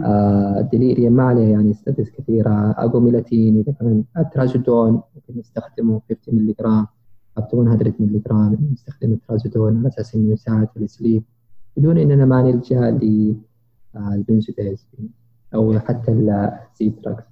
آه 0.05 0.69
ما 1.09 1.23
عليه 1.23 1.47
يعني 1.51 1.73
studies 1.73 2.09
كثيرة. 2.09 2.75
agomelatine 2.77 3.59
إذا 3.59 3.71
كان 3.79 4.03
ال 4.17 4.25
trazodone 4.25 4.91
ممكن 4.91 5.39
نستخدمه 5.39 6.01
50 6.09 6.35
milligram 6.35 6.87
to 7.39 7.55
100 7.55 7.93
ملي 7.99 8.19
جرام 8.19 8.57
نستخدم 8.73 9.13
ال 9.13 9.20
trazodone 9.20 9.77
على 9.77 9.87
أساس 9.87 10.15
إنه 10.15 10.33
يساعد 10.33 10.67
في 10.73 10.79
ال 10.79 10.86
sleep 10.86 11.23
بدون 11.77 11.97
إننا 11.97 12.25
ما 12.25 12.41
نلجأ 12.41 12.99
للبنزودازبين 13.95 15.09
أو 15.53 15.79
حتى 15.79 16.11
ال 16.11 16.50
Z 16.50 16.89
drugs 16.89 17.23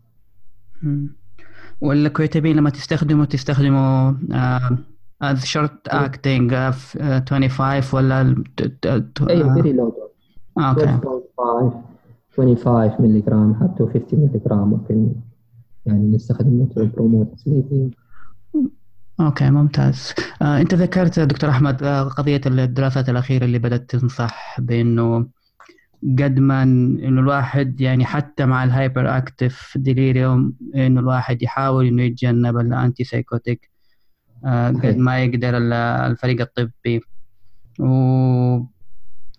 وال 1.81 1.93
quetiapine 1.93 2.55
لما 2.55 2.69
تستخدمه 2.69 3.25
تستخدمه 3.25 4.09
آه 4.33 4.77
as 5.21 5.45
short 5.45 5.87
acting 5.87 6.53
25 6.53 7.81
ولا 7.93 8.43
اي 9.29 9.53
فيري 9.53 9.73
لو 9.73 9.93
أوكي. 10.57 10.99
25 12.37 12.91
ملي 12.99 13.21
جرام 13.21 13.55
حتى 13.55 13.83
50 13.83 14.03
ملي 14.13 14.41
جرام 14.45 14.69
ممكن 14.69 15.11
يعني 15.85 16.15
نستخدمه 16.15 16.67
promote 16.75 17.33
sleeping 17.35 17.93
okay 19.19 19.49
ممتاز. 19.49 20.13
آه، 20.41 20.61
أنت 20.61 20.73
ذكرت 20.73 21.19
دكتور 21.19 21.49
أحمد 21.49 21.83
آه، 21.83 22.03
قضية 22.03 22.41
الدراسات 22.45 23.09
الأخيرة 23.09 23.45
اللي 23.45 23.59
بدأت 23.59 23.89
تنصح 23.89 24.59
بأنه 24.59 25.27
قد 26.03 26.39
ما 26.39 26.63
إنه 26.63 27.21
الواحد 27.21 27.81
يعني 27.81 28.05
حتى 28.05 28.45
مع 28.45 28.63
ال 28.63 29.17
hyperactive 29.17 29.77
delirium 29.77 30.53
إنه 30.75 30.99
الواحد 30.99 31.41
يحاول 31.41 31.87
إنه 31.87 32.03
يتجنب 32.03 32.57
ال 32.57 33.03
antipsychotic 33.03 33.69
آه، 33.71 33.76
قد 34.83 34.97
ما 34.97 35.23
يقدر 35.23 35.57
الفريق 35.57 36.41
الطبي. 36.41 37.01
و... 37.79 37.87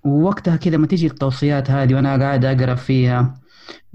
ووقتها 0.04 0.56
كذا 0.56 0.76
ما 0.76 0.86
تيجي 0.86 1.06
التوصيات 1.06 1.70
هذه 1.70 1.94
وأنا 1.94 2.16
قاعد 2.16 2.44
أقرأ 2.44 2.74
فيها. 2.74 3.40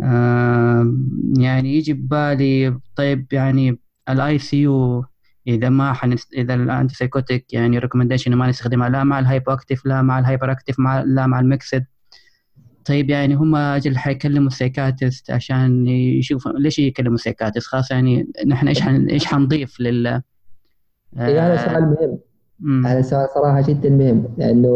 آه، 0.02 0.94
يعني 1.38 1.78
يجي 1.78 1.94
ببالي 1.94 2.80
طيب 2.96 3.34
يعني 3.34 3.80
ال 4.10 4.40
ICU 4.40 5.06
إذا 5.48 5.70
ما 5.70 5.94
حنست... 5.94 6.34
إذا 6.34 6.54
ال 6.54 6.96
antipsychotic 6.96 7.54
يعني 7.54 7.80
recommendation 7.80 8.34
ما 8.36 8.48
نستخدمها 8.48 8.90
لا 8.90 9.04
مع 9.04 9.20
ال 9.20 9.52
hypoactive 9.52 9.86
لا 9.86 10.02
مع 10.02 10.20
ال 10.20 10.52
hyperactive 10.52 10.80
مع 10.80 11.02
لا 11.02 11.28
مع 11.28 11.40
ال 11.40 11.47
mixed 11.47 11.86
طيب 12.86 13.10
يعني 13.10 13.36
هم 13.36 13.56
أجل 13.56 13.98
حيكلموا 13.98 14.48
ال 14.48 14.54
psychiatrist 14.54 15.32
عشان 15.32 15.88
يشوفوا 15.88 16.52
ليش 16.52 16.80
يكلموا 16.80 17.16
ال 17.16 17.20
psychiatrist 17.20 17.68
خلاص 17.68 17.92
يعني 17.92 18.28
نحن 18.48 18.68
إيش 18.68 18.82
حن... 18.82 19.10
إيش 19.10 19.26
حنضيف 19.26 19.80
لل 19.80 20.22
اي 21.18 21.40
هذا 21.40 21.54
آه، 21.54 21.66
سؤال 21.66 22.18
مهم. 22.60 22.86
هذا 22.86 23.02
سؤال 23.02 23.30
صراحة 23.30 23.62
جدا 23.62 23.90
مهم 23.90 24.28
لأنه 24.38 24.70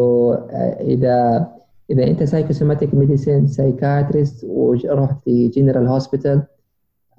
آه، 0.51 0.77
إذا 0.81 1.47
إذا 1.89 2.03
أنت 2.07 2.23
psychosomatic 2.23 2.93
medicine 2.93 3.47
psychiatrist 3.47 4.43
ورحت 4.43 5.23
في 5.23 5.47
general 5.47 5.87
hospital 5.87 6.43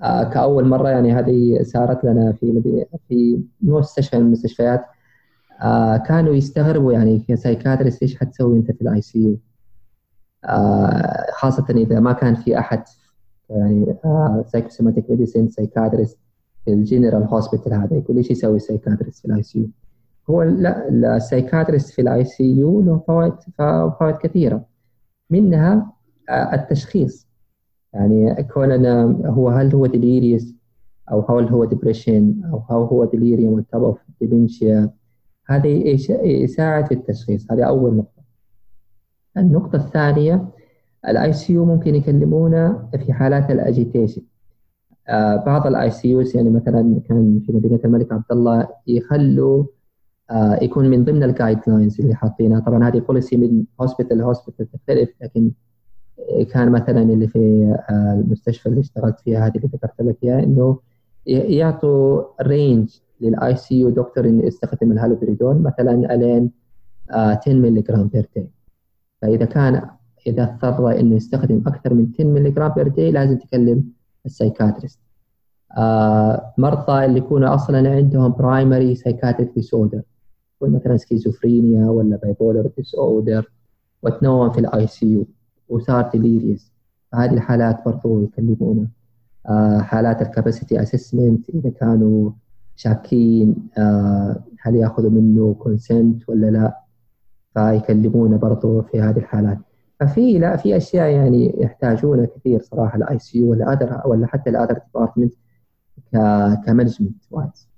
آه 0.02 0.24
كأول 0.24 0.64
مرة 0.64 0.88
يعني 0.88 1.12
هذه 1.12 1.62
صارت 1.62 2.04
لنا 2.04 2.32
في 2.32 2.62
في 3.08 3.42
مستشفى 3.60 4.18
من 4.18 4.26
المستشفيات 4.26 4.84
كانوا 6.06 6.34
يستغربوا 6.34 6.92
يعني 6.92 7.24
ك 7.28 7.34
psychiatrist 7.34 8.02
إيش 8.02 8.16
حتسوي 8.16 8.58
أنت 8.58 8.70
في 8.70 8.82
ال 8.82 9.00
ICU 9.00 9.38
خاصة 11.32 11.64
إذا 11.70 12.00
ما 12.00 12.12
كان 12.12 12.34
في 12.34 12.58
أحد 12.58 12.84
يعني 13.50 13.96
psychosomatic 14.46 15.10
medicine 15.10 15.48
psychiatrist 15.48 16.18
ال 16.68 16.75
general 16.75 17.22
hospital 17.22 17.74
هذا 17.74 17.96
يقول 17.96 18.16
إيش 18.16 18.30
يسوي 18.30 18.58
psychiatrist 18.58 19.18
في 19.18 19.24
ال 19.24 19.42
ICU 19.42 19.68
هو 20.30 20.42
لا 20.42 20.88
ال 21.16 21.22
psychiatrist 21.22 21.90
في 21.90 22.02
ال 22.02 22.24
ICU 22.24 22.82
له 22.82 22.98
فوائد 23.06 23.32
فوائد 23.98 24.16
كثيرة. 24.16 24.64
منها 25.30 25.92
التشخيص. 26.30 27.28
يعني 27.94 28.42
كوننا 28.42 29.02
هو 29.26 29.48
هل 29.48 29.74
هو 29.74 29.86
delirious 29.86 30.54
أو 31.10 31.38
هل 31.38 31.48
هو 31.48 31.64
depression 31.64 32.40
أو 32.52 32.58
هل 32.70 32.76
هو 32.76 33.04
delirium 33.04 33.64
top 33.76 33.80
of 33.80 33.96
dementia 34.24 34.88
هذا 35.46 35.66
يساعد 36.24 36.86
في 36.86 36.94
التشخيص. 36.94 37.52
هذه 37.52 37.62
أول 37.62 37.94
نقطة. 37.94 38.22
النقطة 39.36 39.76
الثانية 39.76 40.48
ال 41.08 41.32
ICU 41.32 41.64
ممكن 41.64 41.94
يكلمونا 41.94 42.88
في 43.06 43.12
حالات 43.12 43.50
ال 43.50 43.58
agitation 43.58 44.22
آه 44.22 44.37
بعض 45.46 45.66
ال 45.66 45.90
ICUs 45.90 46.36
يعني 46.36 46.50
مثلا 46.50 47.00
كان 47.08 47.40
في 47.46 47.52
مدينة 47.52 47.80
الملك 47.84 48.12
عبد 48.12 48.24
الله 48.32 48.68
يخلوا 48.86 49.64
آه 50.30 50.58
يكون 50.62 50.90
من 50.90 51.04
ضمن 51.04 51.22
ال 51.22 51.58
guidelines 51.66 52.00
اللي 52.00 52.14
حاطينها. 52.14 52.60
طبعا 52.60 52.88
هذه 52.88 52.98
policy 52.98 53.36
من 53.36 53.64
hospital 53.80 54.18
ل 54.18 54.24
hospital 54.24 54.70
تختلف 54.70 55.10
لكن 55.22 55.50
كان 56.52 56.72
مثلا 56.72 57.02
اللي 57.02 57.28
في 57.28 57.38
آه 57.90 58.20
المستشفى 58.24 58.68
اللي 58.68 58.80
اشتغلت 58.80 59.20
فيها 59.20 59.46
هذه 59.46 59.56
اللي 59.56 59.68
ذكرت 59.74 60.00
لك 60.00 60.16
إياها 60.24 60.42
إنه 60.42 60.78
يعطوا 61.26 62.22
range 62.42 62.90
لل 63.20 63.56
ICU 63.56 63.80
doctor 63.80 64.24
انه 64.24 64.44
يستخدم 64.44 64.92
الهالوبريدون 64.92 65.62
مثلا 65.62 66.14
ألين 66.14 66.50
10 67.10 67.52
ملي 67.54 67.80
جرام 67.82 68.08
per 68.08 68.28
day 68.36 68.48
فإذا 69.22 69.44
كان 69.44 69.88
إذا 70.26 70.42
اضطر 70.62 71.00
إنه 71.00 71.16
يستخدم 71.16 71.62
أكثر 71.66 71.94
من 71.94 72.06
10 72.14 72.24
ملي 72.24 72.50
جرام 72.50 72.72
per 72.72 72.88
day 72.88 73.10
لازم 73.10 73.38
تكلم 73.38 73.97
ال 74.28 74.34
psychiatrist 74.34 74.98
آه 75.78 76.54
مرضى 76.58 77.04
اللي 77.04 77.18
يكونوا 77.18 77.54
أصلا 77.54 77.90
عندهم 77.90 78.32
primary 78.32 78.94
psychiatric 78.94 79.54
disorder 79.54 80.02
مثلا 80.62 80.96
سكيزوفرينيا 80.96 81.88
ولا 81.90 82.16
bipolar 82.16 82.70
disorder 82.76 83.50
وتنوم 84.02 84.50
في 84.50 84.60
ال 84.60 84.86
ICU 84.86 85.26
وصار 85.68 86.10
delirious 86.10 86.72
هذه 87.14 87.32
الحالات 87.32 87.84
برضو 87.86 88.22
يكلمونا. 88.22 88.88
آه 89.48 89.78
حالات 89.78 90.22
ال 90.22 90.29
capacity 90.29 90.82
assessment 90.82 91.50
إذا 91.50 91.70
كانوا 91.70 92.30
شاكين 92.76 93.68
آه 93.78 94.44
هل 94.60 94.76
يأخذوا 94.76 95.10
منه 95.10 95.54
consent 95.58 96.28
ولا 96.28 96.46
لا؟ 96.46 96.80
فيكلمونا 97.54 98.36
برضو 98.36 98.82
في 98.82 99.00
هذه 99.00 99.16
الحالات. 99.18 99.58
ففي 100.00 100.38
لا 100.38 100.56
في 100.56 100.76
أشياء 100.76 101.10
يعني 101.10 101.54
يحتاجونها 101.58 102.26
كثير 102.26 102.62
صراحة 102.62 102.96
ال 102.96 103.18
ICU 103.18 103.50
ولا 103.50 104.02
ولا 104.06 104.26
حتى 104.26 104.50
ال 104.50 104.55
other 104.55 104.78
department 104.86 105.34
ك 106.66 106.72
management 106.72 107.22
wise. 107.30 107.68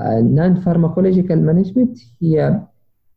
ال 0.00 0.54
non-pharmacological 0.54 1.46
management 1.46 1.98
هي 2.22 2.60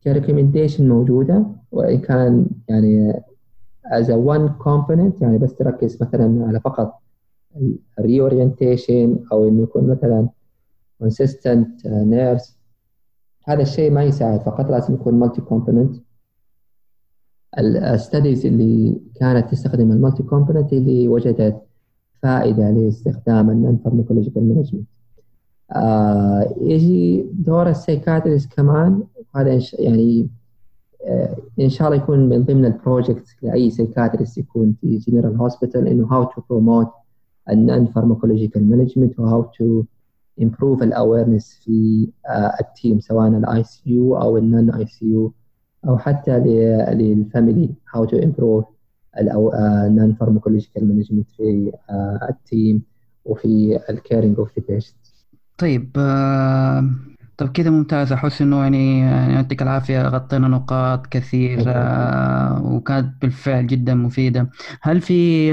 ك 0.04 0.10
recommendation 0.10 0.88
موجودة 0.88 1.46
وإن 1.72 1.98
كان 1.98 2.46
يعني 2.68 3.12
a 3.86 4.04
one 4.04 4.50
component 4.64 5.22
يعني 5.22 5.38
بس 5.38 5.54
تركز 5.54 6.02
مثلا 6.02 6.46
على 6.48 6.60
فقط 6.60 7.02
ال 7.98 8.07
reorientation 8.07 9.18
أو 9.32 9.48
إنه 9.48 9.62
يكون 9.62 9.90
مثلا 9.90 10.28
consistent 11.04 11.82
nurse. 11.84 12.56
هذا 13.44 13.62
الشيء 13.62 13.90
ما 13.90 14.04
يساعد 14.04 14.40
فقط 14.40 14.70
لازم 14.70 14.94
يكون 14.94 15.14
multi-component 15.14 15.40
ال 15.40 15.96
studies 17.58 18.46
اللي 18.46 19.00
كانت 19.14 19.50
تستخدم 19.50 19.92
ال 19.92 20.22
multi-component 20.22 20.72
اللي 20.72 21.08
وجدت 21.08 21.62
فائدة 22.22 22.70
لاستخدام 22.70 23.50
ال 23.50 23.78
non-pharmacological 23.84 24.48
management 24.48 24.86
يجي 26.60 27.26
دور 27.32 27.68
ال 27.68 27.75
psychiatrist 27.75 28.52
كمان 28.52 29.02
هذا 29.36 29.60
يعني 29.78 30.28
آه 31.06 31.36
إن 31.60 31.68
شاء 31.68 31.88
الله 31.88 32.02
يكون 32.02 32.28
من 32.28 32.44
ضمن 32.44 32.64
ال 32.64 32.72
project 32.72 33.26
لأي 33.42 33.70
psychiatrist 33.70 34.38
يكون 34.38 34.74
في 34.80 34.96
general 34.96 35.36
hospital 35.36 35.88
إنه 35.88 36.06
how 36.06 36.24
to 36.24 36.42
promote 36.50 36.88
ال 37.50 37.86
non-pharmacological 37.86 38.70
management 38.70 39.18
و 39.18 39.42
how 39.42 39.66
to 39.66 39.82
improve 40.40 40.82
ال 40.82 40.90
awareness 40.90 41.60
في 41.64 42.08
uh, 42.28 42.60
ال 42.60 42.68
team 42.68 43.00
سواء 43.00 43.28
ال 43.28 43.64
ICU 43.64 44.16
أو 44.16 44.36
ال 44.38 44.70
non-ICU 44.70 45.32
أو 45.88 45.98
حتى 45.98 46.38
لل 46.94 47.14
family 47.14 47.74
how 47.94 48.04
to 48.04 48.16
improve 48.16 48.64
ال 49.18 50.14
non-pharmacological 50.14 50.88
management 50.88 51.30
في 51.30 51.72
uh, 51.72 52.28
ال 52.30 52.40
team 52.40 52.82
وفي 53.24 53.80
ال 53.90 53.97
caring 53.97 54.38
of 54.38 54.58
the 54.58 54.64
patient 54.68 54.96
طيب 55.58 55.90
آه 55.98 56.90
طب 57.36 57.52
كذا 57.52 57.70
ممتاز. 57.70 58.12
أحس 58.12 58.42
إنه 58.42 58.62
يعني 58.62 59.00
يعطيك 59.34 59.62
العافية. 59.62 60.08
غطينا 60.08 60.48
نقاط 60.48 61.06
كثيرة 61.06 61.72
آه 61.72 62.62
وكانت 62.64 63.22
بالفعل 63.22 63.66
جدا 63.66 63.94
مفيدة. 63.94 64.50
هل 64.82 65.00
في 65.00 65.52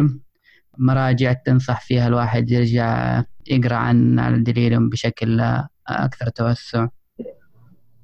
مراجع 0.78 1.34
تنصح 1.34 1.82
فيها 1.82 2.08
الواحد 2.08 2.52
يرجع 2.52 3.24
يقرأ 3.48 3.76
عن 3.76 4.20
ال 4.20 4.27
delirium 4.27 4.90
بشكل 4.90 5.42
أكثر 5.88 6.30
توسع؟ 6.30 6.88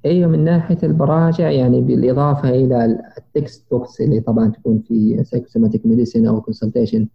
أيوه 0.04 0.28
من 0.28 0.44
ناحية 0.44 0.78
المراجع 0.82 1.50
يعني 1.50 1.80
بالإضافة 1.80 2.48
إلى 2.50 2.98
ال 3.18 3.70
textbooks 3.70 4.00
اللي 4.00 4.20
طبعا 4.20 4.50
تكون 4.50 4.78
في 4.88 5.24
psychosomatic 5.24 5.86
medicine 5.86 6.26
أو 6.26 6.40
consultation 6.40 7.08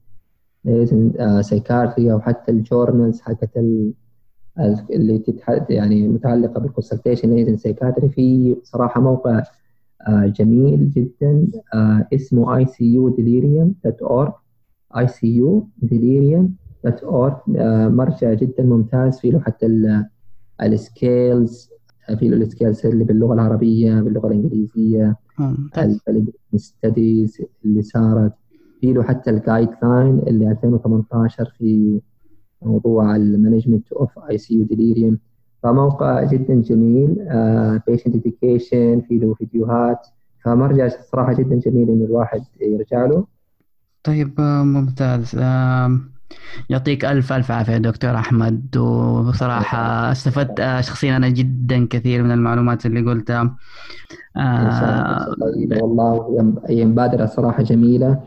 psychiatry 1.41 2.11
أو 2.11 2.19
حتى 2.19 2.51
ال 2.51 2.59
journals 2.59 3.21
حقت 3.21 3.57
اللي 4.91 5.19
تتحد 5.19 5.65
يعني 5.71 6.07
متعلقة 6.07 6.59
بال 6.59 6.70
consultation 6.70 7.33
liaison 7.33 7.59
psychiatry 7.59 8.09
في 8.09 8.55
صراحة 8.63 9.01
موقع 9.01 9.43
جميل 10.09 10.89
جدا 10.91 11.47
اسمه 12.13 12.57
ICU 12.57 12.93
delirium 12.93 13.75
dot 13.85 14.01
org 14.01 14.31
ICU 14.97 15.27
delirium 15.35 16.55
dot 16.83 17.03
org 17.03 17.33
مرجع 17.93 18.33
جدا 18.33 18.63
ممتاز 18.63 19.19
فيه 19.19 19.31
له 19.31 19.39
حتى 19.39 19.67
ال 20.61 20.77
scales 20.77 21.69
في 22.19 22.27
له 22.29 22.37
ال 22.37 22.44
scales 22.44 22.85
اللي 22.85 23.03
باللغة 23.03 23.33
العربية 23.33 24.01
باللغة 24.01 24.27
الإنجليزية. 24.27 25.17
ال 26.53 26.64
studies 26.64 27.41
اللي 27.65 27.81
صارت؟ 27.81 28.33
في 28.81 28.93
له 28.93 29.03
حتى 29.03 29.29
ال 29.29 29.69
guideline 29.83 30.19
اللي 30.19 30.51
2018 30.51 31.53
في 31.57 32.01
موضوع 32.61 33.15
ال 33.15 33.22
management 33.22 33.91
of 33.93 34.19
ICU 34.29 34.55
delirium 34.55 35.19
فموقع 35.63 36.23
جدا 36.23 36.61
جميل 36.61 37.15
patient 37.87 38.15
uh, 38.15 38.17
education 38.17 39.01
في 39.07 39.17
له 39.17 39.33
فيديوهات. 39.33 40.07
فمرجع 40.43 40.87
صراحة 40.87 41.33
جدا 41.33 41.55
جميل 41.55 41.89
إنه 41.89 42.05
الواحد 42.05 42.41
يرجع 42.61 43.05
له. 43.05 43.25
طيب 44.03 44.41
ممتاز. 44.41 45.35
يعطيك 46.69 47.05
ألف 47.05 47.33
ألف 47.33 47.51
عافية 47.51 47.77
دكتور 47.77 48.15
أحمد. 48.15 48.77
وبصراحة 48.77 50.11
استفدت 50.11 50.79
شخصيا 50.79 51.17
أنا 51.17 51.29
جدا 51.29 51.87
كثير 51.89 52.23
من 52.23 52.31
المعلومات 52.31 52.85
اللي 52.85 53.01
قلتها. 53.01 53.55
طيب 55.41 55.81
والله 55.81 56.59
هي 56.69 56.85
مبادرة 56.85 57.25
صراحة 57.25 57.63
جميلة. 57.63 58.19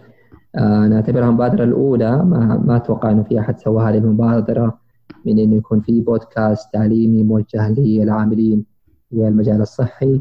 نعتبرها 0.61 1.28
المبادرة 1.28 1.64
الأولى. 1.64 2.16
ما, 2.16 2.62
ما 2.64 2.76
أتوقع 2.76 3.11
إنه 3.11 3.22
في 3.22 3.40
أحد 3.40 3.59
سوى 3.59 3.82
هذه 3.82 3.99
المبادرة 3.99 4.78
من 5.26 5.38
إنه 5.38 5.57
يكون 5.57 5.80
في 5.80 6.01
بودكاست 6.01 6.72
تعليمي 6.72 7.22
موجه 7.22 7.70
للعاملين 7.70 8.64
في 9.11 9.28
المجال 9.28 9.61
الصحي. 9.61 10.20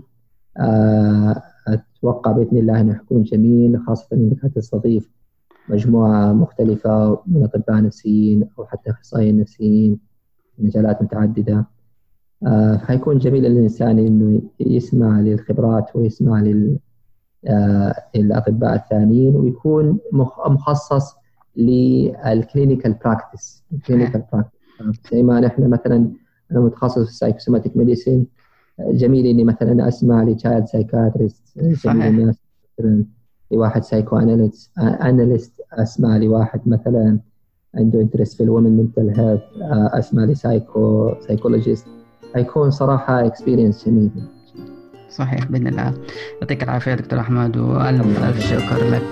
أتوقع 1.68 2.32
بإذن 2.32 2.58
الله 2.58 2.82
إنه 2.82 2.96
يكون 2.96 3.24
جميل 3.24 3.80
خاصة 3.88 4.08
إنك 4.14 4.46
هتستضيف 4.46 5.10
مجموعة 5.70 6.34
مختلفة 6.34 7.22
من 7.28 7.44
أطباء 7.44 7.82
نفسيين 7.82 8.50
أو 8.60 8.66
حتى 8.66 8.92
أخصائيين 8.92 9.40
نفسيين 9.40 10.00
في 10.56 10.64
مجالات 10.64 11.02
متعددة. 11.02 11.66
آه 12.48 12.78
حيكون 12.78 13.18
جميل 13.18 13.44
للإنسان 13.44 14.00
إنه 14.00 14.42
يسمع 14.60 15.20
للخبرات 15.20 15.96
ويسمع 15.96 16.42
لل 16.42 16.80
آه 17.48 17.96
الأطباء 18.16 18.76
الثانيين 18.76 19.36
ويكون 19.36 20.00
مخصص 20.48 21.16
لل 21.56 21.83
clinical 21.83 22.94
practice 22.94 23.64
ال 23.74 23.79
clinical 23.79 24.24
practice 24.34 24.58
زي 25.12 25.24
ما 25.24 25.40
نحن 25.40 25.70
مثلا 25.70 26.12
أنا 26.52 26.60
متخصص 26.60 27.04
في 27.04 27.10
ال 27.10 27.15
psychosomatic 27.15 27.78
medicine 27.78 28.28
جميل 28.80 29.26
إني 29.26 29.44
مثلا 29.44 29.88
أسمع 29.88 30.24
ل 30.24 30.31
child 30.31 30.66
psychiatrist 30.66 31.60
جميل 31.60 32.02
إني 32.02 33.06
لواحد 33.52 33.84
psychoanalyst 33.84 34.78
analyst 34.78 35.57
أسمع 35.74 36.18
لواحد 36.18 36.62
مثلا 36.66 37.20
عنده 37.76 38.02
interest 38.02 38.38
في 38.38 38.44
ال 38.44 38.49
women 38.49 38.78
mental 38.78 39.20
health 39.20 39.42
أسمع 39.94 40.24
ل 40.24 40.37
psycho 40.37 41.14
psychologist 41.28 41.86
حيكون 42.36 42.72
صراحة 42.72 43.26
experience 43.26 43.86
جميل. 43.86 44.12
صحيح 45.10 45.46
بإذن 45.46 45.68
الله. 45.68 45.94
يعطيك 46.42 46.64
العافية 46.64 46.96
دكتور 46.96 47.20
أحمد 47.20 47.58
والف 47.58 48.24
الف 48.24 48.40
شكر 48.40 48.90
لك. 48.92 49.04